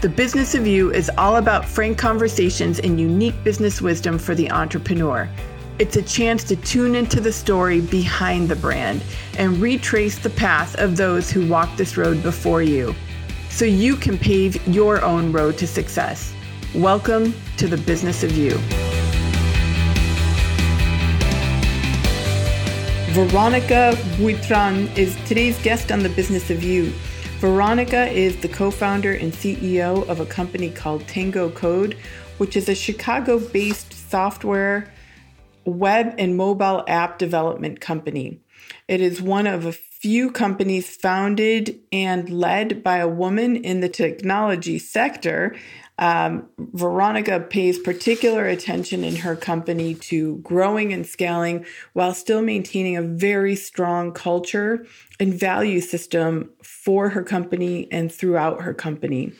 The 0.00 0.08
Business 0.08 0.54
of 0.54 0.66
You 0.66 0.90
is 0.90 1.10
all 1.18 1.36
about 1.36 1.66
frank 1.66 1.98
conversations 1.98 2.78
and 2.78 2.98
unique 2.98 3.34
business 3.44 3.82
wisdom 3.82 4.18
for 4.18 4.34
the 4.34 4.50
entrepreneur. 4.50 5.28
It's 5.78 5.96
a 5.96 6.02
chance 6.02 6.42
to 6.44 6.56
tune 6.56 6.94
into 6.94 7.20
the 7.20 7.30
story 7.30 7.82
behind 7.82 8.48
the 8.48 8.56
brand 8.56 9.02
and 9.36 9.58
retrace 9.58 10.18
the 10.18 10.30
path 10.30 10.74
of 10.76 10.96
those 10.96 11.30
who 11.30 11.46
walked 11.46 11.76
this 11.76 11.98
road 11.98 12.22
before 12.22 12.62
you 12.62 12.94
so 13.50 13.66
you 13.66 13.94
can 13.94 14.16
pave 14.16 14.66
your 14.66 15.04
own 15.04 15.32
road 15.32 15.58
to 15.58 15.66
success. 15.66 16.32
Welcome 16.74 17.34
to 17.58 17.68
the 17.68 17.76
Business 17.76 18.22
of 18.22 18.32
You. 18.32 18.52
Veronica 23.12 23.92
Buitrón 24.16 24.96
is 24.96 25.14
today's 25.26 25.62
guest 25.62 25.92
on 25.92 26.02
the 26.02 26.08
Business 26.08 26.48
of 26.48 26.62
You. 26.62 26.90
Veronica 27.40 28.06
is 28.10 28.36
the 28.42 28.48
co 28.48 28.70
founder 28.70 29.14
and 29.14 29.32
CEO 29.32 30.06
of 30.10 30.20
a 30.20 30.26
company 30.26 30.68
called 30.68 31.08
Tango 31.08 31.48
Code, 31.48 31.96
which 32.36 32.54
is 32.54 32.68
a 32.68 32.74
Chicago 32.74 33.38
based 33.38 33.94
software, 34.10 34.92
web, 35.64 36.14
and 36.18 36.36
mobile 36.36 36.84
app 36.86 37.16
development 37.16 37.80
company. 37.80 38.42
It 38.88 39.00
is 39.00 39.22
one 39.22 39.46
of 39.46 39.64
a 39.64 39.72
few 39.72 40.30
companies 40.30 40.94
founded 40.94 41.80
and 41.90 42.28
led 42.28 42.82
by 42.82 42.98
a 42.98 43.08
woman 43.08 43.56
in 43.56 43.80
the 43.80 43.88
technology 43.88 44.78
sector 44.78 45.56
um, 46.00 46.48
Veronica 46.58 47.40
pays 47.40 47.78
particular 47.78 48.46
attention 48.46 49.04
in 49.04 49.16
her 49.16 49.36
company 49.36 49.94
to 49.96 50.36
growing 50.38 50.94
and 50.94 51.06
scaling 51.06 51.66
while 51.92 52.14
still 52.14 52.40
maintaining 52.40 52.96
a 52.96 53.02
very 53.02 53.54
strong 53.54 54.10
culture 54.12 54.86
and 55.20 55.34
value 55.34 55.80
system 55.82 56.50
for 56.82 57.10
her 57.10 57.22
company 57.22 57.86
and 57.92 58.10
throughout 58.10 58.62
her 58.62 58.72
company. 58.72 59.32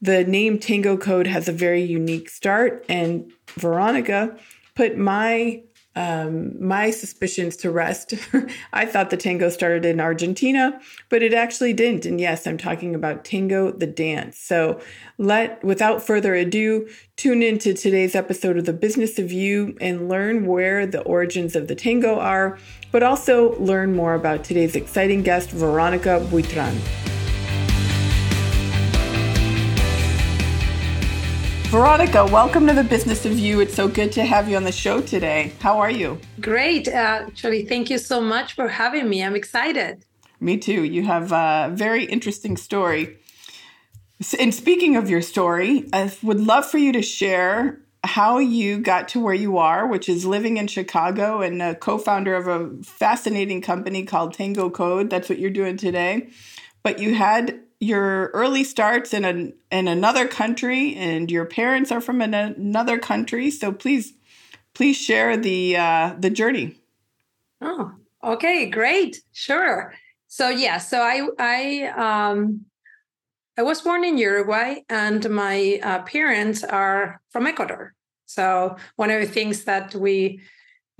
The 0.00 0.24
name 0.24 0.58
Tango 0.58 0.96
Code 0.96 1.28
has 1.28 1.48
a 1.48 1.52
very 1.52 1.82
unique 1.82 2.28
start, 2.28 2.84
and 2.88 3.32
Veronica 3.54 4.36
put 4.74 4.96
my 4.96 5.62
um, 5.94 6.64
my 6.64 6.90
suspicions 6.90 7.56
to 7.58 7.70
rest. 7.70 8.14
I 8.72 8.86
thought 8.86 9.10
the 9.10 9.16
tango 9.16 9.50
started 9.50 9.84
in 9.84 10.00
Argentina, 10.00 10.80
but 11.08 11.22
it 11.22 11.34
actually 11.34 11.72
didn't. 11.72 12.06
And 12.06 12.20
yes, 12.20 12.46
I'm 12.46 12.56
talking 12.56 12.94
about 12.94 13.24
tango, 13.24 13.70
the 13.70 13.86
dance. 13.86 14.38
So 14.38 14.80
let, 15.18 15.62
without 15.62 16.02
further 16.02 16.34
ado, 16.34 16.88
tune 17.16 17.42
into 17.42 17.74
today's 17.74 18.14
episode 18.14 18.56
of 18.56 18.64
The 18.64 18.72
Business 18.72 19.18
of 19.18 19.32
You 19.32 19.76
and 19.80 20.08
learn 20.08 20.46
where 20.46 20.86
the 20.86 21.02
origins 21.02 21.54
of 21.54 21.68
the 21.68 21.74
tango 21.74 22.18
are, 22.18 22.58
but 22.90 23.02
also 23.02 23.58
learn 23.58 23.94
more 23.94 24.14
about 24.14 24.44
today's 24.44 24.76
exciting 24.76 25.22
guest, 25.22 25.50
Veronica 25.50 26.26
Buitrón. 26.30 27.21
Veronica, 31.72 32.26
welcome 32.26 32.66
to 32.66 32.74
the 32.74 32.84
Business 32.84 33.24
of 33.24 33.38
You. 33.38 33.60
It's 33.60 33.74
so 33.74 33.88
good 33.88 34.12
to 34.12 34.24
have 34.24 34.46
you 34.46 34.58
on 34.58 34.64
the 34.64 34.70
show 34.70 35.00
today. 35.00 35.54
How 35.60 35.78
are 35.78 35.90
you? 35.90 36.20
Great. 36.38 36.86
Uh, 36.86 37.24
actually, 37.26 37.64
thank 37.64 37.88
you 37.88 37.96
so 37.96 38.20
much 38.20 38.52
for 38.52 38.68
having 38.68 39.08
me. 39.08 39.24
I'm 39.24 39.34
excited. 39.34 40.04
Me 40.38 40.58
too. 40.58 40.84
You 40.84 41.02
have 41.04 41.32
a 41.32 41.72
very 41.74 42.04
interesting 42.04 42.58
story. 42.58 43.16
And 44.38 44.54
speaking 44.54 44.96
of 44.96 45.08
your 45.08 45.22
story, 45.22 45.88
I 45.94 46.12
would 46.22 46.40
love 46.40 46.70
for 46.70 46.76
you 46.76 46.92
to 46.92 47.00
share 47.00 47.80
how 48.04 48.38
you 48.38 48.78
got 48.78 49.08
to 49.08 49.20
where 49.20 49.32
you 49.32 49.56
are, 49.56 49.86
which 49.86 50.10
is 50.10 50.26
living 50.26 50.58
in 50.58 50.66
Chicago 50.66 51.40
and 51.40 51.62
a 51.62 51.74
co 51.74 51.96
founder 51.96 52.34
of 52.34 52.48
a 52.48 52.82
fascinating 52.84 53.62
company 53.62 54.04
called 54.04 54.34
Tango 54.34 54.68
Code. 54.68 55.08
That's 55.08 55.30
what 55.30 55.38
you're 55.38 55.48
doing 55.48 55.78
today. 55.78 56.28
But 56.82 56.98
you 56.98 57.14
had 57.14 57.60
your 57.82 58.28
early 58.28 58.62
starts 58.62 59.12
in 59.12 59.24
an 59.24 59.52
in 59.72 59.88
another 59.88 60.28
country 60.28 60.94
and 60.94 61.32
your 61.32 61.44
parents 61.44 61.90
are 61.90 62.00
from 62.00 62.22
an, 62.22 62.32
another 62.32 62.96
country. 62.96 63.50
So 63.50 63.72
please 63.72 64.12
please 64.72 64.96
share 64.96 65.36
the 65.36 65.76
uh, 65.76 66.14
the 66.16 66.30
journey. 66.30 66.76
Oh 67.60 67.90
okay 68.22 68.66
great. 68.66 69.20
Sure. 69.32 69.92
So 70.28 70.48
yeah 70.48 70.78
so 70.78 71.00
i 71.02 71.26
i 71.40 71.86
um 71.96 72.60
i 73.58 73.62
was 73.62 73.82
born 73.82 74.04
in 74.04 74.16
uruguay 74.16 74.76
and 74.88 75.28
my 75.28 75.80
uh, 75.82 76.02
parents 76.02 76.62
are 76.62 77.20
from 77.30 77.48
ecuador. 77.48 77.94
So 78.26 78.76
one 78.94 79.10
of 79.10 79.20
the 79.20 79.26
things 79.26 79.64
that 79.64 79.92
we 79.92 80.40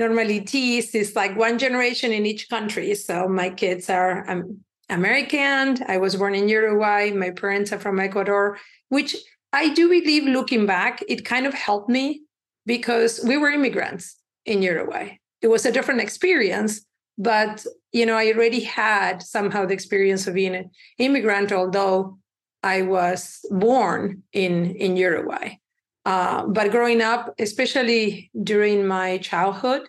normally 0.01 0.41
tease 0.41 0.97
is 0.97 1.15
like 1.15 1.37
one 1.37 1.59
generation 1.59 2.11
in 2.11 2.27
each 2.27 2.51
country. 2.51 2.97
So 2.97 3.29
my 3.29 3.51
kids 3.51 3.89
are 3.89 4.29
um, 4.29 4.65
American. 4.93 5.79
I 5.89 5.99
was 5.99 6.17
born 6.17 6.35
in 6.35 6.49
Uruguay. 6.49 7.11
My 7.11 7.31
parents 7.31 7.73
are 7.73 7.79
from 7.79 7.99
Ecuador, 7.99 8.59
which 8.89 9.17
I 9.53 9.69
do 9.71 9.89
believe 9.89 10.25
looking 10.25 10.67
back, 10.67 11.03
it 11.09 11.25
kind 11.25 11.47
of 11.47 11.55
helped 11.55 11.89
me 11.89 12.23
because 12.65 13.21
we 13.27 13.37
were 13.37 13.51
immigrants 13.51 14.17
in 14.47 14.63
Uruguay. 14.63 15.19
It 15.41 15.49
was 15.49 15.67
a 15.67 15.73
different 15.73 16.01
experience, 16.01 16.87
but 17.19 17.67
you 17.93 18.07
know, 18.07 18.17
I 18.17 18.33
already 18.33 18.61
had 18.61 19.23
somehow 19.23 19.67
the 19.67 19.75
experience 19.75 20.27
of 20.27 20.35
being 20.35 20.55
an 20.55 20.71
immigrant, 20.99 21.53
although 21.53 22.19
I 22.63 22.83
was 22.83 23.45
born 23.51 24.23
in 24.33 24.77
in 24.77 24.97
Uruguay. 24.97 25.57
Uh, 26.05 26.47
but 26.47 26.71
growing 26.71 27.01
up, 27.01 27.35
especially 27.39 28.31
during 28.43 28.87
my 28.87 29.19
childhood, 29.19 29.83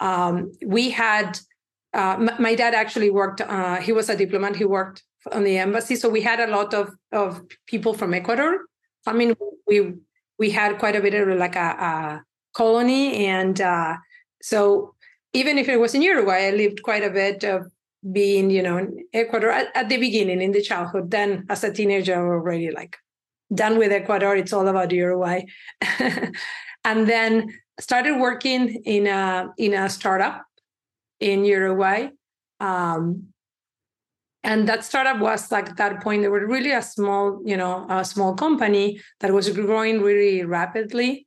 um, 0.00 0.52
we 0.64 0.90
had 0.90 1.38
uh, 1.94 2.28
my 2.38 2.54
dad 2.54 2.74
actually 2.74 3.10
worked, 3.10 3.40
uh, 3.40 3.76
he 3.76 3.92
was 3.92 4.08
a 4.08 4.16
diplomat, 4.16 4.56
he 4.56 4.64
worked 4.64 5.02
on 5.32 5.44
the 5.44 5.58
embassy. 5.58 5.96
So 5.96 6.08
we 6.08 6.20
had 6.20 6.40
a 6.40 6.48
lot 6.48 6.74
of, 6.74 6.90
of 7.12 7.42
people 7.66 7.94
from 7.94 8.12
Ecuador. 8.12 8.60
I 9.06 9.12
mean, 9.12 9.34
we 9.66 9.94
we 10.38 10.50
had 10.50 10.78
quite 10.78 10.96
a 10.96 11.00
bit 11.00 11.14
of 11.14 11.28
like 11.38 11.56
a, 11.56 11.60
a 11.60 12.24
colony. 12.54 13.26
And 13.26 13.60
uh, 13.60 13.96
so 14.42 14.94
even 15.32 15.58
if 15.58 15.68
it 15.68 15.78
was 15.78 15.94
in 15.94 16.02
Uruguay, 16.02 16.48
I 16.48 16.50
lived 16.50 16.82
quite 16.82 17.04
a 17.04 17.10
bit 17.10 17.44
of 17.44 17.70
being, 18.12 18.50
you 18.50 18.62
know, 18.62 18.78
in 18.78 19.04
Ecuador 19.12 19.50
at, 19.50 19.68
at 19.76 19.88
the 19.88 19.96
beginning 19.96 20.42
in 20.42 20.52
the 20.52 20.62
childhood. 20.62 21.10
Then 21.10 21.46
as 21.48 21.62
a 21.62 21.72
teenager, 21.72 22.14
i 22.14 22.18
already 22.18 22.70
like 22.70 22.96
done 23.54 23.78
with 23.78 23.92
Ecuador. 23.92 24.34
It's 24.34 24.52
all 24.52 24.66
about 24.66 24.90
Uruguay. 24.90 25.42
and 26.84 27.08
then 27.08 27.54
started 27.78 28.18
working 28.18 28.82
in 28.84 29.06
a 29.06 29.52
in 29.58 29.74
a 29.74 29.88
startup 29.88 30.44
in 31.30 31.44
Uruguay. 31.44 32.08
Um, 32.60 33.28
and 34.42 34.68
that 34.68 34.84
startup 34.84 35.18
was 35.20 35.50
like 35.50 35.70
at 35.70 35.76
that 35.78 36.02
point 36.02 36.20
they 36.20 36.28
were 36.28 36.46
really 36.46 36.72
a 36.72 36.82
small 36.82 37.40
you 37.46 37.56
know 37.56 37.86
a 37.88 38.04
small 38.04 38.34
company 38.34 39.00
that 39.20 39.32
was 39.32 39.48
growing 39.48 40.02
really 40.02 40.44
rapidly. 40.44 41.26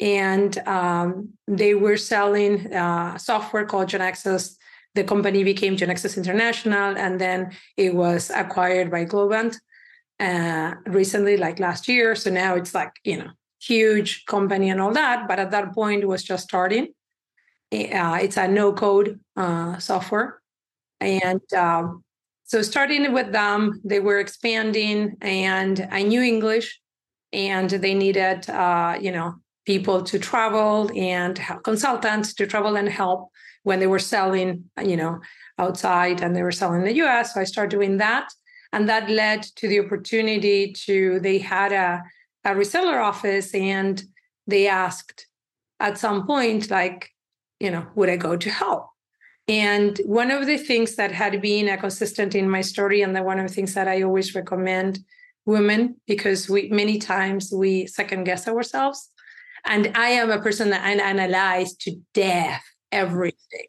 And 0.00 0.52
um, 0.78 1.30
they 1.46 1.74
were 1.74 1.96
selling 1.96 2.72
uh, 2.72 3.18
software 3.18 3.66
called 3.66 3.88
genexus 3.88 4.56
the 4.94 5.04
company 5.04 5.44
became 5.44 5.76
genexus 5.76 6.16
international 6.16 6.96
and 6.96 7.20
then 7.20 7.52
it 7.76 7.94
was 7.94 8.30
acquired 8.30 8.90
by 8.90 9.04
globant 9.04 9.56
uh, 10.18 10.74
recently 10.86 11.36
like 11.36 11.60
last 11.60 11.86
year. 11.86 12.16
So 12.16 12.30
now 12.30 12.56
it's 12.56 12.74
like 12.74 12.92
you 13.04 13.18
know 13.18 13.30
huge 13.60 14.24
company 14.26 14.70
and 14.70 14.80
all 14.80 14.92
that. 14.92 15.28
But 15.28 15.38
at 15.38 15.52
that 15.52 15.72
point 15.74 16.02
it 16.02 16.08
was 16.08 16.22
just 16.24 16.44
starting. 16.44 16.88
Uh, 17.70 18.18
it's 18.22 18.38
a 18.38 18.48
no 18.48 18.72
code 18.72 19.20
uh, 19.38 19.78
software. 19.78 20.40
And 21.00 21.40
um, 21.54 22.02
so 22.44 22.60
starting 22.62 23.12
with 23.12 23.32
them, 23.32 23.80
they 23.84 24.00
were 24.00 24.18
expanding 24.18 25.16
and 25.20 25.88
I 25.90 26.02
knew 26.02 26.20
English 26.20 26.80
and 27.32 27.70
they 27.70 27.94
needed, 27.94 28.50
uh, 28.50 28.98
you 29.00 29.12
know, 29.12 29.34
people 29.64 30.02
to 30.02 30.18
travel 30.18 30.90
and 30.96 31.40
consultants 31.62 32.34
to 32.34 32.46
travel 32.46 32.76
and 32.76 32.88
help 32.88 33.28
when 33.62 33.78
they 33.78 33.86
were 33.86 33.98
selling, 33.98 34.64
you 34.82 34.96
know, 34.96 35.20
outside 35.58 36.20
and 36.22 36.34
they 36.34 36.42
were 36.42 36.52
selling 36.52 36.80
in 36.80 36.86
the 36.86 37.02
US. 37.04 37.34
So 37.34 37.40
I 37.40 37.44
started 37.44 37.70
doing 37.70 37.98
that. 37.98 38.28
And 38.72 38.88
that 38.88 39.08
led 39.08 39.42
to 39.56 39.68
the 39.68 39.80
opportunity 39.80 40.72
to, 40.84 41.20
they 41.20 41.38
had 41.38 41.72
a, 41.72 42.02
a 42.44 42.54
reseller 42.54 43.02
office 43.02 43.54
and 43.54 44.02
they 44.46 44.66
asked 44.68 45.26
at 45.80 45.96
some 45.96 46.26
point, 46.26 46.70
like, 46.70 47.10
you 47.60 47.70
know, 47.70 47.86
would 47.94 48.08
I 48.08 48.16
go 48.16 48.36
to 48.36 48.50
hell? 48.50 48.94
And 49.48 49.98
one 50.04 50.30
of 50.30 50.46
the 50.46 50.58
things 50.58 50.96
that 50.96 51.10
had 51.10 51.40
been 51.40 51.68
a 51.68 51.78
consistent 51.78 52.34
in 52.34 52.50
my 52.50 52.60
story, 52.60 53.00
and 53.00 53.16
the 53.16 53.22
one 53.22 53.38
of 53.40 53.48
the 53.48 53.54
things 53.54 53.74
that 53.74 53.88
I 53.88 54.02
always 54.02 54.34
recommend 54.34 55.00
women 55.46 55.96
because 56.06 56.48
we 56.48 56.68
many 56.68 56.98
times 56.98 57.50
we 57.50 57.86
second 57.86 58.24
guess 58.24 58.46
ourselves. 58.46 59.10
And 59.64 59.90
I 59.96 60.10
am 60.10 60.30
a 60.30 60.40
person 60.40 60.70
that 60.70 60.84
I 60.84 60.92
analyze 60.92 61.74
to 61.76 61.96
death 62.12 62.62
everything. 62.92 63.66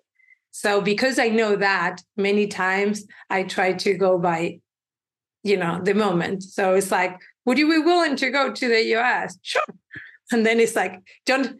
So 0.51 0.81
because 0.81 1.17
I 1.17 1.29
know 1.29 1.55
that 1.55 2.01
many 2.17 2.47
times 2.47 3.05
I 3.29 3.43
try 3.43 3.73
to 3.73 3.93
go 3.93 4.19
by, 4.19 4.59
you 5.43 5.55
know, 5.55 5.79
the 5.81 5.93
moment. 5.93 6.43
So 6.43 6.73
it's 6.73 6.91
like, 6.91 7.17
would 7.45 7.57
you 7.57 7.69
be 7.69 7.79
willing 7.79 8.17
to 8.17 8.29
go 8.29 8.51
to 8.51 8.67
the 8.67 8.83
US? 8.97 9.39
Sure. 9.41 9.63
And 10.31 10.45
then 10.45 10.59
it's 10.59 10.75
like, 10.75 10.99
don't 11.25 11.57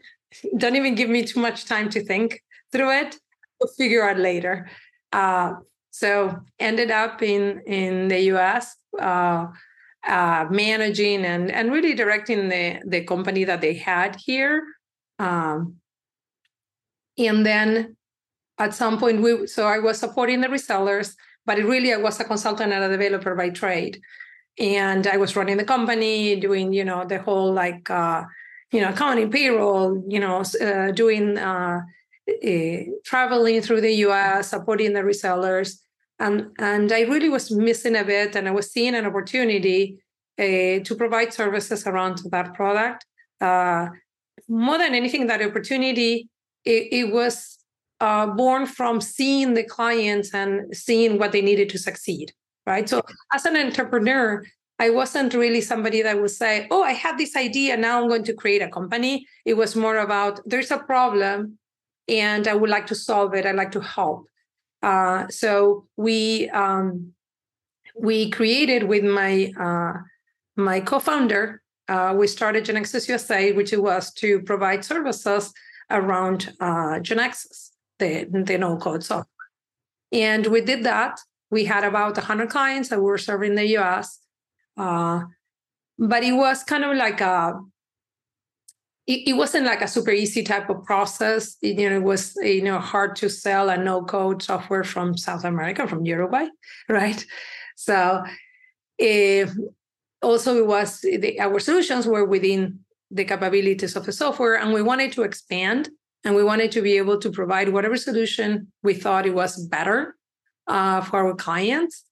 don't 0.58 0.76
even 0.76 0.94
give 0.94 1.08
me 1.08 1.24
too 1.24 1.40
much 1.40 1.64
time 1.64 1.88
to 1.90 2.04
think 2.04 2.42
through 2.72 2.92
it. 2.92 3.16
We'll 3.60 3.72
figure 3.74 4.08
out 4.08 4.18
later. 4.18 4.68
Uh, 5.12 5.54
so 5.90 6.38
ended 6.58 6.90
up 6.90 7.22
in 7.22 7.62
in 7.66 8.08
the 8.08 8.20
US, 8.32 8.76
uh, 8.98 9.48
uh, 10.06 10.46
managing 10.50 11.24
and 11.24 11.50
and 11.50 11.72
really 11.72 11.94
directing 11.94 12.48
the 12.48 12.80
the 12.86 13.04
company 13.04 13.44
that 13.44 13.60
they 13.60 13.74
had 13.74 14.16
here. 14.16 14.62
Um, 15.18 15.76
and 17.18 17.44
then 17.44 17.96
at 18.58 18.74
some 18.74 18.98
point 18.98 19.20
we 19.20 19.46
so 19.46 19.66
I 19.66 19.78
was 19.78 19.98
supporting 19.98 20.40
the 20.40 20.48
resellers, 20.48 21.14
but 21.44 21.58
really 21.58 21.92
I 21.92 21.96
was 21.96 22.20
a 22.20 22.24
consultant 22.24 22.72
and 22.72 22.84
a 22.84 22.88
developer 22.88 23.34
by 23.34 23.50
trade. 23.50 24.00
And 24.58 25.06
I 25.06 25.16
was 25.16 25.36
running 25.36 25.56
the 25.56 25.64
company, 25.64 26.36
doing, 26.36 26.72
you 26.72 26.84
know, 26.84 27.04
the 27.04 27.18
whole 27.18 27.52
like 27.52 27.90
uh, 27.90 28.24
you 28.72 28.80
know, 28.80 28.90
accounting, 28.90 29.30
payroll, 29.30 30.02
you 30.08 30.20
know, 30.20 30.42
uh, 30.60 30.92
doing 30.92 31.36
uh, 31.38 31.80
uh, 32.44 32.90
traveling 33.04 33.60
through 33.60 33.80
the 33.80 33.94
U.S., 34.06 34.50
supporting 34.50 34.92
the 34.92 35.00
resellers, 35.00 35.78
and 36.18 36.50
and 36.58 36.92
I 36.92 37.02
really 37.02 37.28
was 37.28 37.50
missing 37.50 37.96
a 37.96 38.04
bit, 38.04 38.36
and 38.36 38.48
I 38.48 38.50
was 38.50 38.72
seeing 38.72 38.94
an 38.94 39.06
opportunity 39.06 39.98
uh, 40.38 40.80
to 40.84 40.94
provide 40.96 41.32
services 41.32 41.86
around 41.86 42.22
that 42.30 42.54
product. 42.54 43.06
Uh, 43.40 43.88
more 44.48 44.78
than 44.78 44.94
anything, 44.94 45.26
that 45.26 45.42
opportunity 45.42 46.28
it, 46.64 46.88
it 46.92 47.12
was 47.12 47.58
uh, 48.00 48.26
born 48.26 48.66
from 48.66 49.00
seeing 49.00 49.54
the 49.54 49.64
clients 49.64 50.34
and 50.34 50.74
seeing 50.74 51.18
what 51.18 51.32
they 51.32 51.42
needed 51.42 51.68
to 51.70 51.78
succeed. 51.78 52.32
Right. 52.66 52.88
So 52.88 53.02
as 53.32 53.46
an 53.46 53.56
entrepreneur, 53.56 54.44
I 54.78 54.90
wasn't 54.90 55.34
really 55.34 55.60
somebody 55.60 56.02
that 56.02 56.20
would 56.20 56.30
say, 56.30 56.66
Oh, 56.70 56.82
I 56.82 56.92
have 56.92 57.18
this 57.18 57.36
idea. 57.36 57.76
Now 57.76 58.00
I'm 58.00 58.08
going 58.08 58.24
to 58.24 58.34
create 58.34 58.62
a 58.62 58.68
company. 58.68 59.26
It 59.44 59.54
was 59.54 59.74
more 59.74 59.98
about 59.98 60.40
there's 60.46 60.70
a 60.70 60.78
problem 60.78 61.58
and 62.10 62.48
I 62.48 62.54
would 62.54 62.70
like 62.70 62.88
to 62.88 62.94
solve 62.94 63.34
it. 63.34 63.46
I'd 63.46 63.54
like 63.54 63.72
to 63.72 63.80
help. 63.80 64.26
Uh, 64.82 65.28
so 65.28 65.86
we 65.96 66.50
um, 66.50 67.12
we 67.94 68.30
created 68.30 68.82
with 68.84 69.04
my 69.04 69.52
uh, 69.58 70.00
my 70.56 70.80
co-founder. 70.80 71.62
Uh, 71.88 72.14
we 72.16 72.26
started 72.26 72.64
GeneXus 72.64 73.08
USA, 73.08 73.52
which 73.52 73.72
was 73.72 74.12
to 74.14 74.40
provide 74.42 74.84
services 74.84 75.52
around 75.90 76.52
uh, 76.60 76.98
GeneXus, 77.00 77.70
the 77.98 78.26
the 78.30 78.58
no 78.58 78.76
code 78.76 79.04
software. 79.04 79.26
And 80.12 80.46
we 80.46 80.60
did 80.60 80.84
that. 80.84 81.20
We 81.50 81.64
had 81.64 81.84
about 81.84 82.16
100 82.16 82.48
clients 82.48 82.88
that 82.88 82.98
we 82.98 83.04
were 83.04 83.18
serving 83.18 83.50
in 83.50 83.56
the 83.56 83.76
US. 83.78 84.18
Uh, 84.76 85.24
but 85.98 86.22
it 86.22 86.32
was 86.32 86.62
kind 86.62 86.84
of 86.84 86.96
like 86.96 87.20
a 87.20 87.60
it, 89.06 89.28
it, 89.28 89.32
wasn't 89.34 89.66
like 89.66 89.82
a 89.82 89.88
super 89.88 90.10
easy 90.10 90.42
type 90.42 90.68
of 90.70 90.84
process. 90.84 91.56
It, 91.62 91.78
you 91.78 91.90
know, 91.90 91.96
it 91.96 92.02
was 92.02 92.34
you 92.36 92.62
know 92.62 92.78
hard 92.78 93.16
to 93.16 93.28
sell 93.28 93.68
a 93.68 93.76
no 93.76 94.04
code 94.04 94.42
software 94.42 94.84
from 94.84 95.16
South 95.16 95.44
America, 95.44 95.86
from 95.86 96.04
Uruguay, 96.04 96.46
right? 96.88 97.24
So, 97.76 98.22
if 98.98 99.50
also 100.22 100.56
it 100.56 100.66
was 100.66 101.00
the, 101.00 101.40
our 101.40 101.58
solutions 101.58 102.06
were 102.06 102.24
within 102.24 102.80
the 103.10 103.24
capabilities 103.24 103.96
of 103.96 104.06
the 104.06 104.12
software, 104.12 104.56
and 104.56 104.72
we 104.72 104.82
wanted 104.82 105.12
to 105.12 105.22
expand, 105.22 105.88
and 106.24 106.34
we 106.34 106.44
wanted 106.44 106.70
to 106.72 106.82
be 106.82 106.96
able 106.96 107.18
to 107.18 107.30
provide 107.30 107.70
whatever 107.70 107.96
solution 107.96 108.70
we 108.82 108.94
thought 108.94 109.26
it 109.26 109.34
was 109.34 109.66
better 109.66 110.16
uh, 110.68 111.00
for 111.00 111.26
our 111.26 111.34
clients 111.34 112.04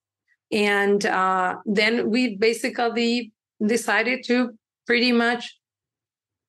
and 0.50 1.05
uh, 1.05 1.56
then 1.67 2.11
we 2.11 2.37
basically 2.37 3.32
decided 3.64 4.25
to 4.25 4.50
pretty 4.87 5.12
much 5.12 5.57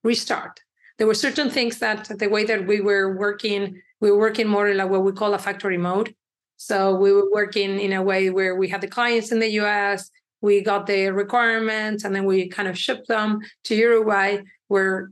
restart. 0.04 0.62
There 0.98 1.08
were 1.08 1.14
certain 1.14 1.50
things 1.50 1.80
that 1.80 2.10
the 2.20 2.28
way 2.28 2.44
that 2.46 2.68
we 2.68 2.82
were 2.82 3.18
working, 3.18 3.82
we 4.02 4.12
were 4.12 4.18
working 4.18 4.48
more 4.48 4.74
like 4.74 4.90
what 4.90 5.04
we 5.04 5.12
call 5.12 5.34
a 5.34 5.40
factory 5.40 5.78
mode. 5.78 6.14
So 6.58 6.94
we 6.96 7.14
were 7.14 7.30
working 7.32 7.80
in 7.80 7.94
a 7.94 8.04
way 8.04 8.30
where 8.30 8.56
we 8.56 8.68
had 8.68 8.82
the 8.82 8.88
clients 8.88 9.32
in 9.32 9.40
the 9.40 9.52
US, 9.62 10.10
we 10.42 10.62
got 10.62 10.88
the 10.88 11.10
requirements, 11.10 12.04
and 12.04 12.14
then 12.14 12.26
we 12.26 12.50
kind 12.50 12.68
of 12.68 12.78
shipped 12.78 13.08
them 13.08 13.40
to 13.66 13.76
Uruguay 13.76 14.40
where 14.68 15.12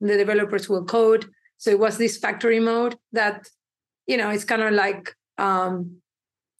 the 0.00 0.16
developers 0.16 0.68
will 0.68 0.84
code. 0.84 1.26
So 1.56 1.70
it 1.70 1.78
was 1.78 1.98
this 1.98 2.18
factory 2.18 2.60
mode 2.60 2.96
that, 3.12 3.48
you 4.06 4.16
know, 4.16 4.30
it's 4.30 4.44
kind 4.44 4.62
of 4.62 4.72
like 4.74 5.14
um, 5.38 6.00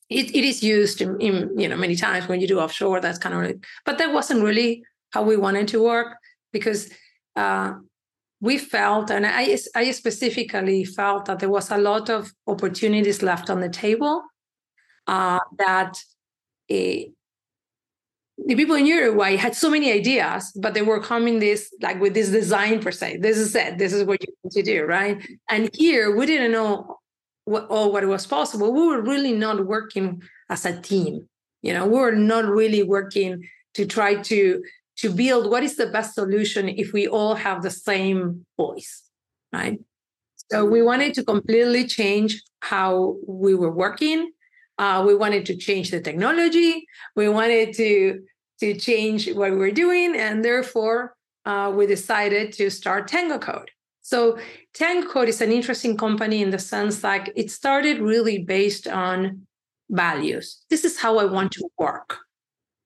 it, 0.09 0.35
it 0.35 0.45
is 0.45 0.63
used 0.63 1.01
in, 1.01 1.21
in, 1.21 1.59
you 1.59 1.69
know 1.69 1.77
many 1.77 1.97
times 1.97 2.29
when 2.29 2.41
you 2.41 2.47
do 2.47 2.61
offshore 2.61 3.01
that's 3.01 3.19
kind 3.19 3.35
of 3.35 3.43
like, 3.43 3.65
but 3.85 3.99
that 3.99 4.13
wasn't 4.13 4.43
really 4.43 4.83
how 5.13 5.23
we 5.23 5.37
wanted 5.37 5.69
to 5.69 5.83
work 5.83 6.17
because 6.53 6.91
uh, 7.39 7.75
we 8.41 8.59
felt 8.59 9.11
and 9.11 9.27
I, 9.27 9.59
I 9.75 9.91
specifically 9.91 10.85
felt 10.85 11.25
that 11.27 11.39
there 11.41 11.49
was 11.59 11.71
a 11.71 11.79
lot 11.79 12.09
of 12.09 12.33
opportunities 12.47 13.23
left 13.23 13.51
on 13.51 13.61
the 13.61 13.69
table 13.69 14.23
uh, 15.07 15.41
that 15.59 15.95
the 16.69 18.55
people 18.55 18.77
in 18.77 18.87
Uruguay 18.87 19.37
had 19.37 19.55
so 19.55 19.69
many 19.69 19.93
ideas, 19.93 20.53
but 20.55 20.75
they 20.75 20.83
were 20.83 21.01
coming 21.01 21.41
this 21.41 21.75
like 21.81 22.01
with 22.01 22.15
this 22.15 22.31
design 22.31 22.81
per 22.81 22.93
se. 22.93 23.19
This 23.19 23.37
is 23.37 23.55
it. 23.55 23.79
This 23.79 23.93
is 23.93 24.05
what 24.05 24.23
you 24.23 24.33
need 24.45 24.53
to 24.53 24.63
do, 24.63 24.85
right? 24.85 25.17
And 25.51 25.71
here 25.75 26.15
we 26.17 26.25
didn't 26.27 26.53
know 26.53 26.99
what, 27.45 27.67
all 27.69 27.93
what 27.93 28.07
was 28.07 28.27
possible, 28.27 28.73
we 28.73 28.87
were 28.87 29.03
really 29.03 29.33
not 29.33 29.67
working 29.67 30.23
as 30.49 30.65
a 30.65 30.81
team. 30.81 31.29
You 31.63 31.73
know, 31.75 31.87
we 31.87 31.99
were 31.99 32.13
not 32.13 32.45
really 32.45 32.83
working 32.83 33.49
to 33.75 33.87
try 33.87 34.15
to 34.15 34.63
to 34.99 35.11
build 35.11 35.51
what 35.51 35.63
is 35.63 35.77
the 35.77 35.87
best 35.87 36.15
solution 36.15 36.69
if 36.69 36.93
we 36.93 37.07
all 37.07 37.35
have 37.35 37.63
the 37.63 37.71
same 37.71 38.45
voice, 38.57 39.05
right? 39.53 39.79
So 40.51 40.65
we 40.65 40.83
wanted 40.83 41.15
to 41.15 41.25
completely 41.25 41.87
change 41.87 42.43
how 42.61 43.17
we 43.27 43.55
were 43.55 43.71
working. 43.71 44.33
Uh, 44.79 45.05
we 45.07 45.15
wanted 45.15 45.45
to 45.47 45.57
change 45.57 45.91
the 45.91 46.01
technology. 46.01 46.87
We 47.17 47.29
wanted 47.29 47.75
to 47.75 48.21
to 48.61 48.75
change 48.75 49.33
what 49.33 49.53
we 49.53 49.57
were 49.57 49.71
doing, 49.71 50.17
and 50.17 50.45
therefore 50.45 51.15
uh, 51.45 51.73
we 51.75 51.87
decided 51.87 52.53
to 52.55 52.71
start 52.71 53.07
Tango 53.07 53.39
Code. 53.39 53.71
So 54.01 54.39
Tango 54.75 55.07
Code 55.07 55.29
is 55.29 55.41
an 55.41 55.53
interesting 55.53 55.97
company 55.97 56.43
in 56.43 56.51
the 56.51 56.59
sense 56.59 57.05
like 57.05 57.31
it 57.37 57.51
started 57.51 58.01
really 58.01 58.39
based 58.39 58.89
on 58.89 59.47
values. 59.91 60.65
This 60.71 60.85
is 60.85 60.99
how 60.99 61.19
I 61.19 61.27
want 61.27 61.53
to 61.53 61.69
work, 61.79 62.19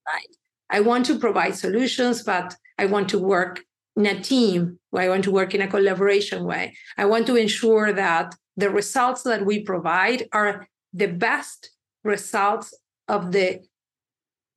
right? 0.06 0.36
I 0.72 0.80
want 0.80 1.06
to 1.06 1.18
provide 1.18 1.54
solutions, 1.54 2.22
but 2.22 2.56
I 2.78 2.86
want 2.86 3.08
to 3.10 3.18
work 3.18 3.62
in 3.96 4.06
a 4.06 4.20
team. 4.20 4.78
I 4.94 5.08
want 5.08 5.24
to 5.24 5.30
work 5.30 5.54
in 5.54 5.62
a 5.62 5.68
collaboration 5.68 6.44
way. 6.44 6.74
I 6.96 7.04
want 7.04 7.26
to 7.26 7.36
ensure 7.36 7.92
that 7.92 8.34
the 8.56 8.70
results 8.70 9.22
that 9.22 9.44
we 9.44 9.62
provide 9.62 10.28
are 10.32 10.66
the 10.92 11.08
best 11.08 11.70
results 12.04 12.74
of 13.08 13.32
the 13.32 13.60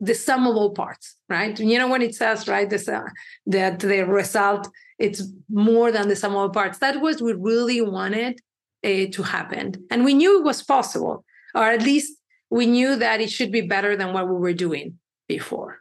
the 0.02 0.14
sum 0.14 0.46
of 0.46 0.58
all 0.58 0.72
parts, 0.72 1.16
right? 1.30 1.58
You 1.58 1.78
know 1.80 1.88
when 1.88 2.02
it 2.02 2.16
says 2.16 2.48
right 2.48 2.70
this, 2.70 2.88
uh, 2.90 3.04
that 3.46 3.80
the 3.80 4.04
result 4.04 4.68
it's 5.00 5.24
more 5.50 5.92
than 5.92 6.08
the 6.10 6.16
sum 6.16 6.32
of 6.32 6.38
all 6.38 6.50
parts. 6.50 6.80
That 6.80 7.02
was 7.02 7.22
what 7.22 7.38
we 7.38 7.54
really 7.54 7.82
wanted 7.82 8.40
uh, 8.84 9.06
to 9.12 9.24
happen, 9.24 9.86
and 9.90 10.04
we 10.04 10.14
knew 10.14 10.40
it 10.40 10.44
was 10.44 10.64
possible, 10.64 11.24
or 11.54 11.64
at 11.64 11.82
least 11.82 12.12
we 12.50 12.66
knew 12.66 12.96
that 12.98 13.22
it 13.22 13.32
should 13.32 13.52
be 13.52 13.62
better 13.62 13.96
than 13.96 14.14
what 14.14 14.28
we 14.28 14.36
were 14.36 14.54
doing 14.54 15.00
before, 15.28 15.80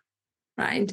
right? 0.57 0.93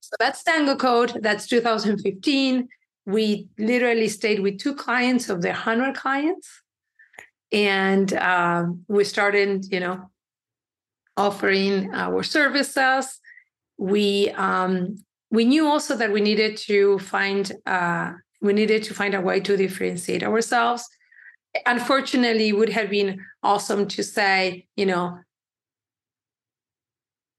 So 0.00 0.16
that's 0.18 0.42
Tango 0.42 0.76
Code. 0.76 1.18
That's 1.22 1.46
2015. 1.46 2.68
We 3.06 3.48
literally 3.58 4.08
stayed 4.08 4.40
with 4.40 4.58
two 4.58 4.74
clients 4.74 5.28
of 5.28 5.42
the 5.42 5.48
100 5.48 5.94
clients. 5.94 6.48
And 7.52 8.12
uh, 8.12 8.66
we 8.88 9.04
started, 9.04 9.66
you 9.72 9.80
know, 9.80 10.10
offering 11.16 11.92
our 11.94 12.22
services. 12.22 13.20
We 13.78 14.30
um, 14.30 15.04
we 15.30 15.44
knew 15.44 15.66
also 15.66 15.96
that 15.96 16.12
we 16.12 16.20
needed 16.20 16.56
to 16.68 16.98
find 16.98 17.52
uh, 17.66 18.12
we 18.40 18.52
needed 18.52 18.82
to 18.84 18.94
find 18.94 19.14
a 19.14 19.20
way 19.20 19.40
to 19.40 19.56
differentiate 19.56 20.22
ourselves. 20.22 20.88
Unfortunately, 21.66 22.48
it 22.48 22.56
would 22.56 22.68
have 22.68 22.90
been 22.90 23.20
awesome 23.42 23.88
to 23.88 24.02
say, 24.04 24.66
you 24.76 24.86
know, 24.86 25.18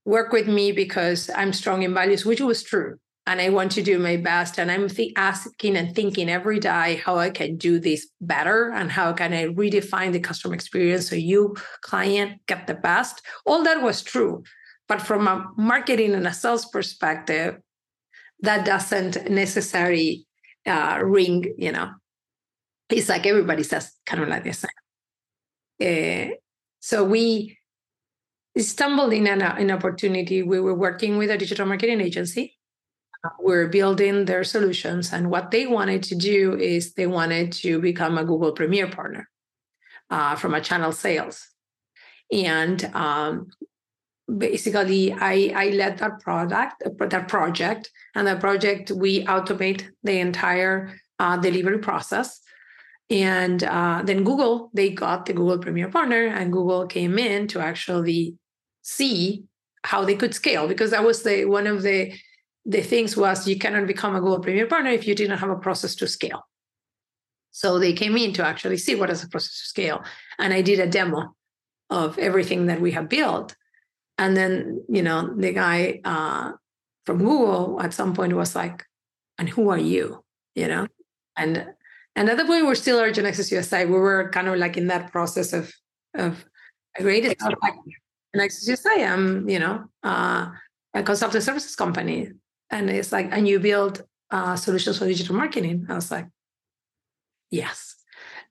work 0.06 0.32
with 0.32 0.48
me 0.48 0.72
because 0.72 1.30
I'm 1.36 1.54
strong 1.54 1.84
in 1.84 1.94
values, 1.94 2.26
which 2.26 2.42
was 2.42 2.64
true. 2.64 2.98
And 3.28 3.40
I 3.40 3.50
want 3.50 3.72
to 3.74 3.84
do 3.84 4.00
my 4.00 4.18
best. 4.18 4.58
And 4.60 4.72
I'm 4.72 4.90
th- 4.90 5.14
asking 5.16 5.78
and 5.78 5.96
thinking 5.96 6.28
every 6.30 6.60
day 6.60 6.96
how 7.06 7.18
I 7.18 7.30
can 7.30 7.56
do 7.56 7.80
this 7.80 8.10
better 8.20 8.72
and 8.72 8.92
how 8.92 9.14
can 9.14 9.32
I 9.32 9.46
redefine 9.46 10.12
the 10.12 10.20
customer 10.20 10.56
experience 10.56 11.10
so 11.10 11.16
you, 11.16 11.56
client, 11.82 12.42
get 12.48 12.66
the 12.66 12.74
best. 12.74 13.22
All 13.46 13.64
that 13.64 13.82
was 13.84 14.02
true. 14.02 14.44
but 14.88 15.02
from 15.02 15.26
a 15.26 15.50
marketing 15.56 16.14
and 16.14 16.28
a 16.28 16.34
sales 16.34 16.66
perspective, 16.66 17.58
that 18.42 18.66
doesn't 18.66 19.30
necessarily 19.30 20.26
uh, 20.66 21.00
ring, 21.02 21.54
you 21.58 21.72
know. 21.72 21.92
It's 22.90 23.08
like 23.08 23.26
everybody 23.26 23.64
says 23.64 23.94
kind 24.06 24.22
of 24.22 24.28
like 24.28 24.44
the 24.44 24.52
same. 24.52 24.70
Uh, 25.82 26.36
so 26.82 27.06
we 27.06 27.58
stumbled 28.58 29.14
in 29.14 29.28
an, 29.28 29.42
an 29.42 29.72
opportunity. 29.72 30.44
We 30.44 30.60
were 30.60 30.76
working 30.76 31.18
with 31.18 31.32
a 31.32 31.38
digital 31.38 31.66
marketing 31.66 32.02
agency. 32.02 32.58
Uh, 33.24 33.30
we're 33.40 33.68
building 33.68 34.26
their 34.26 34.44
solutions, 34.44 35.14
and 35.14 35.30
what 35.30 35.52
they 35.52 35.68
wanted 35.68 36.04
to 36.04 36.16
do 36.16 36.58
is 36.58 36.94
they 36.94 37.08
wanted 37.08 37.52
to 37.52 37.80
become 37.80 38.18
a 38.18 38.26
Google 38.26 38.52
Premier 38.52 38.88
partner 38.88 39.30
uh, 40.10 40.36
from 40.36 40.54
a 40.54 40.62
channel 40.62 40.92
sales. 40.92 41.48
And 42.32 42.84
um, 42.96 43.48
basically 44.38 45.14
I, 45.14 45.52
I 45.56 45.70
led 45.70 45.98
that 46.00 46.20
product, 46.20 46.84
that 47.00 47.28
project, 47.28 47.92
and 48.16 48.28
that 48.28 48.40
project 48.40 48.92
we 48.92 49.26
automate 49.26 49.90
the 50.04 50.20
entire 50.20 50.96
uh, 51.20 51.38
delivery 51.38 51.80
process. 51.80 52.42
And 53.10 53.64
uh, 53.64 54.04
then 54.06 54.24
Google, 54.24 54.70
they 54.74 54.90
got 54.90 55.26
the 55.26 55.34
Google 55.34 55.60
Premier 55.60 55.90
Partner, 55.90 56.28
and 56.28 56.52
Google 56.52 56.88
came 56.88 57.20
in 57.20 57.48
to 57.50 57.60
actually 57.60 58.38
see 58.82 59.44
how 59.84 60.06
they 60.06 60.16
could 60.16 60.34
scale 60.34 60.68
because 60.68 60.92
that 60.92 61.04
was 61.04 61.24
the 61.24 61.46
one 61.46 61.68
of 61.68 61.82
the 61.82 62.14
the 62.66 62.82
things 62.82 63.18
was 63.18 63.48
you 63.48 63.58
cannot 63.58 63.88
become 63.88 64.16
a 64.16 64.20
Google 64.20 64.40
Premier 64.40 64.68
Partner 64.68 64.92
if 64.92 65.08
you 65.08 65.16
didn't 65.16 65.40
have 65.40 65.50
a 65.50 65.56
process 65.56 65.96
to 65.96 66.08
scale. 66.08 66.48
So 67.50 67.80
they 67.80 67.94
came 67.94 68.16
in 68.16 68.34
to 68.34 68.46
actually 68.46 68.78
see 68.78 68.96
what 68.96 69.10
is 69.10 69.22
the 69.22 69.30
process 69.30 69.60
to 69.60 69.68
scale, 69.68 70.04
and 70.40 70.54
I 70.54 70.62
did 70.62 70.80
a 70.80 70.88
demo 70.88 71.36
of 71.90 72.18
everything 72.18 72.68
that 72.68 72.80
we 72.80 72.92
have 72.92 73.10
built 73.10 73.56
and 74.22 74.38
then, 74.38 74.84
you 74.88 75.02
know, 75.02 75.34
the 75.36 75.52
guy 75.52 76.00
uh, 76.06 76.52
from 77.08 77.18
Google 77.18 77.82
at 77.82 77.92
some 77.92 78.14
point 78.14 78.34
was 78.34 78.56
like, 78.56 78.86
and 79.40 79.50
who 79.50 79.70
are 79.70 79.80
you? 79.80 80.24
You 80.54 80.68
know? 80.68 80.88
And 81.36 81.66
and 82.16 82.30
at 82.30 82.38
that 82.38 82.46
point 82.46 82.68
we're 82.68 82.76
still 82.76 83.00
GeneXus 83.00 83.52
USA. 83.52 83.86
We 83.86 83.94
were 83.94 84.30
kind 84.30 84.48
of 84.48 84.60
like 84.60 84.78
in 84.78 84.88
that 84.88 85.12
process 85.12 85.54
of 85.54 85.74
of 86.14 86.46
created 86.96 87.36
like 87.42 87.74
Access 88.40 88.68
USA. 88.68 89.06
I'm, 89.06 89.50
you 89.50 89.60
know, 89.60 89.86
uh, 90.04 90.50
a 90.94 91.04
consulting 91.04 91.42
services 91.42 91.76
company. 91.76 92.32
And 92.70 92.90
it's 92.90 93.12
like, 93.12 93.30
and 93.32 93.48
you 93.48 93.60
build 93.60 94.04
uh, 94.30 94.56
solutions 94.56 94.98
for 94.98 95.06
digital 95.06 95.36
marketing. 95.36 95.86
I 95.90 95.96
was 95.96 96.12
like, 96.12 96.28
yes. 97.50 97.96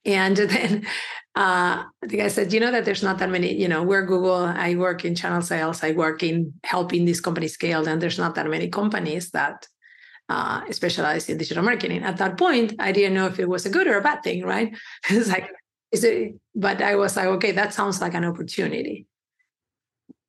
And 0.04 0.36
then 0.54 0.86
uh, 1.34 1.84
the 2.02 2.16
guy 2.16 2.28
said, 2.28 2.52
you 2.52 2.60
know 2.60 2.70
that 2.70 2.84
there's 2.84 3.02
not 3.02 3.18
that 3.18 3.30
many, 3.30 3.54
you 3.54 3.68
know, 3.68 3.82
we're 3.82 4.04
Google, 4.04 4.34
I 4.34 4.74
work 4.74 5.04
in 5.04 5.14
channel 5.14 5.42
sales, 5.42 5.82
I 5.82 5.92
work 5.92 6.22
in 6.22 6.54
helping 6.64 7.04
these 7.04 7.20
companies 7.20 7.54
scale, 7.54 7.86
and 7.86 8.00
there's 8.00 8.18
not 8.18 8.34
that 8.34 8.48
many 8.48 8.68
companies 8.68 9.30
that 9.30 9.66
uh, 10.28 10.62
specialize 10.70 11.28
in 11.28 11.38
digital 11.38 11.64
marketing. 11.64 12.02
At 12.02 12.18
that 12.18 12.36
point, 12.36 12.74
I 12.78 12.92
didn't 12.92 13.14
know 13.14 13.26
if 13.26 13.38
it 13.38 13.48
was 13.48 13.66
a 13.66 13.70
good 13.70 13.86
or 13.86 13.98
a 13.98 14.02
bad 14.02 14.22
thing, 14.22 14.44
right? 14.44 14.76
it's 15.08 15.28
like, 15.28 15.48
is 15.92 16.04
it, 16.04 16.34
but 16.54 16.80
I 16.82 16.96
was 16.96 17.16
like, 17.16 17.26
okay, 17.26 17.52
that 17.52 17.74
sounds 17.74 18.00
like 18.00 18.14
an 18.14 18.24
opportunity. 18.24 19.06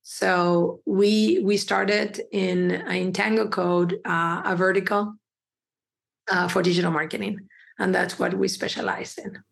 So 0.03 0.81
we 0.85 1.41
we 1.43 1.57
started 1.57 2.21
in 2.31 2.71
in 2.71 3.13
Tango 3.13 3.47
Code 3.47 3.99
uh, 4.05 4.41
a 4.45 4.55
vertical 4.55 5.13
uh, 6.29 6.47
for 6.47 6.61
digital 6.61 6.91
marketing, 6.91 7.47
and 7.77 7.93
that's 7.93 8.17
what 8.17 8.33
we 8.33 8.47
specialize 8.47 9.17
in. 9.17 9.43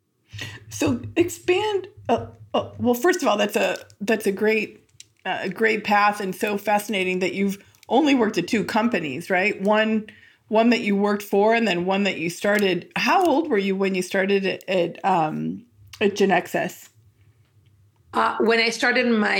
So 0.69 1.01
expand. 1.15 1.87
Uh, 2.07 2.27
uh, 2.53 2.69
well, 2.79 2.95
first 2.95 3.21
of 3.21 3.27
all, 3.27 3.37
that's 3.37 3.55
a 3.55 3.77
that's 4.01 4.25
a 4.25 4.31
great 4.31 4.89
uh, 5.25 5.49
great 5.49 5.83
path 5.83 6.19
and 6.19 6.35
so 6.35 6.57
fascinating 6.57 7.19
that 7.19 7.33
you've 7.33 7.63
only 7.87 8.15
worked 8.15 8.37
at 8.37 8.47
two 8.47 8.63
companies, 8.63 9.29
right? 9.29 9.61
One 9.61 10.07
one 10.47 10.71
that 10.71 10.81
you 10.81 10.95
worked 10.95 11.23
for, 11.23 11.53
and 11.53 11.67
then 11.67 11.85
one 11.85 12.03
that 12.03 12.17
you 12.17 12.29
started. 12.29 12.91
How 12.95 13.25
old 13.25 13.49
were 13.49 13.57
you 13.57 13.75
when 13.75 13.93
you 13.93 14.01
started 14.01 14.45
at 14.45 14.67
at, 14.67 15.05
um, 15.05 15.65
at 16.01 16.15
Genexus? 16.15 16.88
Uh, 18.11 18.37
when 18.39 18.59
I 18.59 18.69
started 18.69 19.07
my 19.11 19.39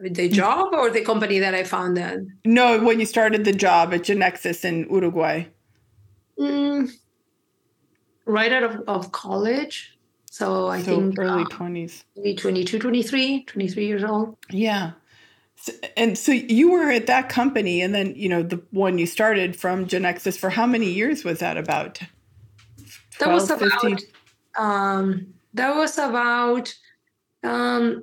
the 0.00 0.28
job 0.28 0.72
or 0.72 0.90
the 0.90 1.02
company 1.02 1.38
that 1.40 1.54
I 1.54 1.64
founded? 1.64 2.26
No, 2.44 2.82
when 2.82 3.00
you 3.00 3.06
started 3.06 3.44
the 3.44 3.52
job 3.52 3.92
at 3.92 4.02
Genexus 4.02 4.64
in 4.64 4.88
Uruguay. 4.90 5.44
Mm, 6.38 6.90
right 8.24 8.52
out 8.52 8.62
of, 8.62 8.80
of 8.88 9.12
college. 9.12 9.98
So 10.30 10.68
I 10.68 10.80
so 10.80 10.96
think 10.96 11.18
early 11.18 11.42
uh, 11.42 11.46
20s. 11.46 12.04
Maybe 12.16 12.34
22, 12.34 12.78
23, 12.78 13.44
23 13.44 13.86
years 13.86 14.02
old. 14.02 14.38
Yeah. 14.48 14.92
So, 15.56 15.72
and 15.94 16.16
so 16.16 16.32
you 16.32 16.72
were 16.72 16.90
at 16.90 17.06
that 17.06 17.28
company 17.28 17.82
and 17.82 17.94
then, 17.94 18.14
you 18.16 18.30
know, 18.30 18.42
the 18.42 18.62
one 18.70 18.96
you 18.96 19.06
started 19.06 19.54
from 19.54 19.86
Genexus 19.86 20.38
for 20.38 20.48
how 20.48 20.66
many 20.66 20.90
years 20.90 21.22
was 21.22 21.40
that 21.40 21.58
about? 21.58 22.00
12, 23.18 23.20
that 23.20 23.30
was 23.30 23.50
about 23.50 24.02
um 24.58 25.26
that 25.54 25.74
was 25.76 25.98
about 25.98 26.74
um 27.44 28.02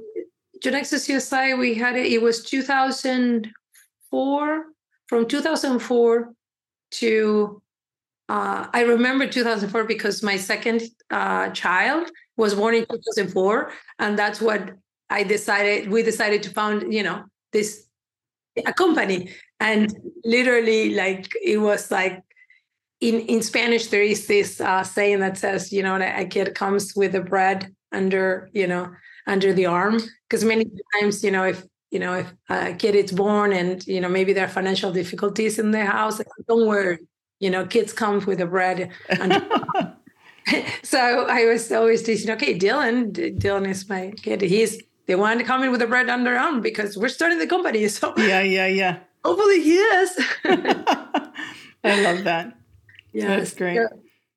Genexus 0.64 1.08
USA 1.10 1.54
we 1.54 1.76
had 1.76 1.96
it 1.96 2.12
it 2.12 2.22
was 2.22 2.44
2004 2.44 4.66
from 5.08 5.28
2004 5.28 6.34
to 6.92 7.62
uh, 8.30 8.68
I 8.72 8.84
remember 8.84 9.28
2004 9.28 9.86
because 9.86 10.22
my 10.22 10.38
second 10.38 10.84
uh, 11.10 11.50
child 11.50 12.12
was 12.38 12.54
born 12.54 12.76
in 12.76 12.86
2004, 12.86 13.74
and 13.98 14.18
that's 14.18 14.40
what 14.40 14.76
I 15.10 15.24
decided. 15.24 15.90
We 15.90 16.04
decided 16.04 16.44
to 16.44 16.52
found, 16.52 16.94
you 16.94 17.02
know, 17.02 17.24
this 17.52 17.88
a 18.68 18.72
company, 18.72 19.32
and 19.60 19.92
literally, 20.24 20.94
like 20.94 21.28
it 21.44 21.58
was 21.58 21.90
like 21.90 22.22
in 23.02 23.22
in 23.22 23.42
Spanish 23.42 23.88
there 23.88 24.04
is 24.04 24.28
this 24.28 24.62
uh, 24.62 24.84
saying 24.84 25.22
that 25.22 25.40
says, 25.40 25.74
you 25.74 25.82
know, 25.82 25.96
a 25.96 26.26
kid 26.26 26.54
comes 26.54 26.94
with 26.96 27.14
the 27.14 27.22
bread 27.22 27.74
under, 27.92 28.48
you 28.54 28.68
know, 28.68 28.92
under 29.30 29.54
the 29.54 29.66
arm, 29.66 30.00
because 30.28 30.44
many 30.44 30.66
times, 30.94 31.24
you 31.24 31.32
know, 31.32 31.46
if 31.46 31.64
you 31.92 32.00
know 32.00 32.14
if 32.16 32.34
a 32.50 32.74
kid 32.74 32.96
is 32.96 33.12
born 33.12 33.54
and 33.54 33.86
you 33.88 34.02
know 34.02 34.10
maybe 34.10 34.34
there 34.34 34.46
are 34.46 34.56
financial 34.62 34.92
difficulties 34.92 35.60
in 35.60 35.72
the 35.72 35.86
house, 35.86 36.22
don't 36.48 36.68
worry 36.68 37.00
you 37.40 37.50
know, 37.50 37.66
kids 37.66 37.94
come 37.94 38.24
with 38.26 38.40
the 38.40 38.46
bread. 38.46 38.92
And 39.10 39.32
so 40.84 41.26
I 41.28 41.46
was 41.46 41.72
always 41.72 42.04
teaching, 42.04 42.30
okay, 42.32 42.58
Dylan, 42.58 43.14
Dylan 43.40 43.68
is 43.68 43.88
my 43.90 44.12
kid. 44.22 44.42
He's 44.42 44.82
the 45.08 45.16
one 45.16 45.38
to 45.38 45.44
come 45.44 45.64
in 45.64 45.72
with 45.72 45.80
the 45.80 45.88
bread 45.88 46.10
under 46.10 46.38
arm 46.38 46.62
because 46.62 46.98
we're 46.98 47.10
starting 47.10 47.40
the 47.40 47.48
company. 47.48 47.88
So 47.90 48.14
yeah, 48.18 48.42
yeah, 48.42 48.68
yeah. 48.68 49.00
Hopefully 49.24 49.62
he 49.62 49.76
is. 49.76 50.20
I 50.46 52.02
love 52.04 52.24
that. 52.26 52.58
Yeah, 53.14 53.38
that's 53.38 53.54
great. 53.54 53.76
So, 53.76 53.86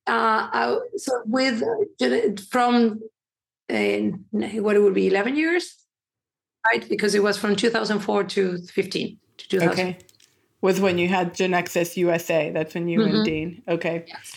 uh, 0.07 0.49
I, 0.53 0.79
so 0.97 1.23
with 1.27 1.63
from 2.49 3.01
uh, 3.73 4.61
what 4.61 4.77
it 4.77 4.81
would 4.81 4.95
be 4.95 5.09
11 5.09 5.37
years, 5.37 5.77
right? 6.71 6.87
Because 6.89 7.15
it 7.15 7.23
was 7.23 7.39
from 7.39 7.57
2004 7.57 8.25
to 8.25 8.59
15 8.59 9.19
to 9.39 9.49
2000. 9.49 9.73
Okay 9.73 9.99
was 10.63 10.81
when 10.81 10.97
you 10.97 11.09
had 11.09 11.35
Genexus 11.35 11.97
USA. 11.99 12.51
That's 12.51 12.75
when 12.75 12.89
you 12.89 13.01
mm-hmm. 13.01 13.17
and 13.17 13.25
Dean. 13.25 13.63
Okay. 13.69 14.05
Yes. 14.07 14.37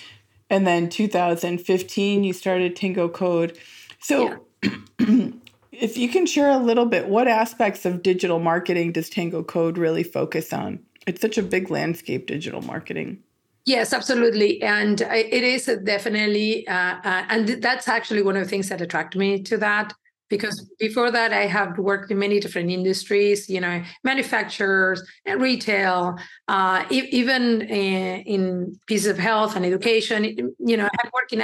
And 0.50 0.68
then 0.68 0.89
2015, 0.89 2.24
you 2.24 2.34
started 2.34 2.75
Tango 2.75 3.08
Code. 3.08 3.58
So, 4.00 4.44
yeah. 4.62 4.72
if 5.72 5.98
you 5.98 6.10
can 6.10 6.25
share 6.25 6.50
a 6.50 6.58
little 6.58 6.86
bit, 6.86 7.08
what 7.08 7.27
aspects 7.27 7.86
of 7.86 8.04
digital 8.04 8.39
marketing 8.39 8.92
does 8.92 9.10
Tango 9.10 9.44
Code 9.44 9.77
really 9.77 10.04
focus 10.04 10.51
on? 10.51 10.80
It's 11.08 11.22
such 11.22 11.38
a 11.38 11.44
big 11.44 11.70
landscape, 11.70 12.25
digital 12.27 12.62
marketing. 12.62 13.20
Yes, 13.65 13.93
absolutely, 13.93 14.62
and 14.62 15.01
it 15.01 15.43
is 15.43 15.65
definitely, 15.84 16.67
uh, 16.67 16.98
uh, 17.03 17.25
and 17.29 17.48
that's 17.63 17.88
actually 17.88 18.22
one 18.22 18.38
of 18.38 18.43
the 18.43 18.50
things 18.50 18.69
that 18.69 18.79
attracted 18.79 19.17
me 19.17 19.41
to 19.43 19.57
that 19.57 19.91
because 20.29 20.67
before 20.79 21.12
that 21.12 21.31
i 21.34 21.45
have 21.45 21.77
worked 21.77 22.10
in 22.10 22.17
many 22.17 22.39
different 22.39 22.72
industries 22.72 23.48
you 23.50 23.62
know 23.62 23.84
manufacturers 24.03 25.03
and 25.25 25.41
retail 25.41 26.15
uh, 26.48 26.84
even 26.89 27.62
in, 27.62 28.22
in 28.22 28.79
pieces 28.88 29.07
of 29.07 29.17
health 29.19 29.55
and 29.55 29.65
education 29.65 30.24
you 30.60 30.77
know 30.77 30.89
i've 31.00 31.12
worked 31.13 31.31
in 31.34 31.41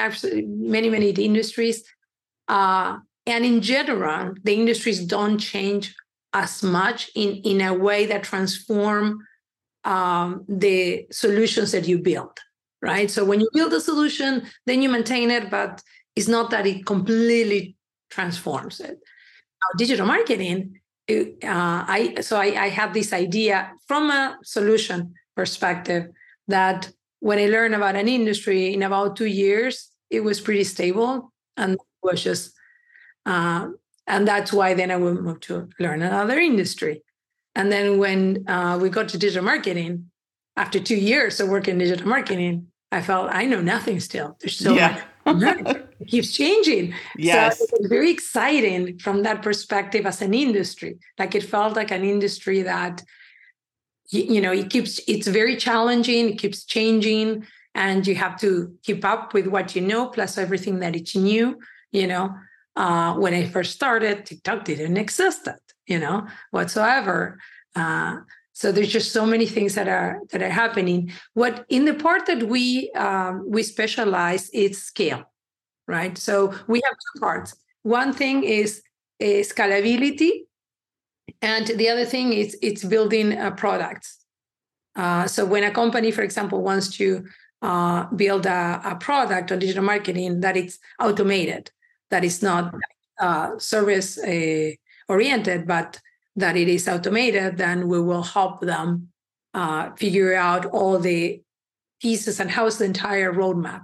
many 0.71 0.89
many 0.89 1.09
industries 1.11 1.83
uh, 2.47 2.97
and 3.27 3.45
in 3.45 3.61
general 3.61 4.33
the 4.43 4.53
industries 4.53 5.05
don't 5.05 5.37
change 5.37 5.93
as 6.33 6.63
much 6.63 7.11
in, 7.15 7.35
in 7.43 7.61
a 7.61 7.73
way 7.73 8.05
that 8.05 8.23
transform 8.23 9.19
um, 9.83 10.45
the 10.47 11.05
solutions 11.11 11.71
that 11.71 11.88
you 11.88 11.97
build 11.97 12.38
right 12.81 13.09
so 13.09 13.25
when 13.25 13.39
you 13.39 13.50
build 13.53 13.73
a 13.73 13.81
solution 13.81 14.43
then 14.65 14.81
you 14.81 14.89
maintain 14.89 15.31
it 15.31 15.50
but 15.50 15.81
it's 16.15 16.27
not 16.27 16.50
that 16.51 16.67
it 16.67 16.85
completely 16.85 17.75
transforms 18.09 18.79
it. 18.79 19.00
Now, 19.00 19.77
digital 19.77 20.05
marketing, 20.05 20.79
uh, 21.09 21.25
I 21.43 22.15
so 22.21 22.38
I, 22.38 22.65
I 22.65 22.69
have 22.69 22.93
this 22.93 23.13
idea 23.13 23.71
from 23.88 24.09
a 24.11 24.38
solution 24.43 25.13
perspective 25.35 26.07
that 26.47 26.91
when 27.19 27.39
I 27.39 27.47
learned 27.47 27.75
about 27.75 27.95
an 27.95 28.07
industry 28.07 28.73
in 28.73 28.83
about 28.83 29.15
two 29.15 29.25
years, 29.25 29.89
it 30.09 30.21
was 30.21 30.41
pretty 30.41 30.63
stable 30.63 31.31
and 31.57 31.77
was 32.03 32.23
just, 32.23 32.53
uh, 33.25 33.67
and 34.07 34.27
that's 34.27 34.51
why 34.51 34.73
then 34.73 34.91
I 34.91 34.95
would 34.97 35.21
move 35.21 35.39
to 35.41 35.69
learn 35.79 36.01
another 36.01 36.39
industry. 36.39 37.03
And 37.55 37.72
then 37.72 37.98
when 37.98 38.48
uh, 38.48 38.79
we 38.81 38.89
got 38.89 39.10
to 39.10 39.17
digital 39.17 39.43
marketing, 39.43 40.10
after 40.55 40.79
two 40.79 40.96
years 40.96 41.39
of 41.39 41.50
working 41.50 41.74
in 41.74 41.79
digital 41.79 42.08
marketing, 42.08 42.67
I 42.91 43.01
felt 43.01 43.29
I 43.31 43.46
know 43.46 43.62
nothing 43.62 44.00
still. 44.00 44.38
There's 44.39 44.58
so 44.58 44.74
yeah. 44.74 45.01
much. 45.25 45.60
it 46.00 46.08
keeps 46.08 46.34
changing. 46.34 46.93
Yes. 47.17 47.60
So 47.60 47.65
it 47.65 47.81
was 47.81 47.89
very 47.89 48.12
exciting 48.12 49.00
from 49.00 49.24
that 49.24 49.41
perspective 49.41 50.05
as 50.05 50.22
an 50.22 50.34
industry. 50.34 50.98
Like 51.17 51.36
it 51.36 51.43
felt 51.43 51.75
like 51.75 51.91
an 51.91 52.03
industry 52.03 52.63
that 52.63 53.01
you 54.12 54.41
know 54.41 54.51
it 54.51 54.70
keeps 54.70 55.00
it's 55.08 55.27
very 55.27 55.55
challenging 55.55 56.29
it 56.31 56.38
keeps 56.38 56.65
changing 56.65 57.46
and 57.74 58.05
you 58.05 58.15
have 58.15 58.38
to 58.39 58.75
keep 58.84 59.05
up 59.05 59.34
with 59.34 59.48
what 59.48 59.75
you 59.75 59.81
know 59.81 60.08
plus 60.08 60.38
everything 60.38 60.79
that 60.79 60.96
it's 60.96 61.15
new 61.15 61.58
you 61.91 62.05
know 62.05 62.34
uh, 62.75 63.13
when 63.15 63.34
i 63.34 63.46
first 63.46 63.72
started 63.72 64.25
tiktok 64.25 64.65
didn't 64.65 64.98
exist 64.98 65.48
you 65.91 66.00
know 66.00 66.17
whatsoever. 66.51 67.39
Uh, 67.75 68.17
so 68.53 68.71
there's 68.71 68.91
just 68.91 69.12
so 69.12 69.25
many 69.25 69.48
things 69.55 69.75
that 69.75 69.88
are 69.88 70.19
that 70.31 70.41
are 70.41 70.55
happening. 70.63 71.12
What 71.33 71.65
in 71.69 71.86
the 71.86 71.93
part 72.05 72.25
that 72.27 72.41
we 72.53 72.91
um, 72.91 73.33
we 73.55 73.62
specialize 73.63 74.50
is 74.50 74.83
scale 74.91 75.24
right? 75.91 76.17
So 76.17 76.53
we 76.67 76.81
have 76.86 76.93
two 76.93 77.19
parts. 77.19 77.55
One 77.83 78.13
thing 78.13 78.43
is 78.43 78.81
uh, 79.21 79.43
scalability 79.51 80.31
and 81.41 81.67
the 81.67 81.89
other 81.89 82.05
thing 82.05 82.33
is 82.33 82.57
it's 82.62 82.83
building 82.83 83.38
a 83.38 83.51
product. 83.51 84.07
uh, 84.95 85.25
so 85.27 85.45
when 85.45 85.63
a 85.63 85.71
company 85.81 86.12
for 86.12 86.24
example 86.29 86.60
wants 86.69 86.88
to 87.00 87.07
uh, 87.62 88.00
build 88.21 88.45
a, 88.45 88.81
a, 88.91 88.95
product 88.95 89.51
on 89.51 89.60
digital 89.60 89.86
marketing 89.93 90.41
that 90.41 90.55
it's 90.57 90.79
automated, 91.00 91.63
that 92.10 92.24
it's 92.27 92.41
not 92.41 92.63
uh, 93.25 93.50
service 93.60 94.17
uh, 94.17 94.71
oriented, 95.12 95.68
but 95.68 96.00
that 96.36 96.56
it 96.56 96.68
is 96.68 96.88
automated, 96.88 97.58
then 97.58 97.88
we 97.88 98.00
will 98.01 98.24
help 98.24 98.62
them 98.62 99.10
uh, 99.53 99.91
figure 100.03 100.34
out 100.34 100.65
all 100.68 100.98
the 100.98 101.41
pieces 102.01 102.39
and 102.39 102.50
how's 102.50 102.77
the 102.77 102.86
entire 102.86 103.34
roadmap 103.34 103.84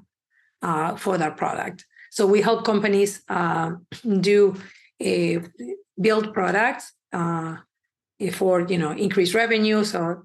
uh, 0.61 0.95
for 0.95 1.17
that 1.17 1.35
product. 1.37 1.85
So 2.09 2.25
we 2.25 2.41
help 2.41 2.63
companies 2.63 3.21
uh, 3.27 3.71
do 4.31 4.55
a 5.01 5.39
build 5.99 6.33
products 6.33 6.93
for 8.31 8.65
you 8.67 8.79
know 8.79 8.91
increased 8.91 9.35
revenues 9.35 9.93
or 9.93 10.23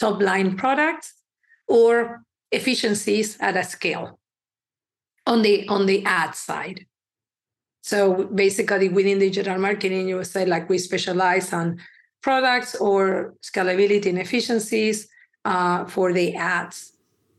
top 0.00 0.22
line 0.22 0.56
products 0.56 1.14
or 1.68 2.22
efficiencies 2.50 3.36
at 3.40 3.56
a 3.56 3.64
scale 3.64 4.18
on 5.26 5.42
the 5.42 5.68
on 5.68 5.86
the 5.86 6.02
ad 6.06 6.34
side 6.34 6.86
so 7.82 8.24
basically 8.34 8.88
within 8.88 9.18
digital 9.18 9.58
marketing 9.58 10.08
you 10.08 10.16
would 10.16 10.26
say 10.26 10.46
like 10.46 10.68
we 10.68 10.78
specialize 10.78 11.52
on 11.52 11.78
products 12.22 12.74
or 12.76 13.34
scalability 13.42 14.06
and 14.06 14.18
efficiencies 14.18 15.08
uh, 15.44 15.84
for 15.84 16.12
the 16.12 16.34
ads 16.36 16.92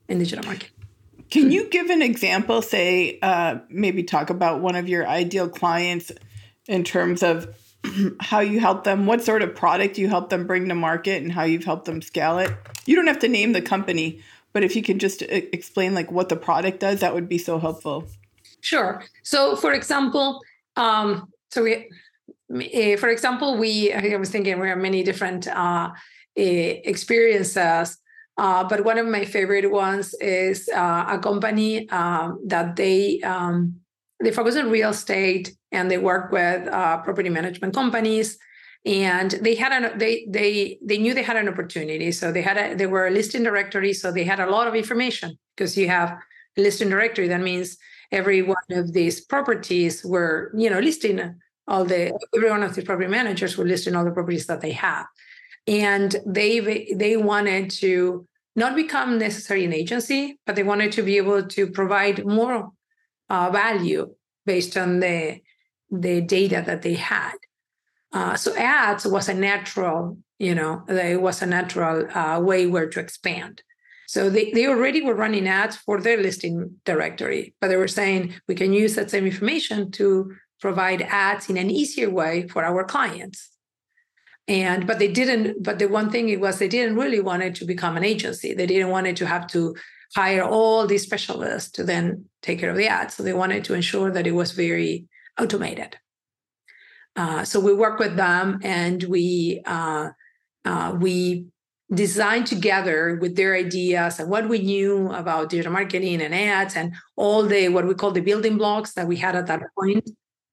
in 0.08 0.20
digital 0.20 0.46
marketing 0.46 0.70
can 1.30 1.52
you 1.52 1.68
give 1.70 1.90
an 1.90 2.04
example 2.04 2.62
say 2.62 3.18
uh, 3.22 3.58
maybe 3.70 4.04
talk 4.04 4.30
about 4.30 4.62
one 4.62 4.76
of 4.76 4.88
your 4.88 5.08
ideal 5.08 5.50
clients 5.50 6.12
in 6.68 6.84
terms 6.84 7.24
of 7.24 7.48
how 8.20 8.40
you 8.40 8.60
help 8.60 8.84
them, 8.84 9.06
what 9.06 9.24
sort 9.24 9.42
of 9.42 9.56
product 9.56 9.98
you 9.98 10.08
help 10.08 10.30
them 10.30 10.48
bring 10.48 10.70
to 10.70 10.76
market, 10.76 11.22
and 11.22 11.32
how 11.32 11.44
you've 11.44 11.66
helped 11.66 11.86
them 11.86 12.02
scale 12.02 12.40
it. 12.40 12.52
You 12.86 12.96
don't 12.96 13.08
have 13.08 13.20
to 13.20 13.28
name 13.28 13.54
the 13.54 13.62
company, 13.62 14.22
but 14.52 14.64
if 14.64 14.76
you 14.76 14.84
could 14.84 15.00
just 15.00 15.22
explain 15.22 15.94
like 15.94 16.12
what 16.12 16.30
the 16.30 16.36
product 16.36 16.80
does, 16.80 17.02
that 17.02 17.14
would 17.14 17.28
be 17.28 17.38
so 17.38 17.60
helpful. 17.60 18.08
Sure. 18.64 19.04
So, 19.24 19.58
for 19.58 19.74
example, 19.74 20.40
um, 20.78 21.28
so 21.52 21.64
we, 21.64 21.90
uh, 22.50 22.98
for 22.98 23.10
example, 23.10 23.58
we 23.58 23.92
I 23.92 24.16
was 24.16 24.30
thinking 24.30 24.58
we 24.60 24.70
have 24.70 24.78
many 24.78 25.04
different 25.04 25.48
uh, 25.48 25.92
eh, 26.38 26.80
experiences. 26.86 27.98
Uh, 28.38 28.64
but 28.64 28.84
one 28.86 28.98
of 28.98 29.06
my 29.06 29.26
favorite 29.26 29.70
ones 29.70 30.16
is 30.16 30.70
uh, 30.74 31.06
a 31.10 31.20
company 31.20 31.88
um, 31.90 32.40
that 32.48 32.78
they 32.78 33.20
um, 33.22 33.76
they 34.24 34.32
focus 34.32 34.56
on 34.56 34.72
real 34.72 34.92
estate 34.92 35.56
and 35.74 35.92
they 35.92 35.98
work 35.98 36.32
with 36.32 36.66
uh, 36.70 36.98
property 37.00 37.30
management 37.30 37.76
companies 37.76 38.38
and 38.86 39.32
they 39.42 39.56
had 39.56 39.72
an 39.74 39.98
they 40.00 40.26
they 40.30 40.80
they 40.82 40.98
knew 40.98 41.14
they 41.14 41.22
had 41.22 41.38
an 41.38 41.50
opportunity 41.50 42.12
so 42.12 42.32
they 42.32 42.42
had 42.42 42.58
a 42.58 42.76
they 42.76 42.88
were 42.88 43.08
a 43.08 43.12
listing 43.12 43.44
directory 43.44 43.94
so 43.94 44.12
they 44.12 44.24
had 44.24 44.40
a 44.40 44.50
lot 44.50 44.68
of 44.68 44.74
information 44.74 45.38
because 45.56 45.78
you 45.78 45.88
have 45.88 46.18
a 46.58 46.62
listing 46.62 46.90
directory 46.90 47.28
that 47.28 47.42
means 47.42 47.78
every 48.14 48.42
one 48.42 48.70
of 48.72 48.94
these 48.94 49.20
properties 49.22 50.06
were 50.06 50.52
you 50.56 50.70
know 50.70 50.80
listing 50.80 51.20
all 51.68 51.86
the 51.86 52.18
every 52.36 52.50
one 52.50 52.64
of 52.64 52.76
the 52.76 52.84
property 52.84 53.10
managers 53.10 53.58
were 53.58 53.66
listing 53.66 53.96
all 53.96 54.06
the 54.06 54.12
properties 54.12 54.48
that 54.48 54.62
they 54.62 54.72
have 54.72 55.06
and 55.68 56.16
they 56.26 56.94
they 56.96 57.18
wanted 57.18 57.70
to 57.70 58.26
not 58.56 58.76
become 58.76 59.18
necessarily 59.18 59.66
an 59.66 59.74
agency 59.74 60.40
but 60.46 60.56
they 60.56 60.64
wanted 60.64 60.92
to 60.92 61.02
be 61.02 61.18
able 61.18 61.44
to 61.44 61.68
provide 61.68 62.26
more 62.26 62.72
uh, 63.30 63.50
value 63.50 64.14
based 64.46 64.78
on 64.78 65.00
the 65.00 65.42
the 65.94 66.22
data 66.22 66.64
that 66.66 66.82
they 66.82 66.96
had. 66.96 67.34
Uh, 68.12 68.36
so 68.36 68.56
ads 68.56 69.06
was 69.06 69.30
a 69.30 69.34
natural, 69.34 70.18
you 70.40 70.56
know, 70.56 70.84
it 70.88 71.22
was 71.22 71.42
a 71.42 71.46
natural 71.46 72.08
uh, 72.16 72.40
way 72.40 72.66
where 72.66 72.90
to 72.90 73.00
expand. 73.00 73.62
So 74.14 74.30
they, 74.30 74.52
they 74.52 74.68
already 74.68 75.02
were 75.02 75.16
running 75.16 75.48
ads 75.48 75.76
for 75.76 76.00
their 76.00 76.22
listing 76.22 76.76
directory, 76.86 77.56
but 77.60 77.70
they 77.70 77.78
were 77.78 77.88
saying 77.88 78.36
we 78.48 78.54
can 78.54 78.72
use 78.72 78.94
that 78.94 79.10
same 79.10 79.26
information 79.26 79.90
to 79.94 80.36
provide 80.62 81.02
ads 81.02 81.50
in 81.50 81.58
an 81.58 81.72
easier 81.72 82.12
way 82.12 82.48
for 82.48 82.64
our 82.64 82.84
clients. 82.84 83.50
And 84.48 84.86
but 84.86 85.00
they 85.00 85.12
didn't, 85.12 85.64
but 85.64 85.80
the 85.80 85.88
one 85.88 86.12
thing 86.12 86.30
it 86.30 86.40
was 86.40 86.60
they 86.60 86.68
didn't 86.68 86.96
really 86.96 87.22
want 87.22 87.42
it 87.42 87.56
to 87.56 87.66
become 87.66 87.98
an 87.98 88.04
agency. 88.04 88.54
They 88.54 88.68
didn't 88.68 88.90
want 88.90 89.08
it 89.08 89.16
to 89.16 89.26
have 89.26 89.48
to 89.48 89.76
hire 90.16 90.44
all 90.44 90.86
these 90.86 91.02
specialists 91.02 91.72
to 91.72 91.84
then 91.84 92.26
take 92.44 92.60
care 92.60 92.70
of 92.70 92.78
the 92.78 92.90
ads. 92.90 93.16
So 93.16 93.24
they 93.24 93.34
wanted 93.34 93.64
to 93.66 93.74
ensure 93.74 94.12
that 94.12 94.28
it 94.28 94.36
was 94.36 94.52
very 94.52 95.08
automated. 95.42 95.98
Uh, 97.16 97.46
so 97.46 97.60
we 97.60 97.74
work 97.74 97.98
with 97.98 98.16
them 98.16 98.60
and 98.62 99.02
we 99.06 99.64
uh, 99.66 100.10
uh, 100.66 100.96
we 101.00 101.48
designed 101.94 102.48
together 102.48 103.18
with 103.22 103.36
their 103.36 103.56
ideas 103.56 104.20
and 104.20 104.30
what 104.30 104.48
we 104.48 104.60
knew 104.60 105.12
about 105.12 105.50
digital 105.50 105.72
marketing 105.72 106.22
and 106.22 106.34
ads 106.34 106.76
and 106.76 106.94
all 107.16 107.44
the 107.44 107.70
what 107.70 107.88
we 107.88 107.94
call 107.94 108.12
the 108.12 108.22
building 108.22 108.58
blocks 108.58 108.94
that 108.94 109.08
we 109.08 109.18
had 109.18 109.36
at 109.36 109.48
that 109.48 109.62
point. 109.78 110.10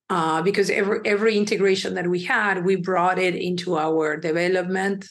Uh, 0.09 0.43
because 0.43 0.71
every 0.71 0.99
every 1.05 1.39
integration 1.39 1.95
that 1.95 2.09
we 2.09 2.21
had, 2.25 2.65
we 2.65 2.75
brought 2.75 3.19
it 3.19 3.35
into 3.35 3.79
our 3.79 4.17
development. 4.17 5.07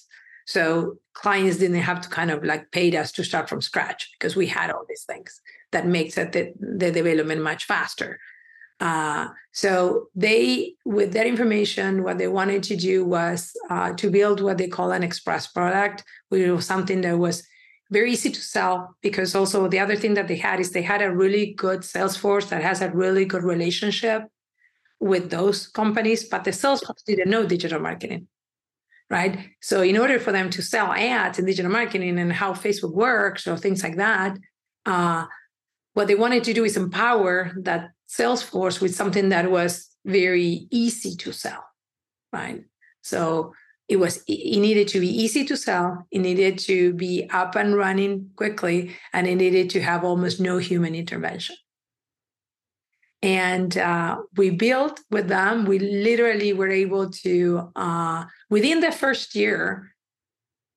So 0.45 0.97
clients 1.13 1.57
didn't 1.57 1.77
have 1.77 2.01
to 2.01 2.09
kind 2.09 2.31
of 2.31 2.43
like 2.43 2.71
pay 2.71 2.95
us 2.97 3.11
to 3.13 3.23
start 3.23 3.47
from 3.47 3.61
scratch 3.61 4.09
because 4.17 4.35
we 4.35 4.47
had 4.47 4.71
all 4.71 4.83
these 4.89 5.03
things 5.03 5.41
that 5.71 5.85
makes 5.85 6.17
it 6.17 6.31
the, 6.31 6.53
the 6.59 6.91
development 6.91 7.41
much 7.41 7.65
faster. 7.65 8.19
Uh, 8.79 9.27
so 9.51 10.07
they, 10.15 10.73
with 10.85 11.13
that 11.13 11.27
information, 11.27 12.03
what 12.03 12.17
they 12.17 12.27
wanted 12.27 12.63
to 12.63 12.75
do 12.75 13.03
was 13.03 13.51
uh, 13.69 13.93
to 13.93 14.09
build 14.09 14.41
what 14.41 14.57
they 14.57 14.67
call 14.67 14.91
an 14.91 15.03
express 15.03 15.47
product, 15.47 16.03
which 16.29 16.47
was 16.47 16.65
something 16.65 17.01
that 17.01 17.17
was 17.17 17.45
very 17.91 18.13
easy 18.13 18.31
to 18.31 18.41
sell. 18.41 18.95
Because 19.01 19.35
also 19.35 19.67
the 19.67 19.79
other 19.79 19.95
thing 19.95 20.13
that 20.13 20.27
they 20.27 20.37
had 20.37 20.59
is 20.59 20.71
they 20.71 20.81
had 20.81 21.01
a 21.01 21.13
really 21.13 21.53
good 21.53 21.83
sales 21.83 22.15
force 22.15 22.45
that 22.47 22.61
has 22.61 22.81
a 22.81 22.89
really 22.91 23.25
good 23.25 23.43
relationship 23.43 24.23
with 24.99 25.29
those 25.29 25.67
companies, 25.67 26.27
but 26.27 26.43
the 26.43 26.53
sales 26.53 26.81
force 26.81 27.01
didn't 27.05 27.29
know 27.29 27.45
digital 27.45 27.79
marketing. 27.79 28.27
Right. 29.09 29.49
So, 29.59 29.81
in 29.81 29.97
order 29.97 30.19
for 30.19 30.31
them 30.31 30.51
to 30.51 30.61
sell 30.61 30.93
ads 30.93 31.39
in 31.39 31.45
digital 31.45 31.71
marketing 31.71 32.19
and 32.19 32.31
how 32.31 32.53
Facebook 32.53 32.93
works 32.93 33.47
or 33.47 33.57
things 33.57 33.81
like 33.81 33.95
that, 33.95 34.37
uh, 34.85 35.25
what 35.95 36.07
they 36.07 36.13
wanted 36.13 36.43
to 36.43 36.53
do 36.53 36.63
is 36.63 36.77
empower 36.77 37.51
that 37.63 37.89
sales 38.09 38.41
force 38.41 38.81
with 38.81 38.95
something 38.95 39.29
that 39.29 39.51
was 39.51 39.87
very 40.03 40.67
easy 40.71 41.15
to 41.15 41.31
sell, 41.31 41.63
right? 42.33 42.63
So 43.03 43.53
it 43.87 43.97
was 43.97 44.23
it 44.27 44.59
needed 44.59 44.87
to 44.89 44.99
be 44.99 45.07
easy 45.07 45.45
to 45.45 45.55
sell, 45.55 46.07
it 46.09 46.19
needed 46.19 46.57
to 46.59 46.93
be 46.93 47.29
up 47.29 47.55
and 47.55 47.75
running 47.75 48.31
quickly, 48.35 48.95
and 49.13 49.27
it 49.27 49.35
needed 49.35 49.69
to 49.71 49.81
have 49.81 50.03
almost 50.03 50.39
no 50.39 50.57
human 50.57 50.95
intervention. 50.95 51.55
And 53.21 53.77
uh, 53.77 54.17
we 54.35 54.49
built 54.49 55.01
with 55.11 55.27
them. 55.27 55.65
We 55.65 55.77
literally 55.77 56.53
were 56.53 56.69
able 56.69 57.11
to 57.11 57.71
uh, 57.75 58.25
within 58.49 58.79
the 58.79 58.91
first 58.91 59.35
year 59.35 59.93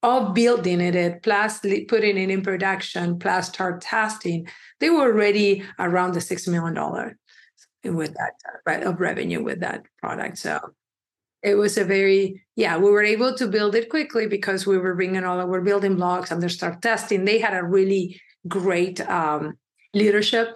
of 0.03 0.35
building 0.35 0.81
it, 0.81 1.23
plus 1.23 1.61
putting 1.61 2.19
it 2.19 2.31
in 2.31 2.43
production, 2.43 3.19
plus 3.19 3.49
start 3.49 3.81
testing, 3.81 4.49
they 4.81 4.91
were 4.91 5.13
already 5.13 5.63
around 5.79 6.13
the 6.13 6.21
six 6.21 6.49
million 6.49 6.75
dollar 6.75 7.17
with 7.85 8.15
that 8.15 8.35
right 8.67 8.83
of 8.83 9.01
revenue 9.01 9.43
with 9.43 9.61
that 9.61 9.85
product. 9.99 10.39
So 10.39 10.61
it 11.43 11.55
was 11.57 11.77
a 11.79 11.85
very 11.85 12.43
yeah 12.57 12.77
we 12.79 12.91
were 12.91 13.03
able 13.03 13.35
to 13.37 13.49
build 13.49 13.75
it 13.75 13.89
quickly 13.89 14.27
because 14.27 14.67
we 14.67 14.79
were 14.79 14.95
bringing 14.95 15.25
all 15.25 15.41
our 15.41 15.61
building 15.61 15.97
blocks 15.97 16.31
and 16.31 16.43
they 16.43 16.49
start 16.49 16.83
testing. 16.83 17.25
They 17.25 17.39
had 17.39 17.55
a 17.55 17.65
really 17.65 18.21
great 18.49 19.01
um, 19.09 19.59
leadership, 19.95 20.49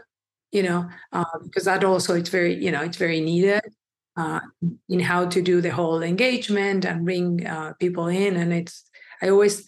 you 0.52 0.62
know, 0.62 0.88
uh, 1.12 1.24
because 1.44 1.64
that 1.64 1.84
also 1.84 2.14
it's 2.14 2.30
very 2.30 2.54
you 2.54 2.70
know 2.70 2.82
it's 2.82 2.96
very 2.98 3.20
needed. 3.20 3.62
uh, 4.16 4.40
in 4.88 5.00
how 5.00 5.26
to 5.26 5.42
do 5.42 5.60
the 5.60 5.70
whole 5.70 6.02
engagement 6.02 6.84
and 6.84 7.04
bring 7.04 7.46
uh, 7.46 7.74
people 7.78 8.06
in. 8.08 8.36
And 8.36 8.52
it's 8.52 8.84
I 9.22 9.28
always 9.28 9.64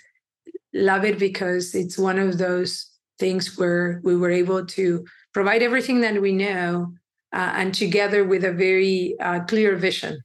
love 0.73 1.05
it 1.05 1.19
because 1.19 1.75
it's 1.75 1.99
one 1.99 2.19
of 2.19 2.39
those 2.39 2.91
things 3.19 3.59
where 3.59 4.01
we 4.05 4.17
were 4.17 4.31
able 4.31 4.65
to 4.65 5.05
provide 5.35 5.63
everything 5.63 6.01
that 6.01 6.21
we 6.21 6.33
know 6.33 6.95
uh, 7.33 7.53
and 7.55 7.75
together 7.75 8.25
with 8.25 8.45
a 8.45 8.53
very 8.53 9.19
uh, 9.21 9.41
clear 9.41 9.77
vision 9.77 10.23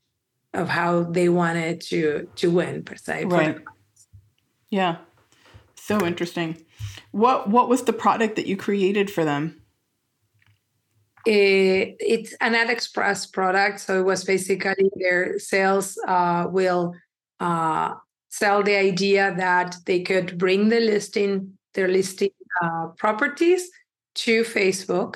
of 0.54 0.70
how 0.70 1.04
they 1.04 1.30
wanted 1.30 1.82
to 1.82 2.28
to 2.36 2.52
win 2.52 2.84
per 2.84 2.96
se. 2.96 3.26
Right. 3.26 3.58
Yeah. 4.70 4.98
So 5.76 6.06
interesting. 6.06 6.63
What 7.12 7.50
what 7.50 7.70
was 7.70 7.84
the 7.84 7.94
product 7.94 8.36
that 8.36 8.48
you 8.48 8.58
created 8.58 9.12
for 9.12 9.26
them? 9.26 9.62
It, 11.26 11.96
it's 12.00 12.34
an 12.42 12.54
ad 12.54 12.70
express 12.70 13.26
product, 13.26 13.80
so 13.80 14.00
it 14.00 14.04
was 14.04 14.26
basically 14.26 14.89
their 14.96 15.39
sales 15.39 15.98
uh, 16.06 16.48
will 16.50 16.96
uh, 17.39 17.94
sell 18.30 18.62
the 18.62 18.76
idea 18.76 19.34
that 19.38 19.76
they 19.86 20.02
could 20.02 20.38
bring 20.38 20.70
the 20.70 20.80
listing, 20.80 21.58
their 21.76 21.88
listing 21.88 22.32
uh, 22.62 22.88
properties 22.98 23.70
to 24.16 24.44
Facebook, 24.44 25.16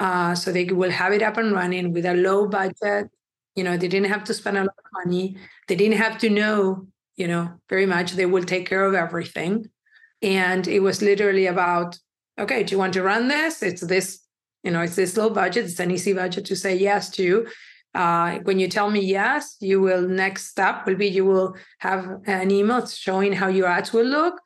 uh, 0.00 0.34
so 0.34 0.50
they 0.50 0.64
will 0.64 0.90
have 0.90 1.12
it 1.12 1.22
up 1.22 1.36
and 1.36 1.52
running 1.52 1.92
with 1.92 2.06
a 2.06 2.14
low 2.14 2.48
budget. 2.48 3.08
You 3.54 3.64
know, 3.64 3.76
they 3.76 3.86
didn't 3.86 4.10
have 4.10 4.24
to 4.24 4.34
spend 4.34 4.56
a 4.56 4.60
lot 4.60 4.68
of 4.68 5.04
money. 5.04 5.36
They 5.68 5.76
didn't 5.76 5.98
have 5.98 6.16
to 6.18 6.30
know, 6.30 6.86
you 7.16 7.28
know, 7.28 7.50
very 7.68 7.84
much. 7.84 8.12
They 8.12 8.26
will 8.26 8.44
take 8.44 8.66
care 8.66 8.84
of 8.86 8.94
everything. 8.94 9.66
And 10.22 10.66
it 10.66 10.80
was 10.80 11.02
literally 11.02 11.46
about, 11.46 11.98
okay, 12.38 12.62
do 12.62 12.72
you 12.72 12.78
want 12.78 12.94
to 12.94 13.02
run 13.02 13.28
this? 13.28 13.62
It's 13.62 13.82
this, 13.82 14.20
you 14.62 14.70
know, 14.70 14.80
it's 14.80 14.96
this 14.96 15.16
low 15.18 15.28
budget. 15.28 15.66
It's 15.66 15.80
an 15.80 15.90
easy 15.90 16.14
budget 16.14 16.46
to 16.46 16.56
say 16.56 16.76
yes 16.76 17.10
to. 17.10 17.46
Uh, 17.94 18.38
when 18.44 18.58
you 18.58 18.68
tell 18.68 18.90
me 18.90 19.00
yes, 19.00 19.56
you 19.60 19.82
will 19.82 20.08
next 20.08 20.46
step 20.46 20.86
will 20.86 20.94
be 20.94 21.08
you 21.08 21.26
will 21.26 21.56
have 21.78 22.08
an 22.24 22.50
email 22.50 22.86
showing 22.86 23.32
how 23.32 23.48
your 23.48 23.66
ads 23.66 23.92
will 23.92 24.06
look. 24.06 24.40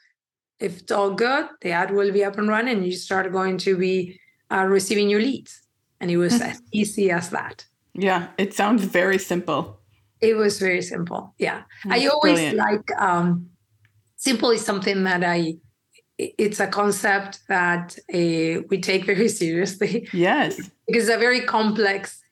If 0.58 0.78
it's 0.78 0.92
all 0.92 1.10
good, 1.10 1.48
the 1.60 1.70
ad 1.70 1.90
will 1.92 2.10
be 2.10 2.24
up 2.24 2.38
and 2.38 2.48
running. 2.48 2.82
You 2.82 2.92
start 2.92 3.30
going 3.32 3.58
to 3.58 3.76
be 3.76 4.18
uh, 4.50 4.64
receiving 4.64 5.08
your 5.08 5.20
leads. 5.20 5.60
And 6.00 6.10
it 6.10 6.16
was 6.16 6.40
as 6.40 6.60
easy 6.72 7.10
as 7.10 7.30
that. 7.30 7.64
Yeah, 7.94 8.28
it 8.36 8.52
sounds 8.52 8.84
very 8.84 9.18
simple. 9.18 9.80
It 10.20 10.34
was 10.34 10.58
very 10.58 10.82
simple. 10.82 11.34
Yeah. 11.38 11.62
That's 11.84 12.02
I 12.02 12.06
always 12.08 12.34
brilliant. 12.34 12.56
like 12.56 13.00
um, 13.00 13.50
simple 14.16 14.50
is 14.50 14.64
something 14.64 15.04
that 15.04 15.22
I 15.24 15.56
it's 16.16 16.60
a 16.60 16.66
concept 16.68 17.40
that 17.48 17.98
uh, 18.12 18.62
we 18.68 18.80
take 18.80 19.04
very 19.04 19.28
seriously. 19.40 20.08
Yes. 20.12 20.56
because 20.86 21.08
it's 21.08 21.14
a 21.14 21.18
very 21.18 21.40
complex 21.40 22.22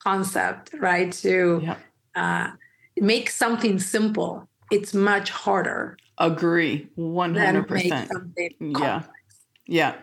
concept, 0.00 0.74
right? 0.78 1.12
To 1.12 1.60
yeah. 1.62 1.76
uh, 2.14 2.50
make 2.96 3.30
something 3.30 3.78
simple, 3.78 4.48
it's 4.70 4.92
much 4.94 5.30
harder. 5.30 5.96
Agree. 6.18 6.88
100%. 6.98 8.54
Yeah. 8.60 9.02
Yeah. 9.66 9.94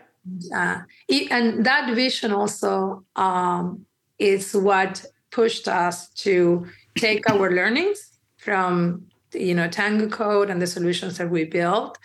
Uh, 0.54 0.80
and 1.30 1.64
that 1.64 1.94
vision 1.94 2.32
also 2.32 3.04
um, 3.16 3.84
is 4.18 4.54
what 4.54 5.04
pushed 5.30 5.68
us 5.68 6.08
to 6.10 6.66
take 6.96 7.28
our 7.30 7.50
learnings 7.60 8.18
from 8.38 9.06
you 9.32 9.54
know 9.54 9.68
Tango 9.68 10.08
Code 10.08 10.50
and 10.50 10.60
the 10.60 10.66
solutions 10.66 11.18
that 11.18 11.30
we 11.30 11.44
built 11.44 11.98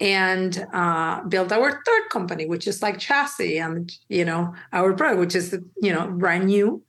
and 0.00 0.66
uh, 0.72 1.22
build 1.24 1.52
our 1.52 1.82
third 1.86 2.10
company, 2.10 2.46
which 2.46 2.66
is 2.66 2.82
like 2.82 2.98
Chassis, 2.98 3.58
and 3.58 3.92
you 4.08 4.24
know 4.24 4.54
our 4.72 4.92
product, 4.92 5.20
which 5.20 5.34
is 5.34 5.56
you 5.80 5.92
know 5.92 6.08
brand 6.08 6.46
new. 6.46 6.82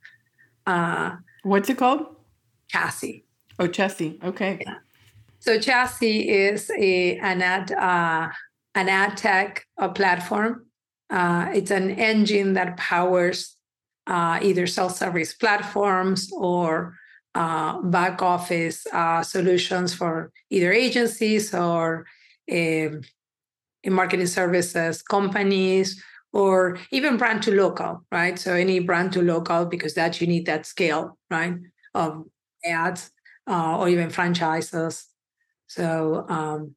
Uh, 0.66 1.16
What's 1.42 1.70
it 1.70 1.78
called? 1.78 2.06
Chassis. 2.68 3.24
Oh, 3.58 3.68
Chassis. 3.68 4.18
Okay. 4.24 4.58
Yeah. 4.60 4.74
So 5.38 5.60
Chassis 5.60 6.28
is 6.28 6.70
a 6.76 7.18
an 7.18 7.40
ad 7.42 7.70
uh, 7.72 8.28
an 8.74 8.88
ad 8.88 9.16
tech 9.16 9.66
a 9.78 9.88
platform. 9.88 10.65
Uh, 11.10 11.48
it's 11.54 11.70
an 11.70 11.90
engine 11.90 12.54
that 12.54 12.76
powers 12.76 13.56
uh, 14.06 14.38
either 14.42 14.66
self-service 14.66 15.34
platforms 15.34 16.30
or 16.32 16.96
uh, 17.34 17.80
back 17.82 18.22
office 18.22 18.86
uh, 18.92 19.22
solutions 19.22 19.92
for 19.92 20.32
either 20.50 20.72
agencies 20.72 21.54
or 21.54 22.06
um, 22.50 23.00
in 23.82 23.92
marketing 23.92 24.26
services 24.26 25.02
companies 25.02 26.02
or 26.32 26.78
even 26.90 27.16
brand 27.16 27.42
to 27.42 27.54
local 27.54 28.04
right? 28.10 28.38
So 28.38 28.54
any 28.54 28.80
brand 28.80 29.12
to 29.12 29.22
local 29.22 29.66
because 29.66 29.94
that 29.94 30.20
you 30.20 30.26
need 30.26 30.46
that 30.46 30.66
scale 30.66 31.18
right 31.30 31.54
of 31.94 32.24
ads 32.64 33.10
uh, 33.48 33.78
or 33.78 33.88
even 33.88 34.10
franchises. 34.10 35.06
So 35.66 36.26
um, 36.28 36.74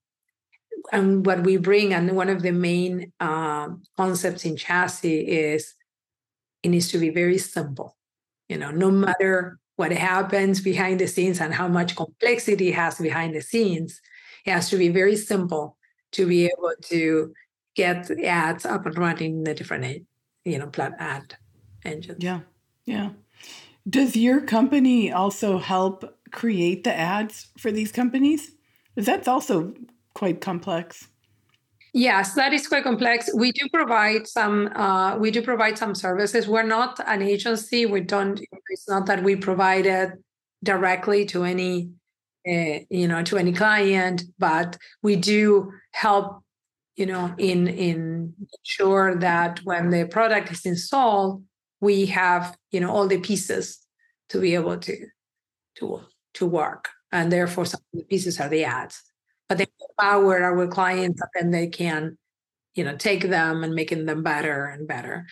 and 0.92 1.26
what 1.26 1.44
we 1.44 1.58
bring 1.58 1.94
and 1.94 2.16
one 2.16 2.30
of 2.30 2.42
the 2.42 2.52
main 2.52 3.12
um, 3.20 3.82
concepts 3.98 4.46
in 4.46 4.56
chassis 4.56 5.20
is 5.20 5.74
it 6.64 6.70
needs 6.70 6.90
to 6.90 6.98
be 6.98 7.10
very 7.10 7.38
simple 7.38 7.96
you 8.48 8.58
know 8.58 8.72
no 8.72 8.90
matter 8.92 9.60
what 9.80 9.94
happens 9.94 10.60
behind 10.60 11.00
the 11.00 11.08
scenes 11.08 11.40
and 11.40 11.54
how 11.54 11.66
much 11.66 11.96
complexity 11.96 12.70
has 12.70 12.98
behind 12.98 13.34
the 13.34 13.42
scenes. 13.42 14.02
It 14.46 14.52
has 14.52 14.70
to 14.72 14.78
be 14.78 14.90
very 14.90 15.16
simple 15.16 15.78
to 16.12 16.28
be 16.28 16.48
able 16.48 16.74
to 16.90 17.34
get 17.76 18.12
ads 18.20 18.66
up 18.66 18.86
and 18.86 18.98
running 18.98 19.38
in 19.38 19.44
the 19.46 19.54
different, 19.54 20.06
you 20.44 20.60
know, 20.60 20.68
plat 20.68 20.96
ad 21.00 21.36
engines. 21.86 22.22
Yeah, 22.22 22.42
yeah. 22.84 23.12
Does 23.90 24.18
your 24.18 24.42
company 24.42 25.14
also 25.14 25.60
help 25.60 26.04
create 26.34 26.84
the 26.84 26.94
ads 26.94 27.48
for 27.58 27.72
these 27.72 27.94
companies? 27.94 28.52
That's 28.98 29.30
also 29.30 29.74
quite 30.20 30.42
complex. 30.42 31.08
Yes, 31.94 32.34
that 32.36 32.52
is 32.54 32.68
quite 32.68 32.84
complex. 32.84 33.30
We 33.34 33.52
do 33.52 33.68
provide 33.74 34.28
some. 34.28 34.68
Uh, 34.76 35.18
we 35.18 35.32
do 35.32 35.42
provide 35.42 35.78
some 35.78 35.96
services. 35.96 36.48
We're 36.48 36.72
not 36.78 37.00
an 37.08 37.22
agency. 37.22 37.86
We 37.86 38.02
don't. 38.02 38.40
It's 38.70 38.88
not 38.88 39.06
that 39.08 39.24
we 39.24 39.36
provide 39.38 39.86
it 39.86 40.12
directly 40.62 41.26
to 41.28 41.46
any, 41.46 41.92
uh, 42.48 42.80
you 42.90 43.08
know, 43.08 43.24
to 43.24 43.38
any 43.38 43.54
client, 43.54 44.24
but 44.38 44.78
we 45.02 45.16
do 45.16 45.72
help, 45.94 46.44
you 46.96 47.08
know, 47.08 47.34
in 47.38 47.68
in 47.68 48.36
ensure 48.54 49.16
that 49.16 49.62
when 49.64 49.90
the 49.90 50.06
product 50.06 50.52
is 50.52 50.66
installed, 50.66 51.44
we 51.80 52.06
have, 52.08 52.56
you 52.72 52.82
know, 52.82 52.92
all 52.92 53.08
the 53.08 53.20
pieces 53.20 53.80
to 54.30 54.40
be 54.40 54.54
able 54.54 54.78
to 54.78 54.96
to 55.78 56.02
to 56.36 56.46
work, 56.46 56.90
and 57.12 57.32
therefore 57.32 57.66
some 57.66 57.82
of 57.94 58.00
the 58.00 58.06
pieces 58.06 58.40
are 58.40 58.50
the 58.50 58.66
ads 58.66 59.09
but 59.50 59.58
they 59.58 59.66
empower 59.90 60.42
our 60.44 60.68
clients 60.68 61.22
and 61.36 61.54
they 61.54 61.68
can, 61.68 62.18
you 62.76 62.84
know, 62.84 62.96
take 62.96 63.24
them 63.24 63.64
and 63.64 63.74
making 63.74 64.06
them 64.06 64.24
better 64.24 64.66
and 64.66 64.88
better. 64.88 65.26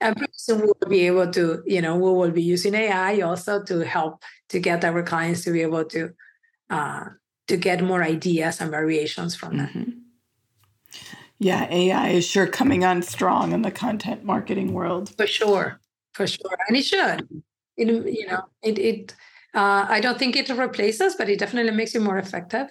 And 0.00 0.16
pretty 0.16 0.32
soon 0.36 0.62
we'll 0.62 0.74
be 0.88 1.06
able 1.06 1.30
to, 1.30 1.62
you 1.66 1.80
know, 1.80 1.94
we 1.94 2.10
will 2.10 2.30
be 2.32 2.42
using 2.42 2.74
AI 2.74 3.20
also 3.20 3.62
to 3.64 3.84
help 3.84 4.22
to 4.48 4.58
get 4.58 4.84
our 4.84 5.02
clients 5.02 5.44
to 5.44 5.52
be 5.52 5.62
able 5.62 5.84
to 5.86 6.10
uh, 6.68 7.04
to 7.46 7.56
get 7.56 7.82
more 7.82 8.02
ideas 8.02 8.60
and 8.60 8.70
variations 8.70 9.34
from 9.36 9.58
that. 9.58 9.70
Mm-hmm. 9.70 9.90
Yeah, 11.38 11.66
AI 11.70 12.08
is 12.10 12.26
sure 12.26 12.46
coming 12.46 12.84
on 12.84 13.02
strong 13.02 13.52
in 13.52 13.62
the 13.62 13.70
content 13.70 14.24
marketing 14.24 14.72
world. 14.72 15.14
For 15.16 15.26
sure, 15.26 15.80
for 16.12 16.26
sure, 16.26 16.58
and 16.68 16.76
it 16.76 16.82
should. 16.82 17.28
It, 17.76 17.88
you 17.88 18.26
know, 18.26 18.42
it 18.62 18.78
it. 18.78 19.14
Uh, 19.54 19.86
I 19.88 20.00
don't 20.00 20.18
think 20.18 20.36
it 20.36 20.48
replaces, 20.50 21.16
but 21.16 21.28
it 21.28 21.38
definitely 21.38 21.72
makes 21.72 21.94
you 21.94 22.00
more 22.00 22.18
effective. 22.18 22.68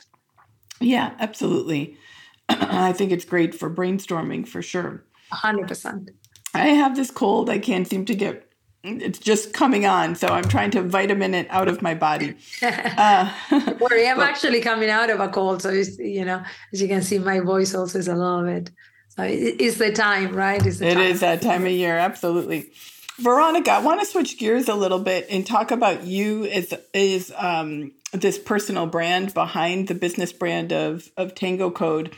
Yeah, 0.79 1.13
absolutely. 1.19 1.97
I 2.49 2.93
think 2.93 3.11
it's 3.11 3.25
great 3.25 3.55
for 3.55 3.69
brainstorming 3.69 4.47
for 4.47 4.61
sure. 4.61 5.03
100%. 5.33 6.09
I 6.53 6.67
have 6.67 6.95
this 6.95 7.11
cold. 7.11 7.49
I 7.49 7.59
can't 7.59 7.87
seem 7.87 8.05
to 8.05 8.15
get 8.15 8.49
it's 8.83 9.19
just 9.19 9.51
coming 9.53 9.85
on, 9.85 10.15
so 10.15 10.27
I'm 10.27 10.45
trying 10.45 10.71
to 10.71 10.81
vitamin 10.81 11.35
it 11.35 11.47
out 11.49 11.67
of 11.67 11.81
my 11.81 11.95
body. 11.95 12.35
Uh, 12.61 13.31
worry, 13.79 14.07
I'm 14.07 14.17
but, 14.17 14.29
actually 14.29 14.61
coming 14.61 14.89
out 14.89 15.09
of 15.09 15.19
a 15.19 15.29
cold, 15.29 15.61
so 15.61 15.69
you 15.69 16.25
know, 16.25 16.43
as 16.73 16.81
you 16.81 16.87
can 16.87 17.01
see, 17.01 17.19
my 17.19 17.39
voice 17.39 17.73
also 17.75 17.99
is 17.99 18.07
a 18.07 18.15
little 18.15 18.43
bit. 18.43 18.71
So 19.09 19.23
it's 19.23 19.77
the 19.77 19.91
time, 19.91 20.35
right? 20.35 20.65
It's 20.65 20.81
it 20.81 20.93
time. 20.93 21.03
is 21.03 21.19
that 21.21 21.41
time 21.41 21.65
of 21.65 21.71
year, 21.71 21.97
absolutely. 21.97 22.71
Veronica, 23.17 23.71
I 23.71 23.79
want 23.79 23.99
to 23.99 24.05
switch 24.05 24.37
gears 24.37 24.69
a 24.69 24.75
little 24.75 24.99
bit 24.99 25.27
and 25.29 25.45
talk 25.45 25.71
about 25.71 26.05
you 26.05 26.45
as 26.45 26.73
is 26.93 27.33
um, 27.35 27.91
this 28.11 28.37
personal 28.37 28.85
brand 28.85 29.33
behind 29.33 29.87
the 29.87 29.95
business 29.95 30.33
brand 30.33 30.71
of 30.73 31.09
of 31.17 31.35
Tango 31.35 31.69
Code. 31.69 32.15